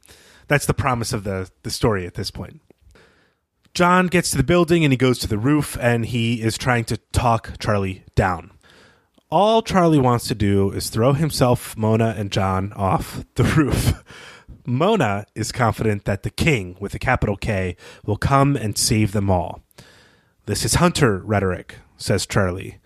That's 0.48 0.68
the 0.68 0.76
promise 0.76 1.12
of 1.12 1.24
the, 1.24 1.50
the 1.64 1.72
story 1.72 2.06
at 2.06 2.14
this 2.14 2.30
point. 2.30 2.62
John 3.74 4.06
gets 4.06 4.30
to 4.30 4.38
the 4.38 4.44
building 4.44 4.84
and 4.84 4.94
he 4.94 4.98
goes 4.98 5.18
to 5.20 5.28
the 5.28 5.40
roof 5.40 5.76
and 5.82 6.06
he 6.06 6.40
is 6.40 6.56
trying 6.56 6.86
to 6.86 6.98
talk 7.12 7.54
Charlie 7.58 8.04
down. 8.14 8.52
All 9.34 9.64
Charlie 9.64 9.98
wants 9.98 10.28
to 10.28 10.36
do 10.36 10.70
is 10.70 10.92
throw 10.92 11.14
himself, 11.14 11.76
Mona, 11.76 12.14
and 12.16 12.32
John 12.32 12.72
off 12.74 13.26
the 13.34 13.44
roof. 13.58 14.04
Mona 14.64 15.26
is 15.34 15.52
confident 15.52 16.06
that 16.06 16.22
the 16.22 16.30
king, 16.30 16.78
with 16.80 16.94
a 16.94 17.00
capital 17.00 17.36
K, 17.36 17.76
will 18.06 18.16
come 18.16 18.56
and 18.56 18.78
save 18.78 19.12
them 19.12 19.32
all. 19.32 19.64
This 20.46 20.64
is 20.64 20.76
hunter 20.76 21.18
rhetoric, 21.18 21.78
says 21.98 22.28
Charlie. 22.28 22.78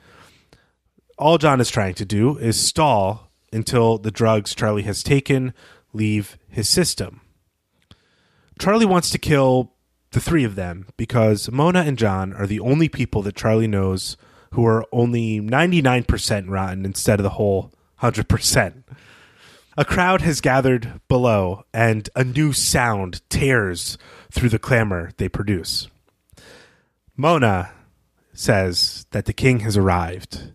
All 1.17 1.37
John 1.37 1.59
is 1.59 1.69
trying 1.69 1.95
to 1.95 2.05
do 2.05 2.37
is 2.37 2.57
stall 2.57 3.29
until 3.51 3.97
the 3.97 4.09
drugs 4.09 4.55
Charlie 4.55 4.83
has 4.83 5.03
taken 5.03 5.53
leave 5.91 6.37
his 6.47 6.69
system. 6.69 7.19
Charlie 8.57 8.85
wants 8.85 9.09
to 9.09 9.17
kill 9.17 9.73
the 10.11 10.21
three 10.21 10.45
of 10.45 10.55
them 10.55 10.87
because 10.95 11.51
Mona 11.51 11.81
and 11.81 11.97
John 11.97 12.31
are 12.31 12.47
the 12.47 12.61
only 12.61 12.87
people 12.87 13.21
that 13.23 13.35
Charlie 13.35 13.67
knows 13.67 14.15
who 14.51 14.65
are 14.65 14.85
only 14.91 15.39
99% 15.39 16.49
rotten 16.49 16.85
instead 16.85 17.19
of 17.19 17.23
the 17.23 17.31
whole 17.31 17.71
100%. 18.01 18.83
A 19.79 19.85
crowd 19.85 20.21
has 20.21 20.41
gathered 20.41 21.01
below, 21.07 21.63
and 21.71 22.09
a 22.15 22.23
new 22.23 22.51
sound 22.51 23.21
tears 23.29 23.97
through 24.31 24.49
the 24.49 24.57
clamor 24.57 25.11
they 25.17 25.29
produce. 25.29 25.87
Mona 27.15 27.71
says 28.33 29.05
that 29.11 29.25
the 29.25 29.33
king 29.33 29.59
has 29.59 29.77
arrived. 29.77 30.51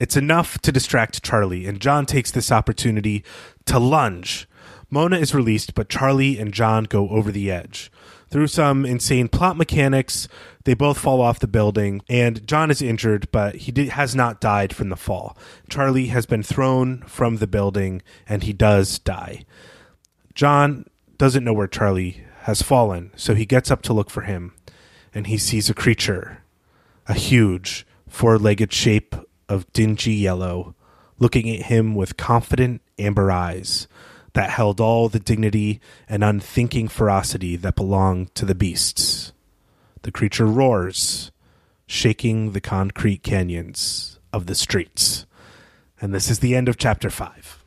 It's 0.00 0.16
enough 0.16 0.58
to 0.60 0.72
distract 0.72 1.22
Charlie, 1.22 1.66
and 1.66 1.80
John 1.80 2.06
takes 2.06 2.30
this 2.30 2.50
opportunity 2.50 3.24
to 3.66 3.78
lunge. 3.78 4.48
Mona 4.90 5.18
is 5.18 5.34
released, 5.34 5.74
but 5.74 5.88
Charlie 5.88 6.38
and 6.38 6.52
John 6.52 6.84
go 6.84 7.08
over 7.10 7.30
the 7.30 7.50
edge. 7.50 7.90
Through 8.34 8.48
some 8.48 8.84
insane 8.84 9.28
plot 9.28 9.56
mechanics, 9.56 10.26
they 10.64 10.74
both 10.74 10.98
fall 10.98 11.20
off 11.20 11.38
the 11.38 11.46
building, 11.46 12.02
and 12.08 12.44
John 12.48 12.68
is 12.68 12.82
injured, 12.82 13.28
but 13.30 13.54
he 13.54 13.70
did, 13.70 13.90
has 13.90 14.16
not 14.16 14.40
died 14.40 14.74
from 14.74 14.88
the 14.88 14.96
fall. 14.96 15.38
Charlie 15.68 16.08
has 16.08 16.26
been 16.26 16.42
thrown 16.42 17.02
from 17.02 17.36
the 17.36 17.46
building, 17.46 18.02
and 18.28 18.42
he 18.42 18.52
does 18.52 18.98
die. 18.98 19.44
John 20.34 20.84
doesn't 21.16 21.44
know 21.44 21.52
where 21.52 21.68
Charlie 21.68 22.24
has 22.40 22.60
fallen, 22.60 23.12
so 23.14 23.36
he 23.36 23.46
gets 23.46 23.70
up 23.70 23.82
to 23.82 23.92
look 23.92 24.10
for 24.10 24.22
him, 24.22 24.52
and 25.14 25.28
he 25.28 25.38
sees 25.38 25.70
a 25.70 25.72
creature, 25.72 26.42
a 27.06 27.14
huge, 27.14 27.86
four 28.08 28.36
legged 28.36 28.72
shape 28.72 29.14
of 29.48 29.72
dingy 29.72 30.14
yellow, 30.14 30.74
looking 31.20 31.48
at 31.48 31.66
him 31.66 31.94
with 31.94 32.16
confident 32.16 32.82
amber 32.98 33.30
eyes 33.30 33.86
that 34.34 34.50
held 34.50 34.80
all 34.80 35.08
the 35.08 35.18
dignity 35.18 35.80
and 36.08 36.22
unthinking 36.22 36.88
ferocity 36.88 37.56
that 37.56 37.76
belonged 37.76 38.34
to 38.34 38.44
the 38.44 38.54
beasts. 38.54 39.32
The 40.02 40.12
creature 40.12 40.46
roars, 40.46 41.32
shaking 41.86 42.52
the 42.52 42.60
concrete 42.60 43.22
canyons 43.22 44.18
of 44.32 44.46
the 44.46 44.54
streets. 44.54 45.26
And 46.00 46.12
this 46.12 46.28
is 46.28 46.40
the 46.40 46.54
end 46.54 46.68
of 46.68 46.76
chapter 46.76 47.10
five. 47.10 47.64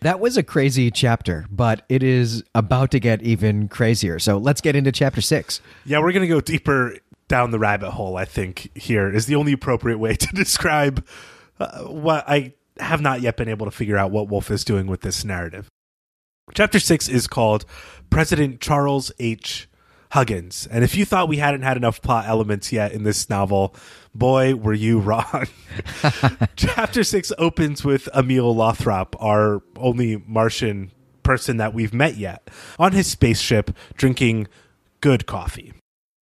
That 0.00 0.20
was 0.20 0.36
a 0.36 0.42
crazy 0.42 0.90
chapter, 0.90 1.46
but 1.50 1.84
it 1.88 2.02
is 2.02 2.44
about 2.54 2.92
to 2.92 3.00
get 3.00 3.22
even 3.22 3.68
crazier. 3.68 4.18
So 4.18 4.38
let's 4.38 4.60
get 4.60 4.76
into 4.76 4.92
chapter 4.92 5.20
six. 5.20 5.60
Yeah, 5.84 5.98
we're 5.98 6.12
going 6.12 6.22
to 6.22 6.28
go 6.28 6.40
deeper 6.40 6.98
down 7.26 7.50
the 7.50 7.58
rabbit 7.58 7.90
hole, 7.90 8.16
I 8.16 8.24
think, 8.24 8.70
here 8.74 9.12
is 9.12 9.26
the 9.26 9.34
only 9.34 9.52
appropriate 9.52 9.98
way 9.98 10.14
to 10.16 10.26
describe 10.34 11.06
uh, 11.60 11.84
what 11.84 12.28
I 12.28 12.54
have 12.80 13.00
not 13.00 13.20
yet 13.20 13.36
been 13.36 13.48
able 13.48 13.66
to 13.66 13.72
figure 13.72 13.96
out 13.96 14.10
what 14.10 14.28
Wolfe 14.28 14.50
is 14.50 14.64
doing 14.64 14.86
with 14.86 15.00
this 15.02 15.24
narrative. 15.24 15.68
Chapter 16.54 16.80
six 16.80 17.08
is 17.08 17.26
called 17.26 17.64
President 18.10 18.60
Charles 18.60 19.12
H. 19.18 19.68
Huggins. 20.12 20.66
And 20.70 20.84
if 20.84 20.96
you 20.96 21.04
thought 21.04 21.28
we 21.28 21.36
hadn't 21.36 21.62
had 21.62 21.76
enough 21.76 22.00
plot 22.00 22.26
elements 22.26 22.72
yet 22.72 22.92
in 22.92 23.02
this 23.02 23.28
novel, 23.28 23.74
boy, 24.14 24.54
were 24.54 24.74
you 24.74 24.98
wrong. 25.00 25.46
Chapter 26.56 27.04
six 27.04 27.32
opens 27.38 27.84
with 27.84 28.08
Emil 28.14 28.54
Lothrop, 28.54 29.16
our 29.20 29.62
only 29.76 30.22
Martian 30.26 30.92
person 31.22 31.58
that 31.58 31.74
we've 31.74 31.92
met 31.92 32.16
yet, 32.16 32.48
on 32.78 32.92
his 32.92 33.06
spaceship 33.06 33.70
drinking 33.94 34.48
good 35.00 35.26
coffee. 35.26 35.74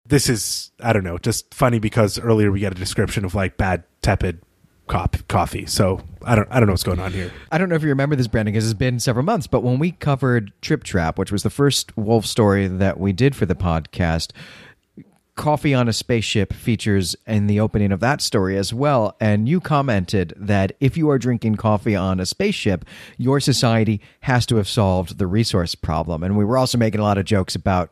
This 0.06 0.28
is, 0.28 0.72
I 0.82 0.92
don't 0.92 1.04
know, 1.04 1.18
just 1.18 1.54
funny 1.54 1.80
because 1.80 2.20
earlier 2.20 2.52
we 2.52 2.60
get 2.60 2.72
a 2.74 2.76
description 2.76 3.24
of 3.24 3.36
like 3.36 3.58
bad, 3.58 3.84
tepid 4.02 4.42
coffee. 4.90 5.66
So 5.66 6.02
I 6.24 6.36
don't 6.36 6.48
I 6.52 6.60
don't 6.60 6.68
know 6.68 6.74
what's 6.74 6.84
going 6.84 7.00
on 7.00 7.14
here. 7.14 7.32
I 7.52 7.58
don't 7.58 7.70
know 7.70 7.76
if 7.76 7.84
you 7.84 7.90
remember 7.90 8.16
this, 8.16 8.28
Brandon, 8.28 8.54
because 8.54 8.70
it's 8.70 8.78
been 8.78 9.00
several 9.00 9.24
months. 9.24 9.48
But 9.48 9.62
when 9.64 9.80
we 9.80 9.92
covered 9.92 10.52
Trip 10.62 10.84
Trap, 10.84 11.18
which 11.18 11.32
was 11.32 11.44
the 11.44 11.50
first 11.50 11.96
wolfe 11.96 12.26
story 12.26 12.68
that 12.68 13.00
we 13.00 13.14
did 13.14 13.36
for 13.36 13.46
the 13.46 13.56
podcast, 13.56 14.32
coffee 15.36 15.74
on 15.74 15.88
a 15.88 15.94
spaceship 15.94 16.52
features 16.52 17.16
in 17.26 17.48
the 17.48 17.62
opening 17.62 17.94
of 17.94 18.02
that 18.02 18.20
story 18.20 18.58
as 18.58 18.74
well. 18.74 19.16
And 19.22 19.48
you 19.48 19.62
commented 19.62 20.34
that 20.36 20.74
if 20.82 20.98
you 20.98 21.10
are 21.10 21.18
drinking 21.18 21.56
coffee 21.56 21.96
on 21.96 22.20
a 22.20 22.26
spaceship, 22.26 22.84
your 23.18 23.40
society 23.40 24.02
has 24.22 24.46
to 24.48 24.58
have 24.58 24.68
solved 24.68 25.18
the 25.18 25.28
resource 25.28 25.76
problem. 25.76 26.24
And 26.24 26.38
we 26.38 26.44
were 26.44 26.58
also 26.58 26.78
making 26.78 27.00
a 27.00 27.04
lot 27.04 27.18
of 27.18 27.24
jokes 27.24 27.56
about 27.56 27.92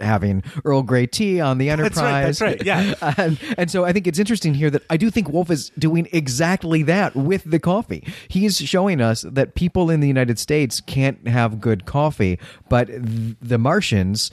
having 0.00 0.42
Earl 0.64 0.82
Grey 0.82 1.06
tea 1.06 1.40
on 1.40 1.58
the 1.58 1.70
Enterprise. 1.70 2.38
That's 2.38 2.40
right. 2.40 2.58
That's 2.58 2.66
right. 2.66 3.00
Yeah. 3.00 3.14
and, 3.18 3.38
and 3.58 3.70
so 3.70 3.84
I 3.84 3.92
think 3.92 4.06
it's 4.06 4.18
interesting 4.18 4.54
here 4.54 4.70
that 4.70 4.82
I 4.90 4.96
do 4.96 5.10
think 5.10 5.28
Wolfe 5.28 5.50
is 5.50 5.70
doing 5.78 6.08
exactly 6.12 6.82
that 6.84 7.14
with 7.14 7.44
the 7.44 7.58
coffee. 7.58 8.06
He's 8.28 8.56
showing 8.56 9.00
us 9.00 9.22
that 9.22 9.54
people 9.54 9.90
in 9.90 10.00
the 10.00 10.08
United 10.08 10.38
States 10.38 10.80
can't 10.80 11.26
have 11.28 11.60
good 11.60 11.84
coffee, 11.84 12.38
but 12.68 12.86
th- 12.86 13.36
the 13.40 13.58
Martians 13.58 14.30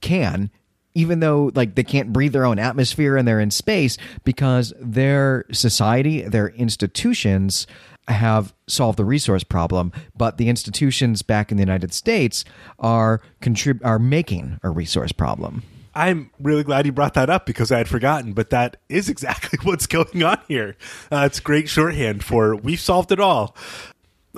can 0.00 0.50
even 0.94 1.20
though 1.20 1.50
like 1.54 1.74
they 1.74 1.82
can't 1.82 2.12
breathe 2.12 2.32
their 2.32 2.44
own 2.44 2.58
atmosphere 2.58 3.16
and 3.16 3.26
they're 3.26 3.40
in 3.40 3.50
space 3.50 3.96
because 4.22 4.72
their 4.78 5.44
society 5.50 6.22
their 6.22 6.48
institutions 6.50 7.66
have 8.08 8.54
solved 8.66 8.98
the 8.98 9.04
resource 9.04 9.44
problem, 9.44 9.92
but 10.16 10.36
the 10.36 10.48
institutions 10.48 11.22
back 11.22 11.50
in 11.50 11.56
the 11.56 11.62
United 11.62 11.92
States 11.92 12.44
are 12.78 13.20
contrib- 13.40 13.84
are 13.84 13.98
making 13.98 14.58
a 14.62 14.70
resource 14.70 15.12
problem. 15.12 15.62
I'm 15.94 16.30
really 16.40 16.64
glad 16.64 16.86
you 16.86 16.92
brought 16.92 17.14
that 17.14 17.30
up 17.30 17.46
because 17.46 17.70
I 17.70 17.78
had 17.78 17.88
forgotten, 17.88 18.32
but 18.32 18.50
that 18.50 18.76
is 18.88 19.08
exactly 19.08 19.58
what's 19.62 19.86
going 19.86 20.22
on 20.22 20.40
here. 20.48 20.76
Uh, 21.10 21.24
it's 21.26 21.40
great 21.40 21.68
shorthand 21.68 22.24
for 22.24 22.56
we've 22.56 22.80
solved 22.80 23.12
it 23.12 23.20
all. 23.20 23.56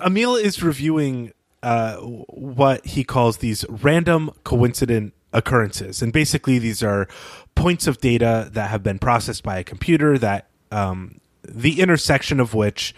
Emil 0.04 0.36
is 0.36 0.62
reviewing 0.62 1.32
uh, 1.62 1.96
what 1.96 2.84
he 2.84 3.02
calls 3.02 3.38
these 3.38 3.64
random 3.68 4.30
coincident 4.44 5.14
occurrences. 5.32 6.02
And 6.02 6.12
basically, 6.12 6.58
these 6.58 6.82
are 6.82 7.08
points 7.54 7.86
of 7.86 7.98
data 7.98 8.48
that 8.52 8.70
have 8.70 8.82
been 8.82 8.98
processed 8.98 9.42
by 9.42 9.58
a 9.58 9.64
computer 9.64 10.18
that 10.18 10.48
um, 10.70 11.20
the 11.42 11.80
intersection 11.80 12.40
of 12.40 12.54
which 12.54 12.94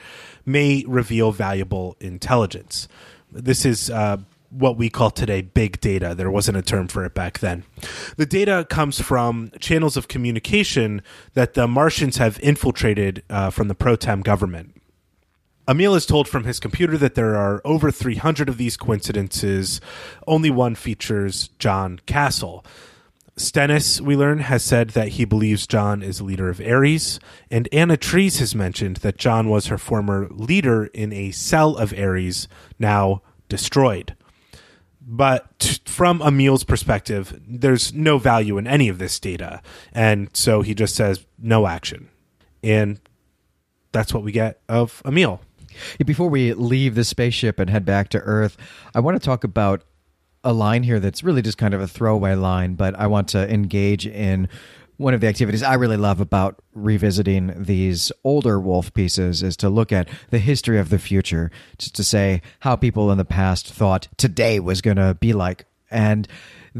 may 0.49 0.85
reveal 0.89 1.31
valuable 1.31 1.97
intelligence. 2.01 2.89
This 3.31 3.65
is 3.65 3.91
uh, 3.91 4.17
what 4.51 4.77
we 4.77 4.89
call 4.89 5.11
today 5.11 5.43
big 5.43 5.81
data. 5.81 6.15
There 6.15 6.31
wasn't 6.31 6.57
a 6.57 6.63
term 6.63 6.89
for 6.89 7.05
it 7.05 7.15
back 7.15 7.41
then. 7.41 7.65
The 8.17 8.27
data 8.27 8.67
comes 8.69 9.01
from 9.01 9.53
channels 9.61 9.97
of 9.97 10.09
communication 10.09 11.03
that 11.35 11.55
the 11.55 11.69
Martians 11.69 12.17
have 12.17 12.41
infiltrated 12.41 13.23
uh, 13.29 13.51
from 13.51 13.69
the 13.69 13.75
pro 13.75 13.97
tem 13.97 14.23
government. 14.23 14.75
Emil 15.69 15.95
is 15.95 16.07
told 16.07 16.27
from 16.27 16.45
his 16.45 16.59
computer 16.59 16.97
that 16.97 17.15
there 17.15 17.37
are 17.37 17.61
over 17.63 17.91
300 17.91 18.49
of 18.49 18.57
these 18.57 18.79
coincidences. 18.79 19.83
Only 20.27 20.49
one 20.49 20.75
features 20.75 21.49
John 21.59 22.01
Castle. 22.07 22.65
Stennis, 23.39 24.01
we 24.01 24.16
learn, 24.16 24.41
has 24.41 24.62
said 24.62 24.91
that 24.91 25.09
he 25.11 25.24
believes 25.24 25.66
John 25.66 26.03
is 26.03 26.20
a 26.20 26.24
leader 26.24 26.49
of 26.49 26.61
Ares, 26.61 27.20
and 27.51 27.68
Anna 27.72 27.97
Trees 27.97 28.39
has 28.41 28.55
mentioned 28.55 28.99
that 28.99 29.16
John 29.16 29.49
was 29.49 29.66
her 29.66 29.78
former 29.78 30.28
leader 30.30 30.86
in 30.86 31.12
a 31.12 31.30
cell 31.30 31.76
of 31.76 31.93
Ares, 31.97 32.49
now 32.78 33.22
destroyed. 33.49 34.14
But 35.01 35.80
from 35.86 36.20
Emil's 36.20 36.64
perspective, 36.64 37.41
there's 37.49 37.95
no 37.95 38.18
value 38.18 38.59
in 38.59 38.66
any 38.66 38.89
of 38.89 38.99
this 38.99 39.18
data, 39.18 39.62
and 39.93 40.28
so 40.34 40.62
he 40.62 40.74
just 40.74 40.95
says 40.95 41.24
no 41.39 41.66
action. 41.66 42.09
And 42.62 43.01
that's 43.93 44.12
what 44.12 44.22
we 44.22 44.32
get 44.32 44.61
of 44.68 45.01
Emil. 45.07 45.41
Before 46.05 46.28
we 46.28 46.53
leave 46.53 46.95
the 46.95 47.05
spaceship 47.05 47.59
and 47.59 47.70
head 47.70 47.84
back 47.84 48.09
to 48.11 48.18
Earth, 48.18 48.57
I 48.95 49.01
want 49.01 49.20
to 49.20 49.24
talk 49.24 49.45
about 49.45 49.82
a 50.45 50.53
line 50.53 50.82
here 50.82 51.01
that's 51.01 51.22
really 51.22 51.43
just 51.43 51.59
kind 51.59 51.74
of 51.74 51.80
a 51.80 51.89
throwaway 51.89 52.34
line, 52.34 52.74
but 52.74 52.95
I 52.99 53.07
want 53.07 53.28
to 53.28 53.53
engage 53.53 54.07
in 54.07 54.49
one 54.99 55.14
of 55.14 55.20
the 55.20 55.28
activities 55.28 55.62
I 55.62 55.74
really 55.74 55.97
love 55.97 56.20
about 56.20 56.61
revisiting 56.74 57.55
these 57.57 58.11
older 58.24 58.59
Wolfe 58.59 58.93
pieces 58.95 59.43
is 59.43 59.57
to 59.59 59.68
look 59.68 59.93
at 59.93 60.09
the 60.30 60.39
history 60.39 60.78
of 60.78 60.91
the 60.91 60.99
future, 60.99 61.51
just 61.78 61.95
to 61.97 62.05
say 62.05 62.43
how 62.61 62.74
people 62.74 63.11
in 63.12 63.18
the 63.18 63.24
past 63.24 63.72
thought 63.72 64.09
today 64.16 64.59
was 64.59 64.80
going 64.80 64.97
to 64.97 65.14
be 65.14 65.32
like. 65.32 65.66
And 65.91 66.26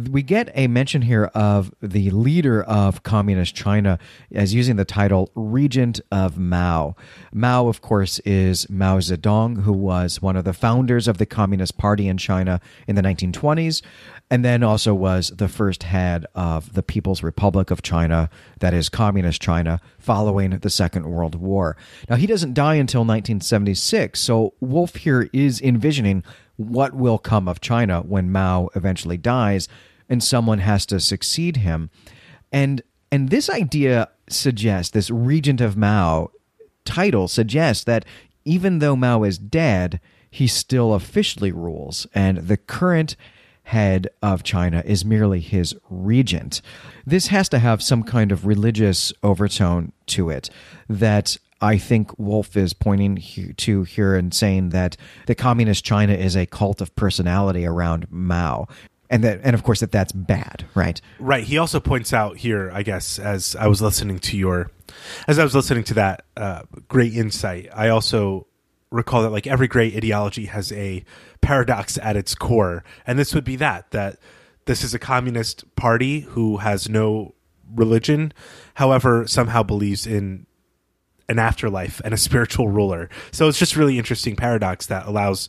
we 0.07 0.23
get 0.23 0.51
a 0.55 0.67
mention 0.69 1.03
here 1.03 1.27
of 1.35 1.73
the 1.81 2.11
leader 2.11 2.63
of 2.63 3.03
communist 3.03 3.55
China 3.55 3.99
as 4.33 4.55
using 4.55 4.77
the 4.77 4.85
title 4.85 5.31
Regent 5.35 6.01
of 6.13 6.39
Mao. 6.39 6.95
Mao, 7.33 7.69
of 7.69 7.81
course, 7.81 8.19
is 8.21 8.69
Mao 8.71 8.99
Zedong, 8.99 9.63
who 9.63 9.73
was 9.73 10.23
one 10.23 10.37
of 10.37 10.45
the 10.45 10.53
founders 10.53 11.09
of 11.09 11.19
the 11.19 11.27
Communist 11.27 11.79
Party 11.79 12.09
in 12.09 12.19
China 12.19 12.61
in 12.87 12.97
the 12.97 13.03
1920s, 13.03 13.83
and 14.31 14.45
then 14.45 14.63
also 14.63 14.95
was 14.95 15.31
the 15.31 15.49
first 15.49 15.85
head 15.85 16.27
of 16.35 16.75
the 16.75 16.83
People's 16.83 17.23
Republic 17.23 17.71
of 17.71 17.83
China, 17.83 18.29
that 18.61 18.75
is, 18.75 18.89
Communist 18.89 19.41
China, 19.41 19.81
following 19.99 20.51
the 20.51 20.71
Second 20.71 21.07
World 21.07 21.35
War. 21.35 21.77
Now, 22.09 22.17
he 22.17 22.27
doesn't 22.27 22.55
die 22.55 22.75
until 22.75 23.01
1976, 23.01 24.21
so 24.21 24.55
Wolfe 24.61 24.97
here 24.97 25.31
is 25.33 25.61
envisioning 25.61 26.23
what 26.59 26.93
will 26.93 27.19
come 27.19 27.49
of 27.49 27.61
China 27.61 28.01
when 28.01 28.31
Mao 28.31 28.69
eventually 28.75 29.17
dies 29.17 29.69
and 30.09 30.23
someone 30.23 30.59
has 30.59 30.85
to 30.87 31.01
succeed 31.01 31.59
him. 31.59 31.89
And 32.53 32.83
and 33.11 33.31
this 33.31 33.49
idea 33.49 34.11
suggests 34.29 34.91
this 34.91 35.09
regent 35.09 35.63
of 35.63 35.77
Mao 35.77 36.31
title 36.85 37.29
suggests 37.29 37.85
that 37.85 38.05
even 38.45 38.81
though 38.81 38.97
Mao 38.97 39.23
is 39.23 39.39
dead, 39.39 40.01
he 40.31 40.47
still 40.47 40.93
officially 40.93 41.53
rules 41.53 42.07
and 42.13 42.39
the 42.39 42.57
current 42.57 43.17
head 43.65 44.09
of 44.23 44.43
China 44.43 44.83
is 44.85 45.05
merely 45.05 45.41
his 45.41 45.77
regent. 45.89 46.61
This 47.07 47.29
has 47.29 47.49
to 47.51 47.59
have 47.59 47.83
some 47.83 48.03
kind 48.03 48.33
of 48.33 48.47
religious 48.47 49.13
overtone 49.23 49.93
to 50.07 50.31
it 50.31 50.51
that 50.89 51.37
I 51.61 51.79
think 51.79 52.17
Wolfe 52.19 52.57
is 52.57 52.73
pointing 52.73 53.17
to 53.57 53.83
here 53.83 54.15
and 54.15 54.33
saying 54.33 54.71
that 54.71 54.97
the 55.27 55.35
communist 55.35 55.85
China 55.85 56.13
is 56.13 56.37
a 56.37 56.47
cult 56.47 56.81
of 56.81 56.95
personality 56.95 57.67
around 57.67 58.07
Mao. 58.11 58.69
And 59.11 59.25
that, 59.25 59.41
and 59.43 59.55
of 59.55 59.63
course, 59.63 59.81
that 59.81 59.91
that's 59.91 60.13
bad, 60.13 60.67
right? 60.75 61.01
Right. 61.19 61.43
He 61.43 61.57
also 61.57 61.81
points 61.81 62.13
out 62.13 62.37
here, 62.37 62.71
I 62.73 62.83
guess, 62.83 63.19
as 63.19 63.57
I 63.57 63.67
was 63.67 63.81
listening 63.81 64.19
to 64.19 64.37
your, 64.37 64.71
as 65.27 65.39
I 65.39 65.45
was 65.45 65.55
listening 65.55 65.85
to 65.85 65.95
that 65.95 66.25
uh, 66.37 66.63
great 66.89 67.15
insight, 67.15 67.71
I 67.75 67.89
also 67.89 68.47
recall 68.91 69.23
that 69.23 69.31
like 69.31 69.47
every 69.47 69.67
great 69.67 69.97
ideology 69.97 70.47
has 70.47 70.73
a 70.73 71.05
paradox 71.41 71.99
at 72.03 72.17
its 72.17 72.35
core, 72.35 72.85
and 73.07 73.19
this 73.19 73.35
would 73.35 73.45
be 73.45 73.57
that 73.57 73.91
that 73.93 74.19
this 74.67 74.85
is 74.85 74.93
a 74.93 74.99
communist 74.99 75.65
party 75.77 76.21
who 76.21 76.59
has 76.59 76.89
no 76.89 77.35
religion, 77.75 78.33
however, 78.75 79.27
somehow 79.27 79.63
believes 79.63 80.07
in 80.07 80.47
an 81.29 81.39
afterlife 81.39 82.01
and 82.05 82.15
a 82.15 82.17
spiritual 82.17 82.69
ruler. 82.69 83.09
So 83.33 83.49
it's 83.49 83.59
just 83.59 83.77
really 83.77 83.99
interesting 83.99 84.37
paradox 84.37 84.87
that 84.87 85.07
allows 85.07 85.49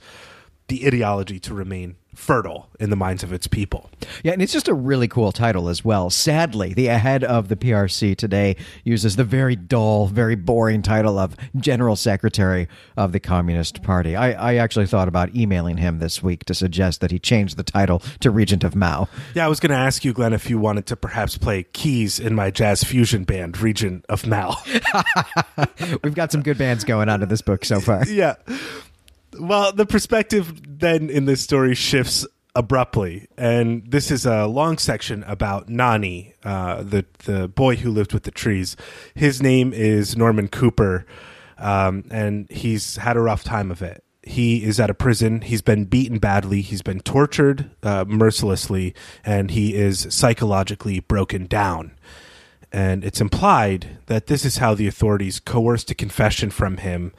the 0.67 0.85
ideology 0.85 1.39
to 1.39 1.53
remain 1.53 1.95
fertile 2.19 2.67
in 2.79 2.89
the 2.89 2.95
minds 2.95 3.23
of 3.23 3.31
its 3.31 3.47
people. 3.47 3.89
Yeah, 4.23 4.33
and 4.33 4.41
it's 4.41 4.51
just 4.51 4.67
a 4.67 4.73
really 4.73 5.07
cool 5.07 5.31
title 5.31 5.69
as 5.69 5.85
well. 5.85 6.09
Sadly, 6.09 6.73
the 6.73 6.85
head 6.87 7.23
of 7.23 7.47
the 7.47 7.55
PRC 7.55 8.15
today 8.15 8.57
uses 8.83 9.15
the 9.15 9.23
very 9.23 9.55
dull, 9.55 10.07
very 10.07 10.35
boring 10.35 10.81
title 10.81 11.17
of 11.17 11.35
General 11.55 11.95
Secretary 11.95 12.67
of 12.97 13.13
the 13.13 13.19
Communist 13.19 13.81
Party. 13.83 14.15
I, 14.15 14.31
I 14.31 14.55
actually 14.55 14.85
thought 14.85 15.07
about 15.07 15.33
emailing 15.33 15.77
him 15.77 15.99
this 15.99 16.21
week 16.21 16.43
to 16.45 16.53
suggest 16.53 16.99
that 17.01 17.11
he 17.11 17.19
change 17.19 17.55
the 17.55 17.63
title 17.63 18.03
to 18.19 18.29
Regent 18.29 18.63
of 18.63 18.75
Mao. 18.75 19.07
Yeah, 19.33 19.45
I 19.45 19.47
was 19.47 19.59
going 19.61 19.71
to 19.71 19.77
ask 19.77 20.03
you, 20.03 20.11
Glenn, 20.13 20.33
if 20.33 20.49
you 20.49 20.59
wanted 20.59 20.85
to 20.87 20.97
perhaps 20.97 21.37
play 21.37 21.63
keys 21.63 22.19
in 22.19 22.35
my 22.35 22.51
jazz 22.51 22.83
fusion 22.83 23.23
band, 23.23 23.59
Regent 23.59 24.05
of 24.09 24.27
Mao. 24.27 24.57
We've 26.03 26.13
got 26.13 26.31
some 26.31 26.43
good 26.43 26.57
bands 26.57 26.83
going 26.83 27.07
on 27.07 27.23
in 27.23 27.29
this 27.29 27.41
book 27.41 27.63
so 27.65 27.79
far. 27.79 28.03
Yeah. 28.09 28.35
Well, 29.39 29.71
the 29.71 29.85
perspective 29.85 30.61
then 30.79 31.09
in 31.09 31.25
this 31.25 31.41
story 31.41 31.73
shifts 31.73 32.27
abruptly, 32.55 33.27
and 33.37 33.89
this 33.89 34.11
is 34.11 34.25
a 34.25 34.47
long 34.47 34.77
section 34.77 35.23
about 35.23 35.69
Nani, 35.69 36.33
uh, 36.43 36.83
the 36.83 37.05
the 37.19 37.47
boy 37.47 37.77
who 37.77 37.89
lived 37.89 38.13
with 38.13 38.23
the 38.23 38.31
trees. 38.31 38.75
His 39.15 39.41
name 39.41 39.71
is 39.71 40.17
Norman 40.17 40.49
Cooper, 40.49 41.05
um, 41.57 42.03
and 42.11 42.49
he's 42.51 42.97
had 42.97 43.15
a 43.15 43.21
rough 43.21 43.43
time 43.43 43.71
of 43.71 43.81
it. 43.81 44.03
He 44.23 44.63
is 44.63 44.79
at 44.79 44.89
a 44.89 44.93
prison. 44.93 45.41
He's 45.41 45.61
been 45.61 45.85
beaten 45.85 46.19
badly. 46.19 46.61
He's 46.61 46.81
been 46.81 46.99
tortured 46.99 47.71
uh, 47.81 48.03
mercilessly, 48.07 48.93
and 49.23 49.51
he 49.51 49.73
is 49.73 50.07
psychologically 50.09 50.99
broken 50.99 51.47
down. 51.47 51.91
And 52.71 53.03
it's 53.03 53.21
implied 53.21 53.97
that 54.07 54.27
this 54.27 54.45
is 54.45 54.57
how 54.57 54.75
the 54.75 54.87
authorities 54.87 55.39
coerced 55.39 55.89
a 55.89 55.95
confession 55.95 56.51
from 56.51 56.77
him 56.77 57.13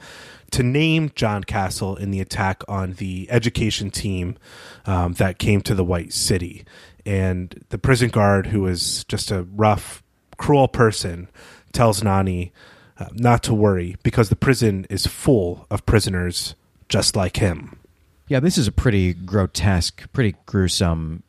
to 0.51 0.63
name 0.63 1.11
John 1.15 1.43
Castle 1.43 1.95
in 1.95 2.11
the 2.11 2.19
attack 2.19 2.63
on 2.67 2.93
the 2.93 3.27
education 3.29 3.89
team 3.89 4.37
um, 4.85 5.13
that 5.13 5.39
came 5.39 5.61
to 5.61 5.75
the 5.75 5.83
White 5.83 6.13
City. 6.13 6.65
And 7.05 7.65
the 7.69 7.77
prison 7.77 8.09
guard, 8.09 8.47
who 8.47 8.67
is 8.67 9.03
just 9.05 9.31
a 9.31 9.43
rough, 9.43 10.03
cruel 10.37 10.67
person, 10.67 11.29
tells 11.71 12.03
Nani 12.03 12.51
uh, 12.99 13.07
not 13.13 13.43
to 13.43 13.53
worry 13.53 13.95
because 14.03 14.29
the 14.29 14.35
prison 14.35 14.85
is 14.89 15.07
full 15.07 15.65
of 15.71 15.85
prisoners 15.85 16.55
just 16.89 17.15
like 17.15 17.37
him. 17.37 17.79
Yeah, 18.27 18.39
this 18.39 18.57
is 18.57 18.67
a 18.67 18.71
pretty 18.71 19.13
grotesque, 19.13 20.11
pretty 20.13 20.35
gruesome 20.45 21.23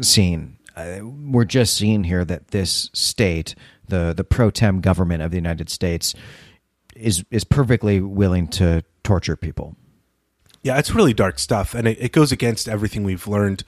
scene. 0.00 0.58
Uh, 0.74 1.00
we're 1.02 1.44
just 1.44 1.76
seeing 1.76 2.04
here 2.04 2.24
that 2.24 2.48
this 2.48 2.90
state, 2.92 3.54
the 3.88 4.14
the 4.16 4.24
pro 4.24 4.50
tem 4.50 4.80
government 4.80 5.22
of 5.22 5.30
the 5.30 5.36
United 5.36 5.70
States, 5.70 6.14
is 6.96 7.24
is 7.30 7.44
perfectly 7.44 8.00
willing 8.00 8.48
to 8.48 8.84
torture 9.04 9.36
people. 9.36 9.76
Yeah, 10.62 10.78
it's 10.78 10.94
really 10.94 11.14
dark 11.14 11.38
stuff, 11.38 11.74
and 11.74 11.88
it, 11.88 11.98
it 12.00 12.12
goes 12.12 12.30
against 12.30 12.68
everything 12.68 13.02
we've 13.02 13.26
learned 13.26 13.64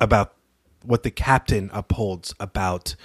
about 0.00 0.34
what 0.82 1.02
the 1.02 1.10
captain 1.10 1.70
upholds 1.72 2.34
about 2.38 2.96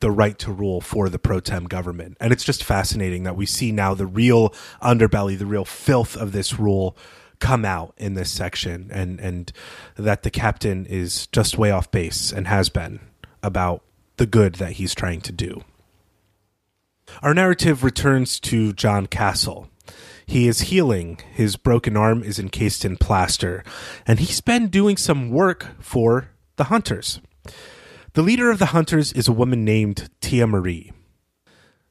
the 0.00 0.10
right 0.10 0.38
to 0.40 0.50
rule 0.50 0.80
for 0.80 1.08
the 1.08 1.18
pro 1.18 1.40
tem 1.40 1.64
government. 1.64 2.16
And 2.20 2.32
it's 2.32 2.44
just 2.44 2.64
fascinating 2.64 3.22
that 3.22 3.36
we 3.36 3.46
see 3.46 3.70
now 3.70 3.94
the 3.94 4.06
real 4.06 4.50
underbelly, 4.82 5.38
the 5.38 5.46
real 5.46 5.64
filth 5.64 6.16
of 6.16 6.32
this 6.32 6.58
rule 6.58 6.96
come 7.38 7.64
out 7.64 7.92
in 7.96 8.14
this 8.14 8.30
section 8.30 8.88
and 8.92 9.18
and 9.18 9.52
that 9.96 10.22
the 10.22 10.30
captain 10.30 10.86
is 10.86 11.26
just 11.28 11.58
way 11.58 11.72
off 11.72 11.90
base 11.90 12.32
and 12.32 12.46
has 12.46 12.68
been 12.68 13.00
about 13.42 13.82
the 14.16 14.26
good 14.26 14.56
that 14.56 14.72
he's 14.72 14.94
trying 14.94 15.20
to 15.20 15.32
do. 15.32 15.62
Our 17.22 17.34
narrative 17.34 17.84
returns 17.84 18.40
to 18.40 18.72
John 18.72 19.06
Castle. 19.06 19.68
He 20.26 20.48
is 20.48 20.62
healing. 20.62 21.18
His 21.32 21.56
broken 21.56 21.96
arm 21.96 22.22
is 22.22 22.38
encased 22.38 22.84
in 22.84 22.96
plaster, 22.96 23.64
and 24.06 24.18
he's 24.18 24.40
been 24.40 24.68
doing 24.68 24.96
some 24.96 25.30
work 25.30 25.68
for 25.80 26.30
the 26.56 26.64
hunters. 26.64 27.20
The 28.14 28.22
leader 28.22 28.50
of 28.50 28.58
the 28.58 28.66
hunters 28.66 29.12
is 29.12 29.28
a 29.28 29.32
woman 29.32 29.64
named 29.64 30.08
Tia 30.20 30.46
Marie. 30.46 30.92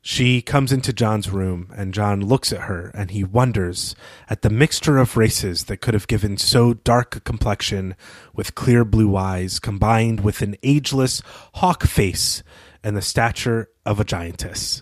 She 0.04 0.42
comes 0.42 0.72
into 0.72 0.94
John's 0.94 1.30
room, 1.30 1.72
and 1.76 1.94
John 1.94 2.22
looks 2.26 2.52
at 2.52 2.62
her 2.62 2.92
and 2.96 3.12
he 3.12 3.24
wonders 3.24 3.96
at 4.28 4.42
the 4.42 4.50
mixture 4.50 4.98
of 4.98 5.16
races 5.16 5.66
that 5.66 5.78
could 5.78 5.94
have 5.94 6.08
given 6.08 6.38
so 6.38 6.74
dark 6.74 7.16
a 7.16 7.20
complexion 7.20 7.96
with 8.34 8.56
clear 8.56 8.84
blue 8.84 9.16
eyes 9.16 9.60
combined 9.60 10.22
with 10.22 10.42
an 10.42 10.56
ageless 10.64 11.22
hawk 11.56 11.84
face 11.84 12.42
and 12.84 12.98
the 12.98 13.02
stature 13.02 13.70
of 13.86 14.00
a 14.00 14.04
giantess. 14.04 14.82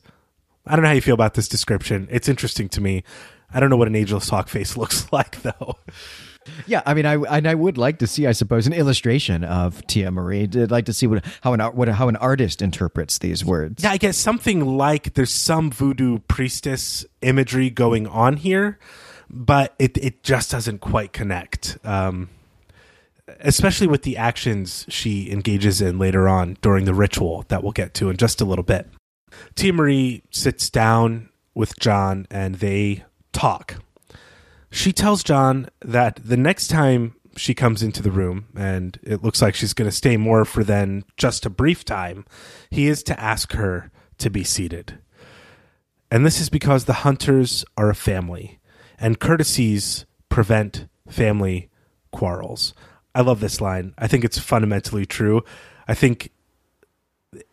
I 0.69 0.75
don't 0.75 0.83
know 0.83 0.89
how 0.89 0.95
you 0.95 1.01
feel 1.01 1.15
about 1.15 1.33
this 1.33 1.47
description. 1.47 2.07
It's 2.11 2.29
interesting 2.29 2.69
to 2.69 2.81
me. 2.81 3.03
I 3.51 3.59
don't 3.59 3.71
know 3.71 3.75
what 3.75 3.87
an 3.87 3.95
ageless 3.95 4.29
hawk 4.29 4.47
face 4.47 4.77
looks 4.77 5.11
like, 5.11 5.41
though. 5.41 5.77
Yeah, 6.67 6.81
I 6.85 6.93
mean, 6.93 7.05
I 7.05 7.15
and 7.15 7.47
I 7.47 7.55
would 7.55 7.77
like 7.77 7.99
to 7.99 8.07
see, 8.07 8.25
I 8.27 8.31
suppose, 8.31 8.65
an 8.65 8.73
illustration 8.73 9.43
of 9.43 9.85
Tia 9.87 10.11
Marie. 10.11 10.43
I'd 10.43 10.71
like 10.71 10.85
to 10.85 10.93
see 10.93 11.07
what 11.07 11.25
how 11.41 11.53
an 11.53 11.59
what 11.59 11.89
how 11.89 12.07
an 12.07 12.15
artist 12.15 12.61
interprets 12.61 13.17
these 13.17 13.43
words. 13.43 13.83
Yeah, 13.83 13.91
I 13.91 13.97
guess 13.97 14.17
something 14.17 14.77
like 14.77 15.15
there's 15.15 15.31
some 15.31 15.69
voodoo 15.71 16.19
priestess 16.27 17.05
imagery 17.21 17.69
going 17.69 18.07
on 18.07 18.37
here, 18.37 18.79
but 19.29 19.75
it 19.79 19.97
it 19.97 20.23
just 20.23 20.51
doesn't 20.51 20.79
quite 20.79 21.13
connect. 21.13 21.77
Um, 21.83 22.29
especially 23.41 23.87
with 23.87 24.03
the 24.03 24.17
actions 24.17 24.85
she 24.89 25.29
engages 25.31 25.81
in 25.81 25.99
later 25.99 26.27
on 26.27 26.57
during 26.61 26.85
the 26.85 26.93
ritual 26.93 27.45
that 27.49 27.61
we'll 27.63 27.73
get 27.73 27.93
to 27.95 28.09
in 28.09 28.17
just 28.17 28.41
a 28.41 28.45
little 28.45 28.63
bit. 28.63 28.87
Tia 29.55 30.21
sits 30.31 30.69
down 30.69 31.29
with 31.53 31.77
John 31.79 32.27
and 32.29 32.55
they 32.55 33.03
talk. 33.33 33.75
She 34.71 34.93
tells 34.93 35.23
John 35.23 35.69
that 35.81 36.19
the 36.23 36.37
next 36.37 36.67
time 36.67 37.15
she 37.35 37.53
comes 37.53 37.81
into 37.81 38.01
the 38.01 38.11
room, 38.11 38.47
and 38.55 38.99
it 39.01 39.23
looks 39.23 39.41
like 39.41 39.55
she's 39.55 39.73
going 39.73 39.89
to 39.89 39.95
stay 39.95 40.17
more 40.17 40.45
for 40.45 40.63
than 40.63 41.05
just 41.17 41.45
a 41.45 41.49
brief 41.49 41.85
time, 41.85 42.25
he 42.69 42.87
is 42.87 43.01
to 43.03 43.19
ask 43.19 43.53
her 43.53 43.91
to 44.17 44.29
be 44.29 44.43
seated. 44.43 44.99
And 46.11 46.25
this 46.25 46.41
is 46.41 46.49
because 46.49 46.85
the 46.85 46.93
hunters 46.93 47.63
are 47.77 47.89
a 47.89 47.95
family, 47.95 48.59
and 48.99 49.19
courtesies 49.19 50.05
prevent 50.27 50.87
family 51.07 51.69
quarrels. 52.11 52.73
I 53.15 53.21
love 53.21 53.39
this 53.39 53.61
line. 53.61 53.93
I 53.97 54.07
think 54.07 54.23
it's 54.23 54.37
fundamentally 54.37 55.05
true. 55.05 55.43
I 55.87 55.93
think 55.93 56.31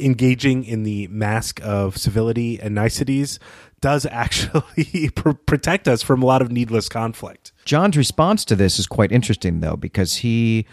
engaging 0.01 0.65
in 0.65 0.83
the 0.83 1.07
mask 1.09 1.61
of 1.63 1.97
civility 1.97 2.59
and 2.61 2.75
niceties 2.75 3.39
does 3.81 4.07
actually 4.11 5.11
pr- 5.15 5.31
protect 5.31 5.87
us 5.89 6.03
from 6.03 6.23
a 6.23 6.27
lot 6.27 6.43
of 6.43 6.51
needless 6.51 6.89
conflict. 6.89 7.53
John's 7.65 7.97
response 7.97 8.45
to 8.47 8.57
this 8.57 8.79
is 8.79 8.87
quite 8.87 9.13
interesting, 9.13 9.61
though, 9.61 9.77
because 9.77 10.17
he 10.17 10.67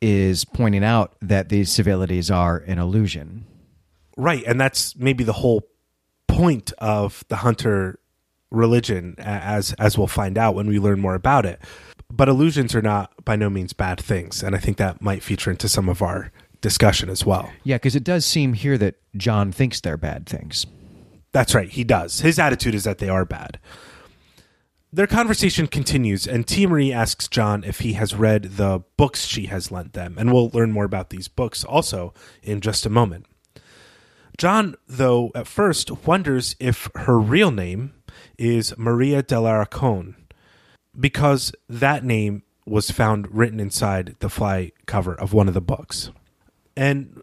is 0.00 0.44
pointing 0.44 0.84
out 0.84 1.16
that 1.20 1.48
these 1.48 1.72
civilities 1.72 2.30
are 2.30 2.58
an 2.58 2.78
illusion. 2.78 3.46
Right. 4.16 4.44
And 4.46 4.60
that's 4.60 4.96
maybe 4.96 5.24
the 5.24 5.32
whole 5.32 5.66
point 6.28 6.72
of 6.78 7.24
the 7.28 7.36
hunter 7.36 7.98
religion 8.50 9.14
as 9.18 9.72
as 9.74 9.98
we'll 9.98 10.06
find 10.06 10.38
out 10.38 10.54
when 10.54 10.66
we 10.68 10.78
learn 10.78 11.00
more 11.00 11.14
about 11.14 11.44
it 11.44 11.60
but 12.08 12.28
illusions 12.28 12.74
are 12.74 12.82
not 12.82 13.12
by 13.24 13.34
no 13.34 13.50
means 13.50 13.72
bad 13.72 14.00
things 14.00 14.42
and 14.42 14.54
i 14.54 14.58
think 14.58 14.76
that 14.76 15.02
might 15.02 15.22
feature 15.22 15.50
into 15.50 15.68
some 15.68 15.88
of 15.88 16.02
our 16.02 16.30
discussion 16.66 17.08
as 17.08 17.24
well 17.24 17.48
Yeah, 17.62 17.76
because 17.76 17.94
it 17.94 18.02
does 18.02 18.26
seem 18.26 18.54
here 18.54 18.76
that 18.78 18.96
John 19.16 19.52
thinks 19.52 19.80
they're 19.80 19.96
bad 19.96 20.26
things. 20.26 20.66
That's 21.30 21.54
right, 21.54 21.68
he 21.68 21.84
does. 21.84 22.20
His 22.20 22.38
attitude 22.40 22.74
is 22.74 22.82
that 22.84 22.98
they 22.98 23.08
are 23.08 23.24
bad. 23.24 23.60
Their 24.92 25.06
conversation 25.06 25.66
continues, 25.66 26.26
and 26.26 26.46
Tia 26.46 26.68
Marie 26.68 26.92
asks 26.92 27.28
John 27.28 27.62
if 27.62 27.80
he 27.80 27.92
has 27.92 28.14
read 28.14 28.56
the 28.56 28.82
books 28.96 29.26
she 29.26 29.46
has 29.46 29.70
lent 29.70 29.92
them, 29.92 30.16
and 30.18 30.32
we'll 30.32 30.48
learn 30.50 30.72
more 30.72 30.84
about 30.84 31.10
these 31.10 31.28
books 31.28 31.62
also 31.62 32.14
in 32.42 32.60
just 32.60 32.86
a 32.86 32.90
moment. 32.90 33.26
John, 34.38 34.74
though, 34.88 35.30
at 35.34 35.46
first 35.46 36.06
wonders 36.06 36.56
if 36.58 36.88
her 36.94 37.18
real 37.18 37.50
name 37.50 37.92
is 38.38 38.74
Maria 38.76 39.22
Delaracon, 39.22 40.14
because 40.98 41.52
that 41.68 42.02
name 42.02 42.42
was 42.66 42.90
found 42.90 43.32
written 43.32 43.60
inside 43.60 44.16
the 44.18 44.30
fly 44.30 44.72
cover 44.86 45.14
of 45.14 45.32
one 45.32 45.48
of 45.48 45.54
the 45.54 45.60
books. 45.60 46.10
And 46.76 47.22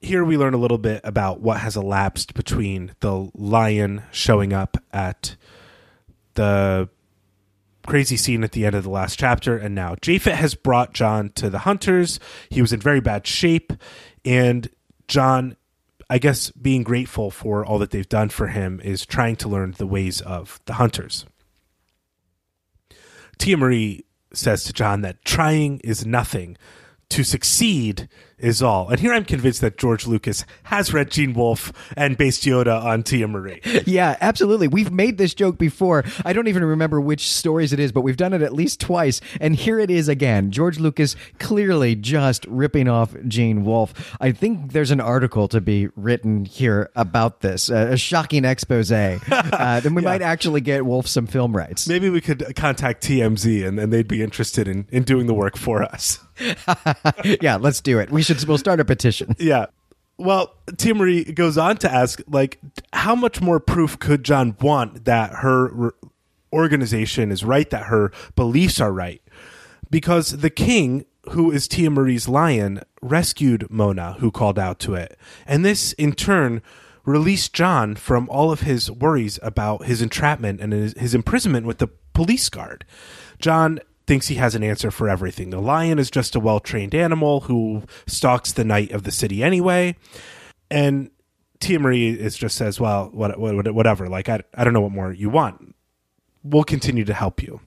here 0.00 0.24
we 0.24 0.36
learn 0.36 0.54
a 0.54 0.58
little 0.58 0.78
bit 0.78 1.00
about 1.04 1.40
what 1.40 1.60
has 1.60 1.76
elapsed 1.76 2.34
between 2.34 2.94
the 3.00 3.30
lion 3.34 4.02
showing 4.12 4.52
up 4.52 4.76
at 4.92 5.36
the 6.34 6.88
crazy 7.86 8.16
scene 8.16 8.44
at 8.44 8.52
the 8.52 8.66
end 8.66 8.74
of 8.74 8.82
the 8.82 8.90
last 8.90 9.18
chapter 9.18 9.56
and 9.56 9.72
now 9.72 9.94
Japhet 9.94 10.34
has 10.34 10.56
brought 10.56 10.92
John 10.92 11.30
to 11.36 11.48
the 11.48 11.60
hunters. 11.60 12.18
He 12.50 12.60
was 12.60 12.72
in 12.72 12.80
very 12.80 13.00
bad 13.00 13.26
shape 13.26 13.72
and 14.24 14.68
John 15.06 15.56
I 16.08 16.18
guess 16.18 16.50
being 16.50 16.82
grateful 16.82 17.30
for 17.30 17.64
all 17.64 17.78
that 17.78 17.90
they've 17.90 18.08
done 18.08 18.28
for 18.28 18.48
him 18.48 18.80
is 18.84 19.04
trying 19.04 19.36
to 19.36 19.48
learn 19.48 19.74
the 19.76 19.86
ways 19.86 20.20
of 20.20 20.60
the 20.66 20.74
hunters. 20.74 21.26
Tia 23.38 23.56
Marie 23.56 24.04
says 24.32 24.64
to 24.64 24.72
John 24.72 25.00
that 25.00 25.24
trying 25.24 25.80
is 25.80 26.06
nothing. 26.06 26.56
To 27.10 27.24
succeed 27.24 28.08
is 28.38 28.62
all. 28.62 28.88
And 28.88 29.00
here 29.00 29.12
I'm 29.12 29.24
convinced 29.24 29.60
that 29.62 29.78
George 29.78 30.06
Lucas 30.06 30.44
has 30.64 30.92
read 30.92 31.10
Gene 31.10 31.32
Wolfe 31.32 31.72
and 31.96 32.16
based 32.16 32.44
Yoda 32.44 32.82
on 32.82 33.02
Tia 33.02 33.28
Marie. 33.28 33.60
Yeah, 33.86 34.16
absolutely. 34.20 34.66
We've 34.68 34.90
made 34.90 35.16
this 35.16 35.32
joke 35.32 35.58
before. 35.58 36.04
I 36.24 36.32
don't 36.32 36.48
even 36.48 36.64
remember 36.64 37.00
which 37.00 37.30
stories 37.30 37.72
it 37.72 37.78
is, 37.78 37.92
but 37.92 38.00
we've 38.00 38.16
done 38.16 38.32
it 38.32 38.42
at 38.42 38.52
least 38.52 38.80
twice. 38.80 39.20
And 39.40 39.54
here 39.54 39.78
it 39.78 39.90
is 39.90 40.08
again. 40.08 40.50
George 40.50 40.80
Lucas 40.80 41.14
clearly 41.38 41.94
just 41.94 42.44
ripping 42.46 42.88
off 42.88 43.14
Gene 43.28 43.64
Wolfe. 43.64 44.16
I 44.20 44.32
think 44.32 44.72
there's 44.72 44.90
an 44.90 45.00
article 45.00 45.46
to 45.48 45.60
be 45.60 45.88
written 45.94 46.46
here 46.46 46.90
about 46.96 47.42
this, 47.42 47.68
a, 47.68 47.92
a 47.92 47.96
shocking 47.96 48.44
expose. 48.44 48.90
Uh, 48.90 49.18
then 49.82 49.94
we 49.94 50.02
might 50.02 50.22
actually 50.22 50.62
get 50.62 50.84
Wolfe 50.84 51.06
some 51.06 51.26
film 51.26 51.56
rights. 51.56 51.86
Maybe 51.86 52.10
we 52.10 52.20
could 52.20 52.56
contact 52.56 53.04
TMZ 53.04 53.66
and, 53.66 53.78
and 53.78 53.92
they'd 53.92 54.08
be 54.08 54.22
interested 54.22 54.66
in, 54.66 54.86
in 54.90 55.04
doing 55.04 55.26
the 55.26 55.34
work 55.34 55.56
for 55.56 55.82
us. 55.82 56.18
yeah, 57.40 57.56
let's 57.56 57.80
do 57.80 57.98
it. 57.98 58.10
We 58.10 58.22
should. 58.26 58.44
We'll 58.46 58.58
start 58.58 58.80
a 58.80 58.84
petition. 58.84 59.34
Yeah. 59.46 59.66
Well, 60.18 60.54
Tia 60.78 60.94
Marie 60.94 61.24
goes 61.24 61.58
on 61.58 61.76
to 61.78 61.92
ask, 61.92 62.22
like, 62.26 62.58
how 62.94 63.14
much 63.14 63.42
more 63.42 63.60
proof 63.60 63.98
could 63.98 64.24
John 64.24 64.56
want 64.60 65.04
that 65.04 65.30
her 65.36 65.92
organization 66.52 67.30
is 67.30 67.44
right, 67.44 67.68
that 67.68 67.84
her 67.84 68.12
beliefs 68.34 68.80
are 68.80 68.92
right? 68.92 69.20
Because 69.90 70.38
the 70.38 70.48
king, 70.48 71.04
who 71.32 71.50
is 71.50 71.68
Tia 71.68 71.90
Marie's 71.90 72.28
lion, 72.28 72.80
rescued 73.02 73.70
Mona, 73.70 74.14
who 74.14 74.30
called 74.30 74.58
out 74.58 74.78
to 74.80 74.94
it. 74.94 75.18
And 75.46 75.66
this, 75.66 75.92
in 75.92 76.12
turn, 76.12 76.62
released 77.04 77.52
John 77.52 77.94
from 77.94 78.28
all 78.30 78.50
of 78.50 78.62
his 78.62 78.90
worries 78.90 79.38
about 79.42 79.84
his 79.84 80.00
entrapment 80.00 80.60
and 80.60 80.72
his, 80.72 80.92
his 80.94 81.14
imprisonment 81.14 81.66
with 81.66 81.78
the 81.78 81.88
police 82.14 82.48
guard. 82.48 82.84
John 83.38 83.80
thinks 84.06 84.28
he 84.28 84.36
has 84.36 84.54
an 84.54 84.62
answer 84.62 84.90
for 84.90 85.08
everything. 85.08 85.50
The 85.50 85.60
lion 85.60 85.98
is 85.98 86.10
just 86.10 86.36
a 86.36 86.40
well 86.40 86.60
trained 86.60 86.94
animal 86.94 87.40
who 87.42 87.82
stalks 88.06 88.52
the 88.52 88.64
night 88.64 88.92
of 88.92 89.02
the 89.02 89.10
city 89.10 89.42
anyway. 89.42 89.96
And 90.70 91.10
Tia 91.60 91.78
Marie 91.78 92.10
is 92.10 92.36
just 92.36 92.56
says, 92.56 92.80
well, 92.80 93.10
what, 93.12 93.38
what, 93.38 93.74
whatever. 93.74 94.08
Like, 94.08 94.28
I, 94.28 94.42
I 94.54 94.64
don't 94.64 94.72
know 94.72 94.80
what 94.80 94.92
more 94.92 95.12
you 95.12 95.30
want. 95.30 95.74
We'll 96.42 96.64
continue 96.64 97.04
to 97.04 97.14
help 97.14 97.42
you. 97.42 97.60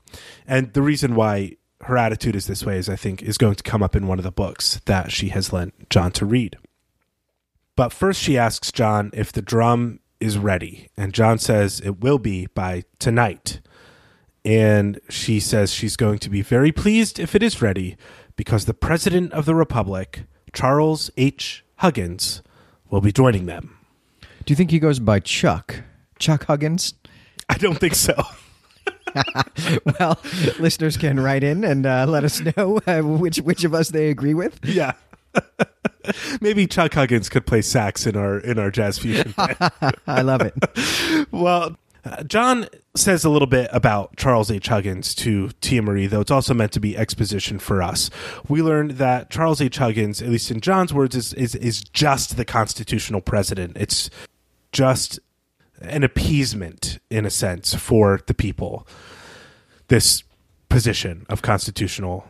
And 0.48 0.74
the 0.74 0.82
reason 0.82 1.16
why 1.16 1.58
her 1.82 1.98
attitude 1.98 2.36
is 2.36 2.48
this 2.48 2.66
way 2.66 2.78
is, 2.78 2.90
I 2.90 2.96
think, 2.96 3.22
is 3.22 3.38
going 3.38 3.56
to 3.56 3.64
come 3.64 3.84
up 3.84 3.96
in 3.96 4.08
one 4.08 4.20
of 4.20 4.24
the 4.24 4.32
books 4.32 4.80
that 4.86 5.12
she 5.12 5.30
has 5.30 5.52
lent 5.52 5.90
John 5.90 6.12
to 6.14 6.26
read. 6.26 6.58
But 7.76 7.94
first, 7.94 8.22
she 8.22 8.38
asks 8.38 8.72
John 8.72 9.10
if 9.14 9.32
the 9.32 9.42
drum 9.42 10.00
is 10.20 10.38
ready. 10.38 10.90
And 10.98 11.14
John 11.14 11.40
says 11.40 11.80
it 11.80 12.02
will 12.02 12.20
be 12.20 12.48
by 12.48 12.84
tonight 13.00 13.62
and 14.50 15.00
she 15.10 15.40
says 15.40 15.72
she's 15.72 15.96
going 15.96 16.18
to 16.18 16.28
be 16.28 16.42
very 16.42 16.72
pleased 16.72 17.20
if 17.20 17.36
it 17.36 17.44
is 17.44 17.62
ready 17.62 17.96
because 18.36 18.66
the 18.66 18.74
president 18.74 19.32
of 19.32 19.46
the 19.46 19.54
republic, 19.54 20.24
Charles 20.54 21.12
H. 21.18 21.64
Huggins, 21.76 22.42
will 22.90 23.00
be 23.00 23.12
joining 23.12 23.46
them. 23.46 23.78
Do 24.46 24.52
you 24.52 24.56
think 24.56 24.72
he 24.72 24.80
goes 24.80 24.98
by 24.98 25.20
Chuck? 25.20 25.84
Chuck 26.18 26.46
Huggins? 26.46 26.96
I 27.48 27.60
don't 27.60 27.78
think 27.78 27.94
so. 27.94 28.16
well, 30.00 30.20
listeners 30.58 30.98
can 30.98 31.20
write 31.20 31.44
in 31.44 31.64
and 31.64 31.86
uh, 31.86 32.08
let 32.08 32.24
us 32.24 32.42
know 32.42 32.80
uh, 32.88 33.02
which 33.02 33.38
which 33.38 33.64
of 33.64 33.76
us 33.76 33.90
they 33.90 34.10
agree 34.10 34.34
with. 34.34 34.60
Yeah. 34.64 34.94
Maybe 36.42 36.66
Chuck 36.66 36.96
Huggins 36.96 37.30
could 37.30 37.46
play 37.46 37.62
sax 37.62 38.08
in 38.08 38.16
our 38.16 38.40
in 38.40 38.58
our 38.58 38.72
jazz 38.72 38.98
fusion. 38.98 39.34
I 39.38 40.22
love 40.24 40.42
it. 40.42 40.54
well, 41.32 41.76
uh, 42.06 42.24
John 42.24 42.68
says 42.96 43.26
a 43.26 43.30
little 43.30 43.48
bit 43.48 43.70
about 43.74 44.16
Charles 44.16 44.50
H. 44.50 44.68
Huggins 44.68 45.14
to 45.16 45.50
Tia 45.62 45.82
Marie, 45.82 46.08
though 46.08 46.22
it's 46.22 46.32
also 46.32 46.54
meant 46.54 46.72
to 46.74 46.80
be 46.80 46.98
exposition 46.98 47.60
for 47.60 47.82
us. 47.82 48.10
We 48.48 48.62
learned 48.62 48.92
that 48.92 49.30
Charles 49.30 49.62
H. 49.62 49.78
Huggins, 49.78 50.22
at 50.22 50.30
least 50.30 50.52
in 50.52 50.62
John's 50.62 50.94
words, 50.94 51.16
is, 51.16 51.34
is, 51.34 51.56
is 51.56 51.82
just 51.82 52.38
the 52.38 52.46
constitutional 52.46 53.22
president. 53.22 53.78
It's 53.78 54.10
just 54.72 55.20
an 55.82 56.04
appeasement, 56.04 57.00
in 57.10 57.26
a 57.26 57.30
sense, 57.30 57.74
for 57.74 58.22
the 58.28 58.34
people. 58.34 58.88
This 59.88 60.24
position 60.70 61.26
of 61.30 61.42
constitutional 61.42 62.28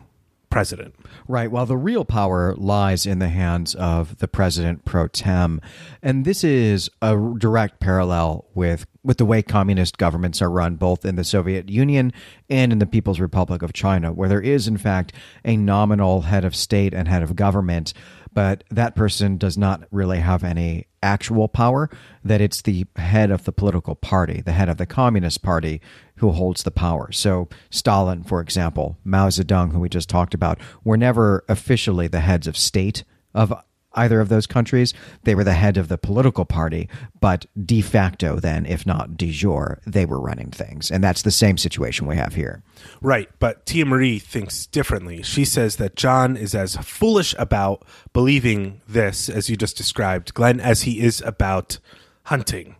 president. 0.50 0.94
Right. 1.28 1.50
Well, 1.50 1.64
the 1.64 1.76
real 1.76 2.04
power 2.04 2.54
lies 2.56 3.06
in 3.06 3.20
the 3.20 3.28
hands 3.28 3.74
of 3.74 4.18
the 4.18 4.28
president 4.28 4.84
pro 4.84 5.06
tem, 5.08 5.60
and 6.02 6.24
this 6.24 6.44
is 6.44 6.90
a 7.00 7.16
direct 7.38 7.80
parallel 7.80 8.46
with 8.54 8.86
with 9.02 9.16
the 9.16 9.24
way 9.24 9.42
communist 9.42 9.96
governments 9.96 10.42
are 10.42 10.50
run, 10.50 10.76
both 10.76 11.04
in 11.04 11.16
the 11.16 11.24
Soviet 11.24 11.70
Union 11.70 12.12
and 12.50 12.72
in 12.72 12.80
the 12.80 12.86
People's 12.86 13.20
Republic 13.20 13.62
of 13.62 13.72
China, 13.72 14.12
where 14.12 14.28
there 14.28 14.42
is, 14.42 14.68
in 14.68 14.76
fact, 14.76 15.12
a 15.44 15.56
nominal 15.56 16.22
head 16.22 16.44
of 16.44 16.54
state 16.54 16.92
and 16.92 17.08
head 17.08 17.22
of 17.22 17.34
government, 17.34 17.94
but 18.34 18.62
that 18.70 18.94
person 18.94 19.38
does 19.38 19.56
not 19.56 19.84
really 19.90 20.18
have 20.18 20.44
any 20.44 20.86
actual 21.02 21.48
power. 21.48 21.90
That 22.24 22.40
it's 22.40 22.62
the 22.62 22.86
head 22.96 23.30
of 23.30 23.44
the 23.44 23.52
political 23.52 23.94
party, 23.94 24.40
the 24.40 24.52
head 24.52 24.68
of 24.68 24.76
the 24.76 24.86
Communist 24.86 25.42
Party, 25.42 25.80
who 26.16 26.30
holds 26.30 26.62
the 26.62 26.70
power. 26.70 27.12
So, 27.12 27.48
Stalin, 27.70 28.22
for 28.22 28.40
example, 28.40 28.98
Mao 29.04 29.28
Zedong, 29.28 29.72
who 29.72 29.80
we 29.80 29.88
just 29.88 30.08
talked 30.08 30.34
about, 30.34 30.58
were 30.84 30.96
never 30.96 31.44
officially 31.48 32.08
the 32.08 32.20
heads 32.20 32.46
of 32.46 32.56
state 32.56 33.04
of 33.34 33.52
either 33.94 34.20
of 34.20 34.28
those 34.28 34.46
countries. 34.46 34.94
They 35.24 35.34
were 35.34 35.44
the 35.44 35.52
head 35.52 35.76
of 35.76 35.88
the 35.88 35.98
political 35.98 36.44
party, 36.44 36.88
but 37.20 37.46
de 37.62 37.80
facto, 37.80 38.36
then, 38.36 38.66
if 38.66 38.86
not 38.86 39.16
de 39.16 39.30
jure, 39.30 39.80
they 39.86 40.04
were 40.04 40.20
running 40.20 40.50
things. 40.50 40.90
And 40.90 41.02
that's 41.02 41.22
the 41.22 41.30
same 41.30 41.58
situation 41.58 42.06
we 42.06 42.16
have 42.16 42.34
here. 42.34 42.62
Right. 43.00 43.28
But 43.38 43.66
Tia 43.66 43.86
Marie 43.86 44.18
thinks 44.18 44.66
differently. 44.66 45.22
She 45.22 45.44
says 45.44 45.76
that 45.76 45.96
John 45.96 46.36
is 46.36 46.54
as 46.54 46.76
foolish 46.76 47.34
about 47.38 47.84
believing 48.12 48.80
this, 48.88 49.28
as 49.28 49.50
you 49.50 49.56
just 49.56 49.76
described, 49.76 50.34
Glenn, 50.34 50.60
as 50.60 50.82
he 50.82 51.00
is 51.00 51.20
about 51.22 51.78
hunting. 52.24 52.76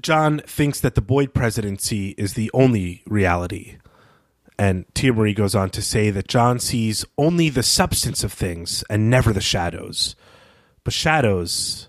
John 0.00 0.38
thinks 0.46 0.80
that 0.80 0.94
the 0.94 1.02
Boyd 1.02 1.34
presidency 1.34 2.10
is 2.16 2.32
the 2.32 2.50
only 2.54 3.02
reality. 3.06 3.76
And 4.58 4.84
Tia 4.94 5.12
Marie 5.12 5.34
goes 5.34 5.54
on 5.54 5.70
to 5.70 5.82
say 5.82 6.10
that 6.10 6.28
John 6.28 6.58
sees 6.58 7.04
only 7.16 7.48
the 7.48 7.62
substance 7.62 8.22
of 8.22 8.32
things 8.32 8.84
and 8.90 9.10
never 9.10 9.32
the 9.32 9.40
shadows. 9.40 10.14
But 10.84 10.92
shadows, 10.92 11.88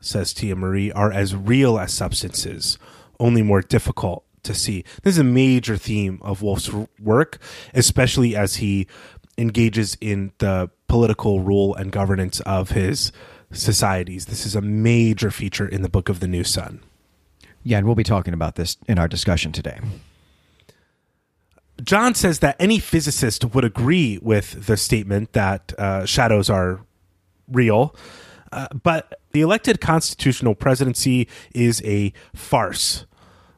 says 0.00 0.32
Tia 0.32 0.56
Marie, 0.56 0.92
are 0.92 1.12
as 1.12 1.34
real 1.34 1.78
as 1.78 1.92
substances, 1.92 2.78
only 3.18 3.42
more 3.42 3.62
difficult 3.62 4.24
to 4.44 4.54
see. 4.54 4.84
This 5.02 5.14
is 5.14 5.18
a 5.18 5.24
major 5.24 5.76
theme 5.76 6.18
of 6.22 6.42
Wolfe's 6.42 6.70
work, 7.00 7.38
especially 7.74 8.36
as 8.36 8.56
he 8.56 8.86
engages 9.36 9.96
in 10.00 10.32
the 10.38 10.70
political 10.88 11.40
rule 11.40 11.74
and 11.74 11.92
governance 11.92 12.40
of 12.40 12.70
his 12.70 13.12
societies. 13.52 14.26
This 14.26 14.46
is 14.46 14.54
a 14.54 14.60
major 14.60 15.30
feature 15.30 15.66
in 15.66 15.82
the 15.82 15.88
Book 15.88 16.08
of 16.08 16.20
the 16.20 16.28
New 16.28 16.44
Sun. 16.44 16.80
Yeah, 17.62 17.78
and 17.78 17.86
we'll 17.86 17.94
be 17.94 18.04
talking 18.04 18.34
about 18.34 18.54
this 18.54 18.76
in 18.86 18.98
our 18.98 19.08
discussion 19.08 19.52
today. 19.52 19.78
John 21.82 22.14
says 22.14 22.40
that 22.40 22.56
any 22.58 22.78
physicist 22.78 23.44
would 23.54 23.64
agree 23.64 24.18
with 24.20 24.66
the 24.66 24.76
statement 24.76 25.32
that 25.32 25.72
uh, 25.78 26.04
shadows 26.04 26.50
are 26.50 26.80
real, 27.50 27.94
uh, 28.52 28.68
but 28.82 29.20
the 29.32 29.40
elected 29.40 29.80
constitutional 29.80 30.54
presidency 30.54 31.28
is 31.54 31.82
a 31.84 32.12
farce. 32.34 33.06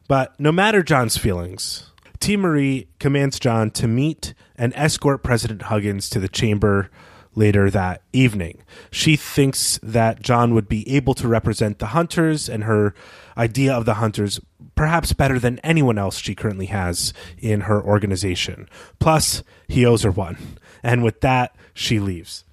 But 0.07 0.39
no 0.39 0.51
matter 0.51 0.83
John's 0.83 1.17
feelings, 1.17 1.91
Tia 2.19 2.37
Marie 2.37 2.87
commands 2.99 3.39
John 3.39 3.71
to 3.71 3.87
meet 3.87 4.33
and 4.55 4.73
escort 4.75 5.23
President 5.23 5.63
Huggins 5.63 6.09
to 6.09 6.19
the 6.19 6.27
chamber 6.27 6.91
later 7.35 7.69
that 7.69 8.01
evening. 8.13 8.61
She 8.91 9.15
thinks 9.15 9.79
that 9.81 10.21
John 10.21 10.53
would 10.53 10.67
be 10.67 10.87
able 10.93 11.13
to 11.15 11.27
represent 11.27 11.79
the 11.79 11.87
hunters 11.87 12.49
and 12.49 12.63
her 12.65 12.93
idea 13.37 13.73
of 13.73 13.85
the 13.85 13.95
hunters 13.95 14.39
perhaps 14.75 15.13
better 15.13 15.39
than 15.39 15.59
anyone 15.59 15.97
else 15.97 16.17
she 16.17 16.35
currently 16.35 16.67
has 16.67 17.13
in 17.37 17.61
her 17.61 17.81
organization. 17.81 18.67
Plus, 18.99 19.43
he 19.67 19.85
owes 19.85 20.03
her 20.03 20.11
one. 20.11 20.37
And 20.83 21.03
with 21.03 21.21
that, 21.21 21.55
she 21.73 21.99
leaves. 21.99 22.43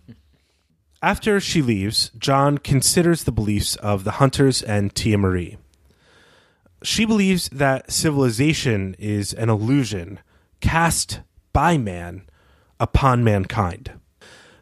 After 1.02 1.40
she 1.40 1.62
leaves, 1.62 2.10
John 2.18 2.58
considers 2.58 3.24
the 3.24 3.32
beliefs 3.32 3.76
of 3.76 4.04
the 4.04 4.12
hunters 4.12 4.62
and 4.62 4.94
Tia 4.94 5.16
Marie. 5.16 5.56
She 6.82 7.04
believes 7.04 7.48
that 7.50 7.90
civilization 7.90 8.94
is 8.98 9.32
an 9.32 9.48
illusion 9.48 10.20
cast 10.60 11.20
by 11.52 11.78
man 11.78 12.22
upon 12.80 13.24
mankind. 13.24 13.97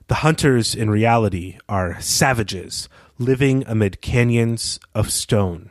The 0.08 0.16
hunters, 0.16 0.74
in 0.74 0.88
reality, 0.88 1.58
are 1.68 2.00
savages 2.00 2.88
living 3.18 3.64
amid 3.66 4.00
canyons 4.00 4.78
of 4.94 5.10
stone. 5.10 5.70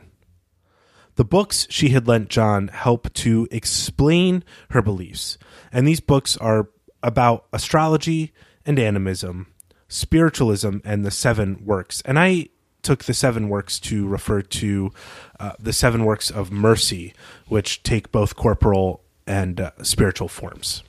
The 1.14 1.24
books 1.24 1.66
she 1.70 1.88
had 1.90 2.06
lent 2.06 2.28
John 2.28 2.68
help 2.68 3.12
to 3.14 3.48
explain 3.50 4.44
her 4.70 4.82
beliefs, 4.82 5.38
and 5.72 5.88
these 5.88 6.00
books 6.00 6.36
are 6.36 6.68
about 7.02 7.46
astrology 7.52 8.32
and 8.66 8.78
animism, 8.78 9.46
spiritualism, 9.88 10.78
and 10.84 11.04
the 11.04 11.10
seven 11.10 11.64
works. 11.64 12.02
And 12.04 12.18
I 12.18 12.48
took 12.82 13.04
the 13.04 13.14
seven 13.14 13.48
works 13.48 13.80
to 13.80 14.06
refer 14.06 14.42
to 14.42 14.92
uh, 15.40 15.52
the 15.58 15.72
seven 15.72 16.04
works 16.04 16.30
of 16.30 16.52
mercy, 16.52 17.14
which 17.48 17.82
take 17.82 18.12
both 18.12 18.36
corporal 18.36 19.02
and 19.26 19.60
uh, 19.60 19.70
spiritual 19.82 20.28
forms. 20.28 20.82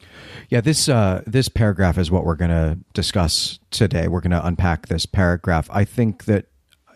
Yeah, 0.50 0.62
this 0.62 0.88
uh, 0.88 1.24
this 1.26 1.50
paragraph 1.50 1.98
is 1.98 2.10
what 2.10 2.24
we're 2.24 2.36
going 2.36 2.52
to 2.52 2.78
discuss 2.94 3.60
today. 3.72 4.08
We're 4.08 4.22
going 4.22 4.32
to 4.32 4.46
unpack 4.46 4.88
this 4.88 5.06
paragraph. 5.06 5.68
I 5.72 5.84
think 5.86 6.26
that 6.26 6.46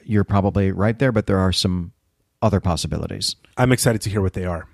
you're 0.04 0.24
probably 0.24 0.72
right 0.72 0.98
there, 0.98 1.12
but 1.12 1.28
there 1.28 1.40
are 1.40 1.52
some 1.52 1.92
other 2.42 2.60
possibilities. 2.60 3.36
I'm 3.58 3.72
excited 3.72 4.02
to 4.02 4.10
hear 4.10 4.22
what 4.22 4.34
they 4.34 4.46
are. 4.46 4.68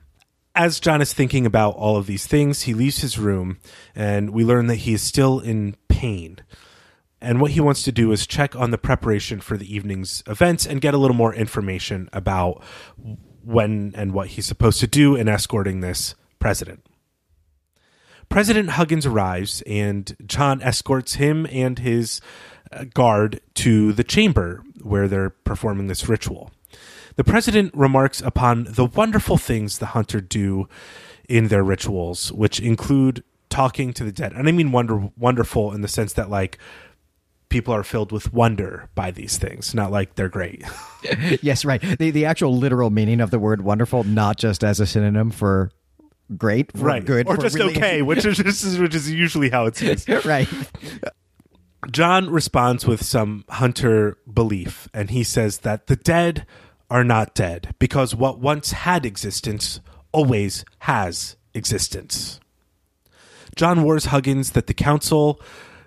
As 0.55 0.79
John 0.79 1.01
is 1.01 1.13
thinking 1.13 1.45
about 1.45 1.75
all 1.75 1.97
of 1.97 2.07
these 2.07 2.25
things, 2.25 2.63
he 2.63 2.73
leaves 2.73 2.99
his 2.99 3.19
room, 3.19 3.59
and 3.93 4.31
we 4.31 4.43
learn 4.43 4.67
that 4.67 4.77
he 4.77 4.93
is 4.93 5.03
still 5.03 5.39
in 5.39 5.75
pain. 5.87 6.39
And 7.21 7.41
what 7.41 7.51
he 7.51 7.59
wants 7.59 7.83
to 7.83 7.91
do 7.91 8.11
is 8.11 8.27
check 8.27 8.55
on 8.55 8.71
the 8.71 8.77
preparation 8.77 9.39
for 9.39 9.57
the 9.57 9.73
evening's 9.73 10.23
events 10.27 10.65
and 10.65 10.81
get 10.81 10.93
a 10.93 10.97
little 10.97 11.15
more 11.15 11.33
information 11.33 12.09
about 12.13 12.63
when 13.43 13.93
and 13.95 14.13
what 14.13 14.29
he's 14.29 14.45
supposed 14.45 14.79
to 14.79 14.87
do 14.87 15.15
in 15.15 15.27
escorting 15.27 15.79
this 15.79 16.15
president. 16.39 16.85
President 18.29 18.71
Huggins 18.71 19.05
arrives, 19.05 19.61
and 19.65 20.15
John 20.25 20.61
escorts 20.61 21.15
him 21.15 21.47
and 21.49 21.79
his 21.79 22.21
uh, 22.71 22.85
guard 22.93 23.41
to 23.55 23.93
the 23.93 24.03
chamber 24.03 24.63
where 24.81 25.07
they're 25.07 25.29
performing 25.29 25.87
this 25.87 26.07
ritual. 26.07 26.51
The 27.15 27.23
president 27.23 27.73
remarks 27.73 28.21
upon 28.21 28.65
the 28.65 28.85
wonderful 28.85 29.37
things 29.37 29.79
the 29.79 29.87
hunter 29.87 30.21
do 30.21 30.67
in 31.27 31.47
their 31.47 31.63
rituals, 31.63 32.31
which 32.31 32.59
include 32.59 33.23
talking 33.49 33.93
to 33.93 34.03
the 34.03 34.11
dead. 34.11 34.33
And 34.33 34.47
I 34.47 34.51
mean 34.51 34.71
wonder 34.71 35.09
wonderful 35.17 35.73
in 35.73 35.81
the 35.81 35.87
sense 35.87 36.13
that 36.13 36.29
like 36.29 36.59
people 37.49 37.73
are 37.73 37.83
filled 37.83 38.11
with 38.11 38.33
wonder 38.33 38.89
by 38.93 39.11
these 39.11 39.37
things, 39.37 39.73
not 39.73 39.91
like 39.91 40.15
they're 40.15 40.29
great. 40.29 40.63
yes, 41.41 41.65
right. 41.65 41.81
The 41.81 42.11
the 42.11 42.25
actual 42.25 42.55
literal 42.55 42.89
meaning 42.89 43.21
of 43.21 43.31
the 43.31 43.39
word 43.39 43.61
wonderful, 43.61 44.03
not 44.03 44.37
just 44.37 44.63
as 44.63 44.79
a 44.79 44.85
synonym 44.85 45.31
for 45.31 45.71
great, 46.35 46.71
for 46.71 46.85
right, 46.85 47.05
good, 47.05 47.27
or 47.27 47.37
just 47.37 47.55
really- 47.55 47.75
okay, 47.75 48.01
which 48.01 48.25
is 48.25 48.39
which 48.79 48.95
is 48.95 49.11
usually 49.11 49.49
how 49.49 49.65
it's 49.65 49.81
used. 49.81 50.09
right. 50.25 50.47
John 51.91 52.29
responds 52.29 52.85
with 52.85 53.03
some 53.03 53.45
hunter 53.49 54.17
belief, 54.31 54.89
and 54.93 55.09
he 55.09 55.23
says 55.23 55.59
that 55.59 55.87
the 55.87 55.95
dead 55.95 56.45
are 56.89 57.03
not 57.03 57.35
dead 57.35 57.75
because 57.79 58.15
what 58.15 58.39
once 58.39 58.71
had 58.71 59.05
existence 59.05 59.79
always 60.11 60.65
has 60.79 61.37
existence. 61.53 62.39
John 63.55 63.83
warns 63.83 64.05
Huggins 64.05 64.51
that 64.51 64.67
the 64.67 64.73
council 64.73 65.41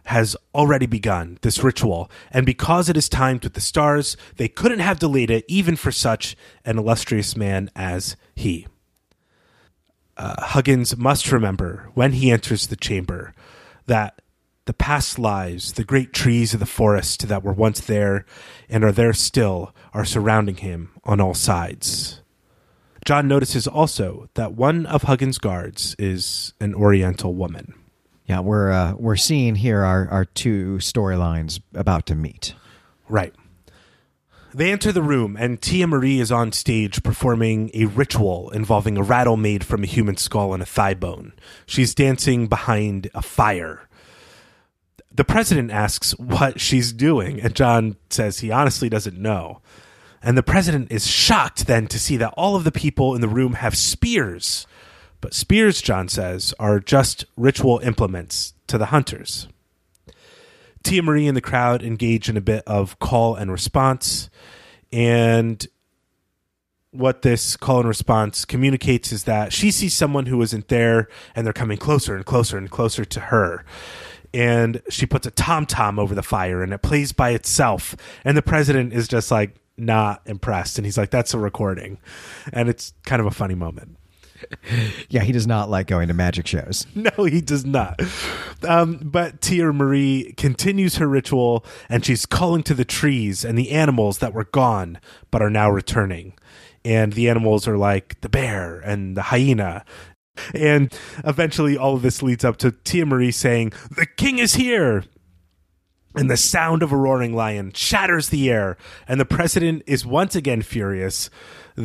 has 0.05 0.37
already 0.55 0.87
begun 0.87 1.39
this 1.43 1.63
ritual, 1.63 2.11
and 2.31 2.45
because 2.47 2.89
it 2.89 2.97
is 2.97 3.09
timed 3.09 3.45
with 3.45 3.55
the 3.55 3.61
stars, 3.61 4.17
they 4.37 4.49
couldn't 4.49 4.81
have 4.81 4.99
delayed 4.99 5.31
it 5.31 5.45
even 5.49 5.77
for 5.77 5.93
such 5.93 6.37
an 6.65 6.79
illustrious 6.79 7.37
man 7.37 7.71
as 7.77 8.17
he. 8.35 8.67
Uh, 10.21 10.35
Huggins 10.49 10.99
must 10.99 11.33
remember 11.33 11.89
when 11.95 12.13
he 12.13 12.31
enters 12.31 12.67
the 12.67 12.77
chamber 12.77 13.33
that 13.87 14.21
the 14.67 14.75
past 14.75 15.19
lives, 15.19 15.73
the 15.73 15.83
great 15.83 16.13
trees 16.13 16.53
of 16.53 16.61
the 16.61 16.67
forest 16.67 17.27
that 17.29 17.43
were 17.43 17.55
once 17.55 17.81
there 17.81 18.27
and 18.69 18.85
are 18.85 18.93
there 18.93 19.15
still, 19.15 19.75
are 19.95 20.05
surrounding 20.05 20.57
him 20.57 20.91
on 21.05 21.23
all 21.23 21.33
sides. 21.33 22.21
John 23.07 23.29
notices 23.29 23.67
also 23.67 24.29
that 24.35 24.53
one 24.53 24.85
of 24.85 25.05
Huggins' 25.05 25.39
guards 25.39 25.97
is 25.99 26.53
an 26.61 26.75
Oriental 26.75 27.33
woman. 27.33 27.73
Yeah, 28.27 28.41
we're 28.41 28.71
uh, 28.71 28.93
we're 28.99 29.17
seeing 29.17 29.55
here 29.55 29.83
our, 29.83 30.07
our 30.11 30.27
two 30.27 30.77
storylines 30.81 31.61
about 31.73 32.05
to 32.07 32.15
meet. 32.15 32.53
Right. 33.09 33.35
They 34.53 34.73
enter 34.73 34.91
the 34.91 35.03
room, 35.03 35.37
and 35.39 35.61
Tia 35.61 35.87
Marie 35.87 36.19
is 36.19 36.33
on 36.33 36.51
stage 36.53 37.03
performing 37.03 37.71
a 37.73 37.85
ritual 37.87 38.51
involving 38.51 38.97
a 38.97 39.03
rattle 39.03 39.37
made 39.37 39.65
from 39.65 39.85
a 39.85 39.87
human 39.87 40.17
skull 40.17 40.53
and 40.53 40.63
a 40.63 40.67
thigh 40.67 40.95
bone. 40.95 41.33
She's 41.67 41.95
dancing 41.95 42.49
behind 42.49 43.11
a 43.15 43.23
fire. 43.23 43.89
The 45.13 45.25
president 45.25 45.71
asks 45.71 46.19
what 46.19 46.61
she's 46.61 46.93
doing, 46.93 47.41
and 47.41 47.55
John 47.55 47.97
says 48.11 48.41
he 48.41 48.51
honestly 48.51 48.89
doesn't 48.89 49.19
know. 49.19 49.61
And 50.23 50.37
the 50.37 50.43
president 50.43 50.91
is 50.91 51.07
shocked 51.07 51.67
then 51.67 51.87
to 51.87 51.99
see 51.99 52.17
that 52.17 52.35
all 52.37 52.57
of 52.57 52.65
the 52.65 52.73
people 52.73 53.15
in 53.15 53.21
the 53.21 53.29
room 53.29 53.55
have 53.55 53.77
spears. 53.77 54.67
But 55.21 55.35
spears, 55.35 55.81
John 55.81 56.09
says, 56.09 56.55
are 56.59 56.81
just 56.81 57.25
ritual 57.37 57.79
implements 57.81 58.55
to 58.67 58.79
the 58.79 58.87
hunters. 58.87 59.49
Tia 60.83 61.03
Marie 61.03 61.27
and 61.27 61.37
the 61.37 61.43
crowd 61.43 61.83
engage 61.83 62.29
in 62.29 62.37
a 62.37 62.41
bit 62.41 62.63
of 62.67 62.99
call 62.99 63.35
and 63.35 63.53
response. 63.53 64.30
And 64.93 65.67
what 66.93 67.23
this 67.23 67.57
call 67.57 67.79
and 67.81 67.89
response 67.89 68.45
communicates 68.45 69.13
is 69.13 69.25
that 69.25 69.53
she 69.53 69.71
sees 69.71 69.95
someone 69.95 70.27
who 70.27 70.43
isn't 70.43 70.69
there 70.69 71.09
and 71.37 71.47
they're 71.47 71.53
coming 71.53 71.79
closer 71.79 72.17
and 72.17 72.27
closer 72.27 72.59
and 72.59 72.71
closer 72.71 73.05
to 73.05 73.21
her. 73.21 73.65
And 74.35 74.83
she 74.89 75.07
puts 75.07 75.27
a 75.27 75.31
tom 75.31 75.67
tom 75.67 75.99
over 75.99 76.15
the 76.15 76.23
fire 76.23 76.63
and 76.63 76.73
it 76.73 76.83
plays 76.83 77.13
by 77.13 77.31
itself. 77.31 77.97
And 78.25 78.37
the 78.37 78.43
president 78.43 78.93
is 78.93 79.09
just 79.09 79.31
like 79.31 79.57
not 79.77 80.23
impressed. 80.27 80.79
And 80.79 80.85
he's 80.85 80.99
like, 80.99 81.11
that's 81.11 81.35
a 81.35 81.39
recording. 81.39 81.99
And 82.53 82.69
it's 82.69 82.93
kind 83.07 83.21
of 83.21 83.27
a 83.27 83.33
funny 83.33 83.55
moment. 83.55 83.97
Yeah, 85.09 85.23
he 85.23 85.33
does 85.33 85.47
not 85.47 85.69
like 85.69 85.87
going 85.87 86.09
to 86.09 86.15
magic 86.15 86.47
shows. 86.47 86.87
No, 86.95 87.25
he 87.25 87.41
does 87.41 87.65
not. 87.65 88.01
Um, 88.67 89.01
but 89.03 89.41
Tia 89.41 89.73
Marie 89.73 90.35
continues 90.37 90.97
her 90.97 91.09
ritual 91.09 91.65
and 91.89 92.05
she's 92.05 92.27
calling 92.27 92.63
to 92.65 92.75
the 92.75 92.85
trees 92.85 93.45
and 93.45 93.59
the 93.59 93.71
animals 93.71 94.19
that 94.19 94.35
were 94.35 94.45
gone 94.45 95.01
but 95.31 95.43
are 95.43 95.51
now 95.51 95.71
returning. 95.71 96.35
And 96.85 97.13
the 97.15 97.29
animals 97.29 97.67
are 97.67 97.77
like 97.77 98.21
the 98.21 98.29
bear 98.29 98.79
and 98.81 99.17
the 99.17 99.23
hyena. 99.23 99.85
And 100.55 100.93
eventually, 101.25 101.77
all 101.77 101.95
of 101.95 102.03
this 102.03 102.23
leads 102.23 102.45
up 102.45 102.57
to 102.59 102.73
Tia 102.73 103.05
Marie 103.07 103.33
saying, 103.33 103.73
The 103.97 104.07
king 104.07 104.39
is 104.39 104.55
here! 104.55 105.05
And 106.15 106.29
the 106.31 106.37
sound 106.37 106.83
of 106.83 106.91
a 106.91 106.97
roaring 106.97 107.35
lion 107.35 107.73
shatters 107.73 108.31
the 108.31 108.51
air. 108.51 108.77
And 109.07 109.21
the 109.21 109.25
president 109.25 109.83
is 109.87 110.05
once 110.05 110.35
again 110.35 110.63
furious 110.63 111.31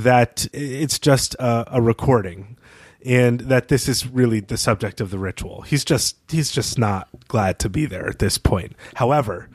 that 0.04 0.48
it's 0.54 1.00
just 1.00 1.36
a, 1.36 1.78
a 1.78 1.82
recording 1.82 2.58
and 3.06 3.42
that 3.42 3.68
this 3.68 3.88
is 3.88 4.08
really 4.08 4.40
the 4.40 4.58
subject 4.58 5.00
of 5.00 5.12
the 5.12 5.20
ritual. 5.20 5.62
He's 5.62 5.86
just 5.86 6.18
he's 6.30 6.52
just 6.52 6.78
not 6.80 7.08
glad 7.28 7.60
to 7.60 7.70
be 7.70 7.86
there 7.86 8.08
at 8.08 8.20
this 8.20 8.38
point. 8.38 8.76
However, 8.96 9.50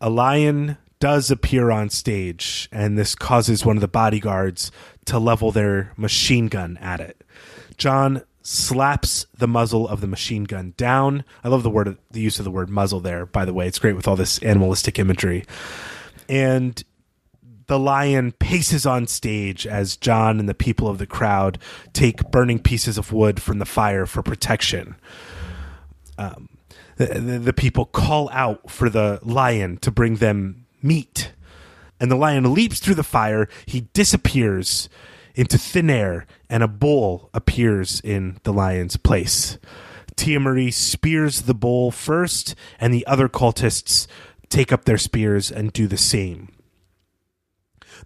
a 0.00 0.10
lion 0.10 0.76
does 0.98 1.30
appear 1.30 1.70
on 1.70 1.88
stage, 1.90 2.68
and 2.72 2.98
this 2.98 3.14
causes 3.14 3.64
one 3.64 3.76
of 3.76 3.80
the 3.80 3.88
bodyguards 3.88 4.70
to 5.06 5.18
level 5.18 5.50
their 5.50 5.92
machine 5.96 6.48
gun 6.48 6.76
at 6.78 7.00
it. 7.00 7.22
John 7.76 8.22
slaps 8.42 9.26
the 9.36 9.48
muzzle 9.48 9.88
of 9.88 10.00
the 10.00 10.06
machine 10.06 10.44
gun 10.44 10.74
down. 10.76 11.24
I 11.42 11.48
love 11.48 11.62
the 11.62 11.70
word, 11.70 11.96
the 12.10 12.20
use 12.20 12.38
of 12.38 12.44
the 12.44 12.50
word 12.50 12.68
muzzle 12.68 13.00
there. 13.00 13.24
By 13.24 13.44
the 13.44 13.54
way, 13.54 13.66
it's 13.66 13.78
great 13.78 13.96
with 13.96 14.06
all 14.06 14.16
this 14.16 14.42
animalistic 14.42 14.98
imagery. 14.98 15.44
And 16.28 16.82
the 17.66 17.78
lion 17.78 18.32
paces 18.32 18.86
on 18.86 19.06
stage 19.06 19.66
as 19.66 19.96
John 19.96 20.38
and 20.38 20.48
the 20.48 20.54
people 20.54 20.88
of 20.88 20.98
the 20.98 21.06
crowd 21.06 21.58
take 21.92 22.30
burning 22.30 22.58
pieces 22.58 22.98
of 22.98 23.12
wood 23.12 23.40
from 23.40 23.58
the 23.58 23.64
fire 23.64 24.06
for 24.06 24.22
protection. 24.22 24.96
Um, 26.18 26.48
the, 26.96 27.40
the, 27.42 27.52
people 27.52 27.86
call 27.86 28.30
out 28.30 28.70
for 28.70 28.88
the 28.88 29.18
lion 29.22 29.78
to 29.78 29.90
bring 29.90 30.16
them 30.16 30.66
meat. 30.82 31.32
And 31.98 32.10
the 32.10 32.16
lion 32.16 32.54
leaps 32.54 32.78
through 32.78 32.94
the 32.94 33.02
fire. 33.02 33.48
He 33.66 33.88
disappears 33.92 34.88
into 35.34 35.58
thin 35.58 35.90
air, 35.90 36.26
and 36.48 36.62
a 36.62 36.68
bull 36.68 37.30
appears 37.34 38.00
in 38.04 38.38
the 38.44 38.52
lion's 38.52 38.96
place. 38.96 39.58
Tia 40.14 40.38
Marie 40.38 40.70
spears 40.70 41.42
the 41.42 41.54
bull 41.54 41.90
first, 41.90 42.54
and 42.78 42.94
the 42.94 43.06
other 43.06 43.28
cultists 43.28 44.06
take 44.48 44.72
up 44.72 44.84
their 44.84 44.98
spears 44.98 45.50
and 45.50 45.72
do 45.72 45.88
the 45.88 45.96
same. 45.96 46.53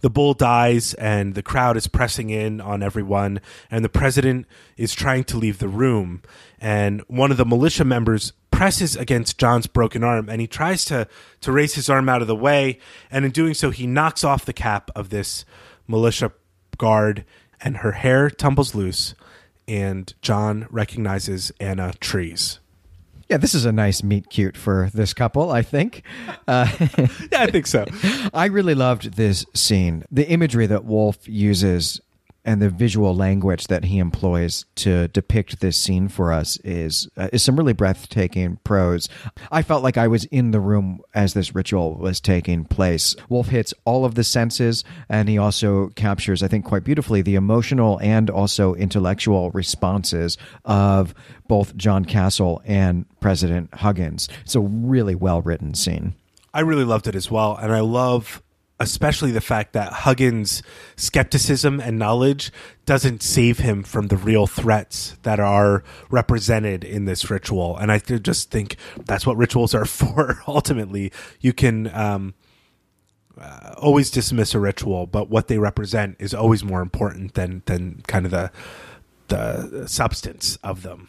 The 0.01 0.11
bull 0.11 0.35
dies, 0.35 0.95
and 0.95 1.35
the 1.35 1.43
crowd 1.43 1.77
is 1.77 1.89
pressing 1.89 2.31
in 2.31 2.61
on 2.61 2.83
everyone, 2.83 3.41
and 3.71 3.85
the 3.85 3.89
president 3.89 4.47
is 4.77 4.95
trying 4.95 5.25
to 5.25 5.37
leave 5.37 5.59
the 5.59 5.69
room. 5.69 6.23
And 6.61 7.03
one 7.09 7.31
of 7.31 7.37
the 7.37 7.45
militia 7.45 7.85
members 7.85 8.33
presses 8.51 8.97
against 8.97 9.39
John's 9.39 9.67
broken 9.67 10.03
arm, 10.03 10.29
and 10.29 10.41
he 10.41 10.47
tries 10.47 10.85
to, 10.87 11.09
to 11.41 11.53
raise 11.53 11.75
his 11.75 11.89
arm 11.89 12.09
out 12.09 12.23
of 12.23 12.29
the 12.29 12.37
way, 12.37 12.79
and 13.11 13.25
in 13.25 13.31
doing 13.31 13.55
so, 13.55 13.71
he 13.71 13.87
knocks 13.87 14.25
off 14.25 14.45
the 14.45 14.53
cap 14.53 14.91
of 14.95 15.11
this 15.11 15.45
militia 15.87 16.33
guard, 16.77 17.25
and 17.61 17.79
her 17.79 17.93
hair 17.93 18.31
tumbles 18.31 18.75
loose, 18.75 19.15
and 19.67 20.15
John 20.23 20.67
recognizes 20.71 21.53
Anna 21.61 21.93
Trees. 22.01 22.61
Yeah, 23.29 23.37
this 23.37 23.55
is 23.55 23.67
a 23.67 23.73
nice 23.73 24.03
meet 24.03 24.31
cute 24.31 24.57
for 24.57 24.89
this 24.95 25.13
couple, 25.13 25.51
I 25.51 25.61
think. 25.61 26.03
Uh, 26.47 26.67
yeah, 27.31 27.43
I 27.43 27.51
think 27.51 27.67
so. 27.67 27.85
I 28.33 28.47
really 28.47 28.75
loved 28.75 29.17
this 29.17 29.45
scene. 29.55 30.05
The 30.11 30.27
imagery 30.27 30.67
that 30.67 30.85
Wolfe 30.85 31.29
uses 31.29 32.01
and 32.45 32.63
the 32.63 32.71
visual 32.71 33.15
language 33.15 33.67
that 33.67 33.85
he 33.85 33.99
employs 33.99 34.65
to 34.77 35.09
depict 35.09 35.61
this 35.61 35.77
scene 35.77 36.09
for 36.09 36.33
us 36.33 36.57
is 36.65 37.09
uh, 37.17 37.29
is 37.33 37.43
some 37.43 37.57
really 37.57 37.73
breathtaking 37.73 38.59
prose. 38.65 39.09
I 39.51 39.63
felt 39.63 39.83
like 39.83 39.99
I 39.99 40.09
was 40.09 40.25
in 40.27 40.51
the 40.51 40.61
room 40.61 41.01
as 41.15 41.35
this 41.35 41.55
ritual 41.55 41.97
was 41.97 42.21
taking 42.21 42.65
place. 42.65 43.17
Wolfe 43.29 43.49
hits 43.49 43.75
all 43.85 44.05
of 44.05 44.15
the 44.15 44.25
senses, 44.25 44.85
and 45.09 45.29
he 45.29 45.37
also 45.39 45.89
captures, 45.89 46.43
I 46.43 46.49
think, 46.49 46.65
quite 46.65 46.85
beautifully 46.85 47.23
the 47.23 47.35
emotional 47.35 47.99
and 48.03 48.31
also 48.31 48.75
intellectual 48.75 49.51
responses 49.51 50.39
of 50.65 51.15
both 51.49 51.77
John 51.77 52.05
Castle 52.05 52.63
and 52.65 53.05
President 53.21 53.75
Huggins. 53.75 54.29
It's 54.43 54.55
a 54.55 54.61
really 54.61 55.15
well 55.15 55.43
written 55.43 55.75
scene. 55.75 56.15
I 56.55 56.61
really 56.61 56.85
loved 56.85 57.07
it 57.07 57.15
as 57.15 57.31
well, 57.31 57.57
and 57.57 57.73
I 57.73 57.81
love 57.81 58.43
especially 58.81 59.33
the 59.33 59.41
fact 59.41 59.73
that 59.73 59.93
Huggins' 59.93 60.63
skepticism 60.97 61.81
and 61.81 61.99
knowledge 61.99 62.53
doesn't 62.87 63.23
save 63.23 63.59
him 63.59 63.83
from 63.83 64.09
the 64.09 64.17
real 64.17 64.47
threats 64.47 65.17
that 65.23 65.41
are 65.41 65.83
represented 66.11 66.85
in 66.85 67.05
this 67.05 67.29
ritual. 67.29 67.77
And 67.77 67.91
I 67.91 67.99
just 67.99 68.51
think 68.51 68.77
that's 69.05 69.27
what 69.27 69.37
rituals 69.37 69.75
are 69.75 69.85
for. 69.85 70.43
Ultimately, 70.47 71.13
you 71.41 71.53
can 71.53 71.93
um, 71.95 72.35
uh, 73.41 73.75
always 73.79 74.11
dismiss 74.11 74.55
a 74.55 74.61
ritual, 74.61 75.07
but 75.07 75.29
what 75.29 75.49
they 75.49 75.59
represent 75.59 76.17
is 76.21 76.33
always 76.33 76.63
more 76.63 76.81
important 76.81 77.35
than 77.35 77.63
than 77.67 78.03
kind 78.07 78.25
of 78.25 78.31
the 78.31 78.51
the 79.29 79.87
substance 79.89 80.57
of 80.63 80.83
them. 80.83 81.09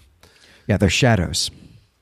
Yeah, 0.68 0.78
they're 0.78 0.90
shadows. 0.90 1.50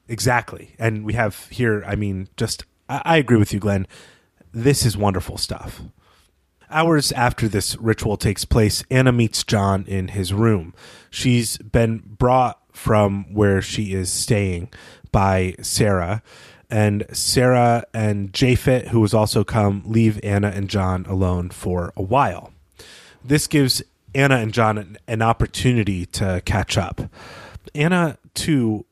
Exactly, 0.07 0.75
and 0.79 1.05
we 1.05 1.13
have 1.13 1.47
here. 1.47 1.83
I 1.85 1.95
mean, 1.95 2.29
just 2.37 2.63
I, 2.87 3.01
I 3.03 3.17
agree 3.17 3.37
with 3.37 3.53
you, 3.53 3.59
Glenn 3.59 3.85
this 4.51 4.85
is 4.85 4.97
wonderful 4.97 5.37
stuff. 5.37 5.81
Hours 6.69 7.11
after 7.13 7.47
this 7.47 7.77
ritual 7.77 8.17
takes 8.17 8.43
place, 8.43 8.83
Anna 8.91 9.11
meets 9.11 9.43
John 9.43 9.85
in 9.87 10.09
his 10.09 10.33
room. 10.33 10.73
She's 11.09 11.57
been 11.57 12.03
brought 12.05 12.59
from 12.73 13.33
where 13.33 13.61
she 13.61 13.93
is 13.93 14.11
staying 14.11 14.69
by 15.11 15.55
Sarah, 15.61 16.21
and 16.69 17.05
Sarah 17.13 17.85
and 17.93 18.33
Japhet, 18.33 18.89
who 18.89 19.01
has 19.01 19.13
also 19.13 19.43
come, 19.43 19.83
leave 19.85 20.19
Anna 20.23 20.49
and 20.49 20.69
John 20.69 21.05
alone 21.05 21.49
for 21.49 21.93
a 21.95 22.01
while. 22.01 22.51
This 23.23 23.47
gives 23.47 23.81
Anna 24.13 24.35
and 24.35 24.53
John 24.53 24.77
an, 24.77 24.97
an 25.07 25.21
opportunity 25.21 26.05
to 26.07 26.41
catch 26.45 26.77
up. 26.77 27.01
Anna, 27.73 28.17
too, 28.33 28.85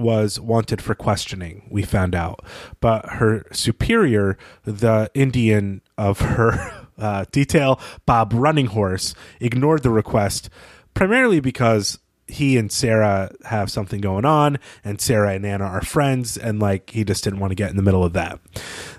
was 0.00 0.40
wanted 0.40 0.82
for 0.82 0.94
questioning, 0.94 1.68
we 1.70 1.82
found 1.82 2.14
out. 2.14 2.44
But 2.80 3.06
her 3.06 3.46
superior, 3.52 4.38
the 4.64 5.10
Indian 5.14 5.82
of 5.96 6.20
her 6.20 6.86
uh, 6.98 7.24
detail, 7.32 7.80
Bob 8.06 8.32
Running 8.34 8.66
Horse, 8.66 9.14
ignored 9.40 9.82
the 9.82 9.90
request 9.90 10.50
primarily 10.94 11.40
because 11.40 11.98
he 12.26 12.56
and 12.56 12.70
Sarah 12.70 13.32
have 13.44 13.70
something 13.70 14.00
going 14.00 14.24
on, 14.24 14.58
and 14.84 15.00
Sarah 15.00 15.34
and 15.34 15.44
Anna 15.44 15.64
are 15.64 15.82
friends, 15.82 16.36
and 16.36 16.60
like 16.60 16.90
he 16.90 17.04
just 17.04 17.24
didn't 17.24 17.40
want 17.40 17.50
to 17.50 17.56
get 17.56 17.70
in 17.70 17.76
the 17.76 17.82
middle 17.82 18.04
of 18.04 18.12
that. 18.14 18.40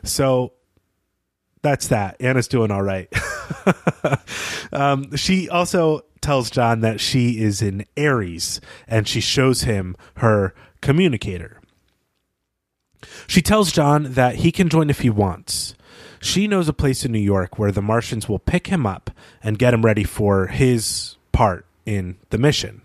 So 0.04 0.54
that's 1.62 1.88
that. 1.88 2.18
Anna's 2.20 2.48
doing 2.48 2.72
all 2.72 2.82
right. 2.82 3.08
um, 4.74 5.16
she 5.16 5.50
also 5.50 6.02
tells 6.22 6.50
John 6.50 6.82
that 6.82 7.00
she 7.00 7.40
is 7.40 7.62
in 7.62 7.86
Ares, 7.98 8.62
and 8.88 9.08
she 9.08 9.22
shows 9.22 9.64
him 9.64 9.96
her 10.18 10.54
communicator. 10.82 11.62
She 13.28 13.42
tells 13.42 13.72
John 13.72 14.14
that 14.14 14.38
he 14.38 14.52
can 14.52 14.70
join 14.70 14.90
if 14.90 15.00
he 15.02 15.10
wants. 15.10 15.76
She 16.20 16.48
knows 16.48 16.70
a 16.70 16.74
place 16.74 17.04
in 17.04 17.12
New 17.12 17.20
York 17.20 17.58
where 17.58 17.72
the 17.72 17.82
Martians 17.82 18.30
will 18.30 18.40
pick 18.40 18.68
him 18.68 18.86
up 18.86 19.10
and 19.44 19.58
get 19.58 19.74
him 19.74 19.84
ready 19.84 20.04
for 20.04 20.48
his 20.48 21.18
part 21.32 21.66
in 21.86 22.18
the 22.30 22.38
mission. 22.38 22.82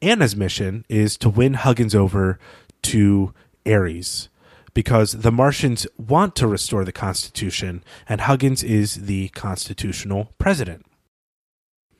Anna's 0.00 0.36
mission 0.36 0.84
is 0.88 1.16
to 1.18 1.28
win 1.28 1.54
Huggins 1.54 1.94
over 1.94 2.38
to 2.82 3.32
Ares 3.66 4.28
because 4.74 5.12
the 5.12 5.32
Martians 5.32 5.86
want 5.96 6.34
to 6.36 6.46
restore 6.46 6.84
the 6.84 6.92
Constitution 6.92 7.84
and 8.08 8.22
Huggins 8.22 8.62
is 8.62 9.06
the 9.06 9.28
constitutional 9.30 10.32
president. 10.38 10.86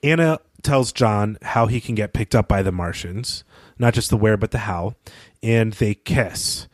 Anna 0.03 0.41
tells 0.63 0.93
John 0.93 1.39
how 1.43 1.67
he 1.67 1.81
can 1.81 1.95
get 1.95 2.13
picked 2.13 2.35
up 2.35 2.49
by 2.49 2.63
the 2.63 2.73
Martians 2.73 3.45
not 3.79 3.95
just 3.95 4.11
the 4.11 4.17
where 4.17 4.37
but 4.37 4.51
the 4.51 4.59
how, 4.59 4.95
and 5.43 5.73
they 5.75 5.95
kiss. 5.95 6.69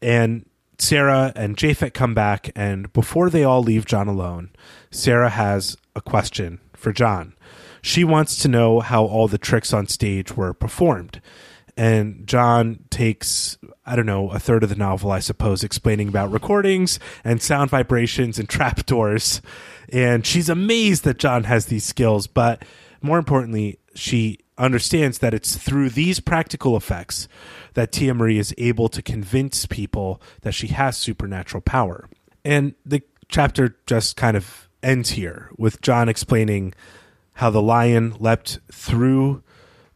And 0.00 0.46
Sarah 0.78 1.32
and 1.34 1.56
Japhet 1.56 1.92
come 1.92 2.14
back, 2.14 2.50
and 2.54 2.92
before 2.92 3.30
they 3.30 3.44
all 3.44 3.62
leave 3.62 3.84
John 3.84 4.08
alone, 4.08 4.50
Sarah 4.90 5.30
has 5.30 5.76
a 5.96 6.00
question 6.00 6.60
for 6.74 6.92
John. 6.92 7.34
She 7.82 8.04
wants 8.04 8.36
to 8.42 8.48
know 8.48 8.80
how 8.80 9.04
all 9.04 9.28
the 9.28 9.38
tricks 9.38 9.72
on 9.72 9.86
stage 9.88 10.36
were 10.36 10.54
performed. 10.54 11.20
And 11.76 12.26
John 12.26 12.80
takes, 12.90 13.56
I 13.86 13.94
don't 13.94 14.06
know, 14.06 14.30
a 14.30 14.40
third 14.40 14.64
of 14.64 14.68
the 14.68 14.74
novel, 14.74 15.12
I 15.12 15.20
suppose, 15.20 15.62
explaining 15.62 16.08
about 16.08 16.32
recordings 16.32 16.98
and 17.22 17.40
sound 17.40 17.70
vibrations 17.70 18.38
and 18.38 18.48
trapdoors. 18.48 19.40
And 19.90 20.26
she's 20.26 20.48
amazed 20.48 21.04
that 21.04 21.18
John 21.18 21.44
has 21.44 21.66
these 21.66 21.84
skills, 21.84 22.26
but 22.26 22.64
more 23.00 23.18
importantly, 23.18 23.78
she 23.94 24.38
understands 24.58 25.18
that 25.18 25.34
it's 25.34 25.56
through 25.56 25.90
these 25.90 26.20
practical 26.20 26.76
effects 26.76 27.28
that 27.74 27.92
Tia 27.92 28.14
Marie 28.14 28.38
is 28.38 28.54
able 28.58 28.88
to 28.88 29.02
convince 29.02 29.66
people 29.66 30.20
that 30.42 30.52
she 30.52 30.68
has 30.68 30.96
supernatural 30.96 31.60
power. 31.60 32.08
And 32.44 32.74
the 32.84 33.02
chapter 33.28 33.76
just 33.86 34.16
kind 34.16 34.36
of 34.36 34.68
ends 34.82 35.10
here 35.10 35.50
with 35.56 35.80
John 35.80 36.08
explaining 36.08 36.74
how 37.34 37.50
the 37.50 37.62
lion 37.62 38.14
leapt 38.18 38.58
through 38.72 39.42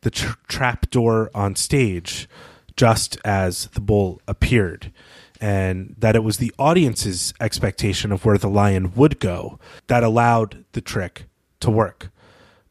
the 0.03 0.11
tra- 0.11 0.37
trap 0.49 0.91
door 0.91 1.31
on 1.35 1.57
stage 1.57 2.29
just 2.77 3.19
as 3.25 3.67
the 3.69 3.81
bull 3.81 4.21
appeared 4.27 4.93
and 5.41 5.97
that 5.99 6.15
it 6.15 6.23
was 6.23 6.37
the 6.37 6.55
audience's 6.59 7.35
expectation 7.41 8.13
of 8.13 8.25
where 8.25 8.39
the 8.39 8.49
lion 8.49 8.95
would 8.95 9.19
go 9.19 9.59
that 9.89 10.05
allowed 10.05 10.65
the 10.73 10.81
trick 10.81 11.25
to 11.59 11.71
work 11.71 12.11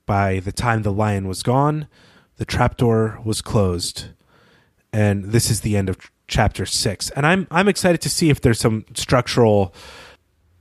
by 0.05 0.39
the 0.39 0.51
time 0.51 0.83
the 0.83 0.91
lion 0.91 1.27
was 1.27 1.43
gone, 1.43 1.87
the 2.37 2.45
trapdoor 2.45 3.19
was 3.23 3.41
closed. 3.41 4.07
And 4.93 5.25
this 5.25 5.49
is 5.49 5.61
the 5.61 5.77
end 5.77 5.89
of 5.89 5.97
chapter 6.27 6.65
six. 6.65 7.09
And 7.11 7.25
I'm 7.25 7.47
I'm 7.51 7.67
excited 7.67 8.01
to 8.01 8.09
see 8.09 8.29
if 8.29 8.41
there's 8.41 8.59
some 8.59 8.85
structural 8.93 9.73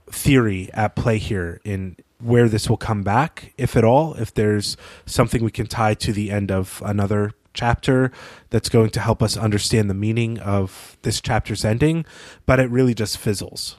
theory 0.09 0.69
at 0.73 0.95
play 0.95 1.17
here 1.17 1.59
in 1.63 1.95
where 2.19 2.47
this 2.47 2.69
will 2.69 2.77
come 2.77 3.01
back, 3.01 3.53
if 3.57 3.75
at 3.75 3.83
all, 3.83 4.13
if 4.13 4.33
there's 4.33 4.77
something 5.05 5.43
we 5.43 5.51
can 5.51 5.65
tie 5.65 5.95
to 5.95 6.13
the 6.13 6.29
end 6.29 6.51
of 6.51 6.81
another 6.85 7.31
chapter 7.53 8.11
that's 8.49 8.69
going 8.69 8.89
to 8.91 8.99
help 8.99 9.21
us 9.21 9.35
understand 9.35 9.89
the 9.89 9.95
meaning 9.95 10.39
of 10.39 10.97
this 11.01 11.19
chapter's 11.19 11.65
ending, 11.65 12.05
but 12.45 12.59
it 12.59 12.69
really 12.69 12.93
just 12.93 13.17
fizzles. 13.17 13.77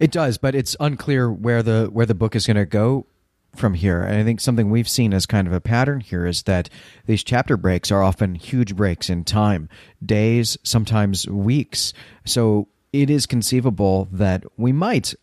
It 0.00 0.10
does, 0.10 0.38
but 0.38 0.54
it's 0.54 0.74
unclear 0.80 1.30
where 1.30 1.62
the 1.62 1.88
where 1.92 2.06
the 2.06 2.14
book 2.14 2.34
is 2.34 2.46
going 2.46 2.56
to 2.56 2.64
go 2.64 3.06
from 3.54 3.74
here. 3.74 4.02
And 4.02 4.16
I 4.16 4.24
think 4.24 4.40
something 4.40 4.70
we've 4.70 4.88
seen 4.88 5.12
as 5.12 5.26
kind 5.26 5.46
of 5.46 5.52
a 5.52 5.60
pattern 5.60 6.00
here 6.00 6.26
is 6.26 6.42
that 6.44 6.68
these 7.06 7.24
chapter 7.24 7.56
breaks 7.56 7.90
are 7.90 8.02
often 8.02 8.34
huge 8.34 8.76
breaks 8.76 9.10
in 9.10 9.24
time, 9.24 9.68
days, 10.04 10.56
sometimes 10.62 11.28
weeks. 11.28 11.92
So 12.24 12.68
it 12.92 13.10
is 13.10 13.26
conceivable 13.26 14.08
that 14.12 14.44
we 14.56 14.72
might 14.72 15.14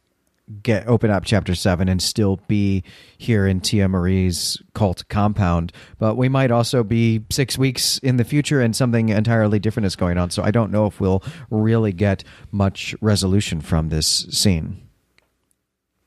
get 0.63 0.87
open 0.87 1.11
up 1.11 1.25
chapter 1.25 1.53
7 1.53 1.89
and 1.89 2.01
still 2.01 2.39
be 2.47 2.81
here 3.17 3.45
in 3.45 3.59
Tia 3.59 3.89
Marie's 3.89 4.61
cult 4.73 5.05
compound 5.09 5.73
but 5.99 6.15
we 6.15 6.29
might 6.29 6.51
also 6.51 6.85
be 6.85 7.21
6 7.29 7.57
weeks 7.57 7.97
in 7.97 8.15
the 8.15 8.23
future 8.23 8.61
and 8.61 8.73
something 8.73 9.09
entirely 9.09 9.59
different 9.59 9.87
is 9.87 9.97
going 9.97 10.17
on 10.17 10.29
so 10.29 10.41
I 10.41 10.51
don't 10.51 10.71
know 10.71 10.85
if 10.85 11.01
we'll 11.01 11.21
really 11.49 11.91
get 11.91 12.23
much 12.49 12.95
resolution 13.01 13.59
from 13.59 13.89
this 13.89 14.07
scene 14.07 14.87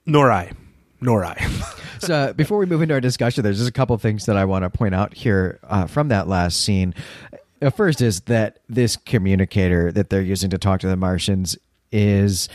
Nor 0.07 0.33
I. 0.33 0.53
Nor 1.01 1.25
I. 1.25 1.37
so 2.01 2.33
before 2.33 2.59
we 2.59 2.67
move 2.67 2.83
into 2.83 2.95
our 2.95 3.01
discussion, 3.01 3.45
there's 3.45 3.59
just 3.59 3.69
a 3.69 3.73
couple 3.73 3.97
things 3.99 4.27
that 4.27 4.37
I 4.37 4.45
want 4.45 4.65
to 4.65 4.71
point 4.71 4.95
out 4.95 5.15
here 5.15 5.59
uh, 5.65 5.87
from 5.87 6.09
that 6.09 6.29
last 6.29 6.61
scene. 6.65 6.95
Uh, 7.63 7.71
first 7.71 8.01
is 8.01 8.23
that 8.23 8.61
this 8.69 8.97
communicator 8.97 9.93
that 9.93 10.11
they're 10.11 10.23
using 10.23 10.51
to 10.51 10.59
talk 10.59 10.81
to 10.81 10.89
the 10.89 10.97
Martians 10.97 11.57
is 11.93 12.49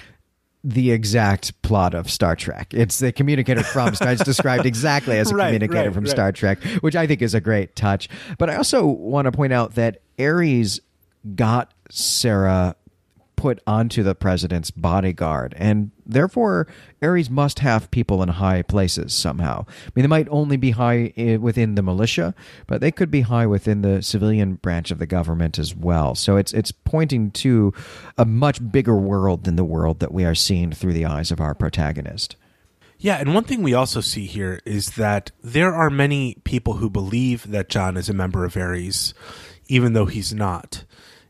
the 0.63 0.91
exact 0.91 1.61
plot 1.61 1.93
of 1.93 2.09
Star 2.09 2.35
Trek. 2.35 2.73
It's 2.73 2.97
the 2.97 3.11
communicator 3.11 3.61
from 3.61 3.93
Star. 3.93 4.07
Trek. 4.07 4.13
It's 4.13 4.23
described 4.23 4.65
exactly 4.65 5.17
as 5.19 5.29
a 5.31 5.35
Right, 5.35 5.47
communicator 5.47 5.89
right, 5.89 5.93
from 5.93 6.05
right. 6.05 6.11
Star 6.11 6.31
Trek, 6.31 6.63
which 6.81 6.95
I 6.95 7.05
think 7.05 7.21
is 7.21 7.35
a 7.35 7.41
great 7.41 7.75
touch. 7.75 8.09
But 8.39 8.49
I 8.49 8.55
also 8.55 8.85
want 8.85 9.25
to 9.25 9.31
point 9.31 9.53
out 9.53 9.75
that 9.75 10.01
Ares 10.19 10.79
got 11.35 11.71
Sarah 11.91 12.75
put 13.35 13.61
onto 13.67 14.03
the 14.03 14.15
president's 14.15 14.71
bodyguard, 14.71 15.53
and 15.57 15.91
therefore 16.05 16.67
Ares 17.01 17.29
must 17.29 17.59
have 17.59 17.91
people 17.91 18.23
in 18.23 18.29
high 18.29 18.61
places 18.61 19.13
somehow. 19.13 19.65
I 19.67 19.91
mean, 19.95 20.03
they 20.03 20.07
might 20.07 20.27
only 20.29 20.57
be 20.57 20.71
high 20.71 21.13
eh, 21.17 21.37
within 21.37 21.75
the 21.75 21.83
militia, 21.83 22.33
but 22.67 22.81
they 22.81 22.91
could 22.91 23.11
be 23.11 23.21
high 23.21 23.45
within 23.45 23.81
the 23.81 24.01
civilian 24.01 24.55
branch 24.55 24.91
of 24.91 24.99
the 24.99 25.05
government 25.05 25.59
as 25.59 25.75
well. 25.75 26.15
So 26.15 26.37
it's 26.37 26.53
it's 26.53 26.71
pointing 26.71 27.31
to 27.31 27.73
a 28.17 28.25
much 28.25 28.71
bigger 28.71 28.95
world 28.95 29.43
than 29.43 29.55
the 29.55 29.65
world 29.65 29.99
that 29.99 30.13
we 30.13 30.25
are 30.25 30.35
seeing 30.35 30.71
through 30.71 30.93
the 30.93 31.05
eyes 31.05 31.31
of 31.31 31.39
our 31.39 31.53
protagonist. 31.53 32.35
Yeah, 32.97 33.17
and 33.17 33.33
one 33.33 33.43
thing 33.43 33.61
we 33.61 33.73
also 33.73 34.01
see 34.01 34.25
here 34.25 34.61
is 34.65 34.91
that 34.91 35.31
there 35.43 35.73
are 35.73 35.89
many 35.89 36.35
people 36.43 36.75
who 36.75 36.89
believe 36.89 37.51
that 37.51 37.69
John 37.69 37.97
is 37.97 38.09
a 38.09 38.13
member 38.13 38.45
of 38.45 38.55
Ares, 38.55 39.13
even 39.67 39.93
though 39.93 40.05
he's 40.05 40.33
not. 40.33 40.85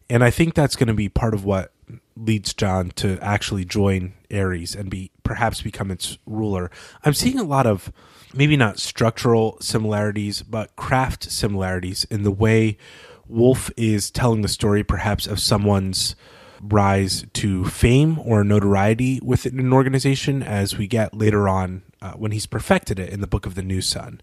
And 0.09 0.23
I 0.23 0.29
think 0.29 0.53
that's 0.53 0.75
going 0.75 0.87
to 0.87 0.93
be 0.93 1.09
part 1.09 1.33
of 1.33 1.43
what 1.43 1.73
leads 2.15 2.53
John 2.53 2.91
to 2.91 3.19
actually 3.21 3.65
join 3.65 4.13
Ares 4.33 4.75
and 4.75 4.89
be 4.89 5.11
perhaps 5.23 5.61
become 5.61 5.91
its 5.91 6.17
ruler. 6.25 6.71
I'm 7.03 7.13
seeing 7.13 7.39
a 7.39 7.43
lot 7.43 7.67
of 7.67 7.91
maybe 8.33 8.57
not 8.57 8.79
structural 8.79 9.57
similarities, 9.59 10.41
but 10.41 10.75
craft 10.75 11.31
similarities 11.31 12.05
in 12.05 12.23
the 12.23 12.31
way 12.31 12.77
Wolfe 13.27 13.71
is 13.75 14.11
telling 14.11 14.41
the 14.41 14.47
story 14.47 14.83
perhaps 14.83 15.27
of 15.27 15.39
someone's 15.39 16.15
rise 16.61 17.25
to 17.33 17.65
fame 17.65 18.19
or 18.19 18.43
notoriety 18.43 19.19
within 19.21 19.59
an 19.59 19.73
organization 19.73 20.41
as 20.41 20.77
we 20.77 20.87
get 20.87 21.13
later 21.13 21.49
on 21.49 21.83
uh, 22.01 22.13
when 22.13 22.31
he's 22.31 22.45
perfected 22.45 22.97
it 22.97 23.09
in 23.09 23.19
the 23.19 23.27
book 23.27 23.45
of 23.45 23.55
the 23.55 23.61
new 23.61 23.81
sun 23.81 24.21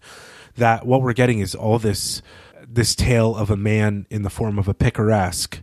that 0.55 0.85
what 0.85 1.01
we're 1.01 1.13
getting 1.13 1.39
is 1.39 1.55
all 1.55 1.79
this 1.79 2.21
this 2.67 2.95
tale 2.95 3.35
of 3.35 3.49
a 3.51 3.57
man 3.57 4.05
in 4.09 4.23
the 4.23 4.29
form 4.29 4.57
of 4.57 4.67
a 4.67 4.73
picaresque 4.73 5.61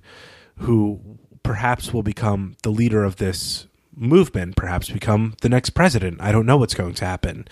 who 0.59 1.19
perhaps 1.43 1.93
will 1.93 2.03
become 2.03 2.57
the 2.63 2.71
leader 2.71 3.05
of 3.05 3.17
this 3.17 3.67
movement 3.95 4.57
perhaps 4.57 4.89
become 4.89 5.35
the 5.43 5.49
next 5.49 5.71
president 5.71 6.21
i 6.21 6.33
don't 6.33 6.47
know 6.47 6.57
what's 6.57 6.75
going 6.75 6.95
to 6.95 7.05
happen 7.05 7.47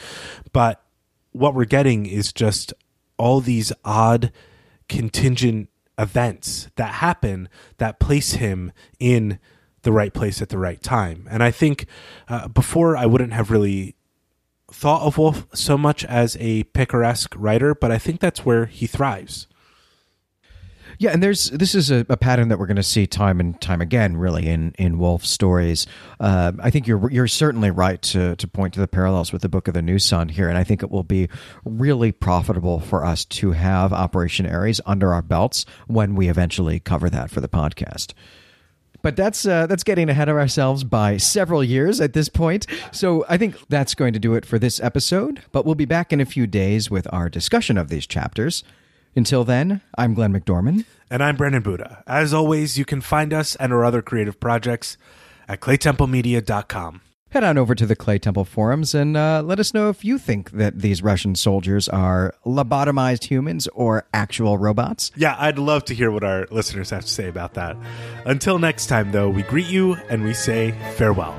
but 0.53 0.83
what 1.33 1.55
we're 1.55 1.65
getting 1.65 2.07
is 2.07 2.33
just 2.33 2.73
all 3.17 3.41
these 3.41 3.73
odd 3.85 4.33
contingent 4.89 5.69
events 5.99 6.69
that 6.77 6.95
happen 6.95 7.49
that 7.79 7.99
place 7.99 8.33
him 8.33 8.73
in 8.99 9.39
the 9.83 9.93
right 9.93 10.13
place 10.13 10.41
at 10.41 10.49
the 10.49 10.59
right 10.59 10.83
time. 10.83 11.27
And 11.31 11.43
I 11.43 11.51
think 11.51 11.87
uh, 12.29 12.49
before 12.49 12.97
I 12.97 13.07
wouldn't 13.07 13.33
have 13.33 13.51
really 13.51 13.97
thought 14.71 15.03
of 15.03 15.19
Wolfe 15.19 15.47
so 15.55 15.79
much 15.79 16.05
as 16.05 16.37
a 16.41 16.65
picaresque 16.65 17.35
writer, 17.37 17.75
but 17.75 17.91
I 17.91 17.99
think 17.99 18.21
that's 18.21 18.45
where 18.45 18.67
he 18.67 18.87
thrives. 18.87 19.47
Yeah, 21.01 21.11
and 21.11 21.23
there's 21.23 21.51
this 21.51 21.77
is 21.77 21.93
a, 21.93 22.05
a 22.09 22.17
pattern 22.17 22.49
that 22.49 22.59
we're 22.59 22.67
going 22.67 22.77
to 22.77 22.83
see 22.83 23.07
time 23.07 23.39
and 23.39 23.59
time 23.61 23.81
again, 23.81 24.17
really, 24.17 24.49
in 24.49 24.75
in 24.79 24.99
Wolfe's 24.99 25.31
stories. 25.31 25.87
Uh, 26.19 26.53
I 26.61 26.71
think 26.71 26.89
you're 26.89 27.09
you're 27.11 27.29
certainly 27.29 27.71
right 27.71 28.03
to 28.03 28.35
to 28.35 28.49
point 28.49 28.75
to 28.75 28.81
the 28.81 28.89
parallels 28.89 29.33
with 29.33 29.43
the 29.43 29.49
Book 29.49 29.69
of 29.69 29.75
the 29.75 29.83
New 29.83 30.01
Sun 30.01 30.31
here, 30.31 30.49
and 30.49 30.59
I 30.59 30.65
think 30.65 30.83
it 30.83 30.91
will 30.91 31.05
be 31.05 31.29
really 31.65 32.11
profitable 32.11 32.81
for 32.81 33.05
us 33.05 33.25
to 33.27 33.53
have 33.53 33.93
Operation 33.93 34.45
Ares 34.45 34.81
under 34.87 35.15
our 35.15 35.23
belts 35.23 35.65
when 35.87 36.17
we 36.17 36.29
eventually 36.29 36.81
cover 36.81 37.09
that 37.11 37.31
for 37.31 37.41
the 37.41 37.49
podcast. 37.49 38.13
But 39.01 39.15
that's 39.15 39.47
uh, 39.47 39.69
that's 39.69 39.85
getting 39.85 40.09
ahead 40.09 40.29
of 40.29 40.37
ourselves 40.37 40.83
by 40.83 41.17
several 41.17 41.63
years 41.63 42.01
at 42.01 42.13
this 42.13 42.29
point. 42.29 42.67
So 42.91 43.25
I 43.29 43.39
think 43.39 43.57
that's 43.69 43.95
going 43.95 44.15
to 44.15 44.19
do 44.19 44.35
it 44.35 44.45
for 44.45 44.59
this 44.59 44.81
episode. 44.81 45.43
But 45.53 45.65
we'll 45.65 45.77
be 45.77 45.85
back 45.85 46.13
in 46.13 46.21
a 46.21 46.27
few 46.27 46.49
days 46.49 46.91
with 46.91 47.07
our 47.13 47.29
discussion 47.29 47.79
of 47.79 47.89
these 47.89 48.07
chapters. 48.07 48.65
Until 49.15 49.45
then, 49.45 49.81
I'm 49.97 50.15
Glenn 50.15 50.33
McDorman. 50.33 50.85
And 51.11 51.23
I'm 51.23 51.37
Brandon 51.37 51.63
Buddha. 51.63 52.03
As 52.07 52.35
always, 52.35 52.79
you 52.79 52.85
can 52.85 53.01
find 53.01 53.33
us 53.33 53.57
and 53.57 53.73
our 53.73 53.85
other 53.85 54.03
creative 54.03 54.39
projects 54.39 54.97
at 55.49 55.61
claytemplemedia.com. 55.61 57.01
Head 57.31 57.45
on 57.45 57.59
over 57.59 57.75
to 57.75 57.85
the 57.85 57.95
Claytemple 57.97 58.47
forums 58.47 58.95
and 58.95 59.15
uh, 59.15 59.43
let 59.45 59.61
us 59.61 59.75
know 59.75 59.91
if 59.91 60.03
you 60.03 60.17
think 60.17 60.53
that 60.53 60.79
these 60.79 61.03
Russian 61.03 61.35
soldiers 61.35 61.87
are 61.87 62.35
lobotomized 62.47 63.25
humans 63.25 63.69
or 63.75 64.07
actual 64.15 64.57
robots. 64.57 65.11
Yeah, 65.15 65.37
I'd 65.39 65.59
love 65.59 65.85
to 65.87 65.95
hear 65.95 66.11
what 66.11 66.25
our 66.25 66.47
listeners 66.51 66.89
have 66.89 67.05
to 67.05 67.11
say 67.11 67.29
about 67.29 67.53
that. 67.55 67.77
Until 68.25 68.59
next 68.59 68.87
time, 68.87 69.13
though, 69.13 69.29
we 69.29 69.43
greet 69.43 69.67
you 69.67 69.95
and 70.09 70.25
we 70.25 70.33
say 70.33 70.73
farewell. 70.97 71.35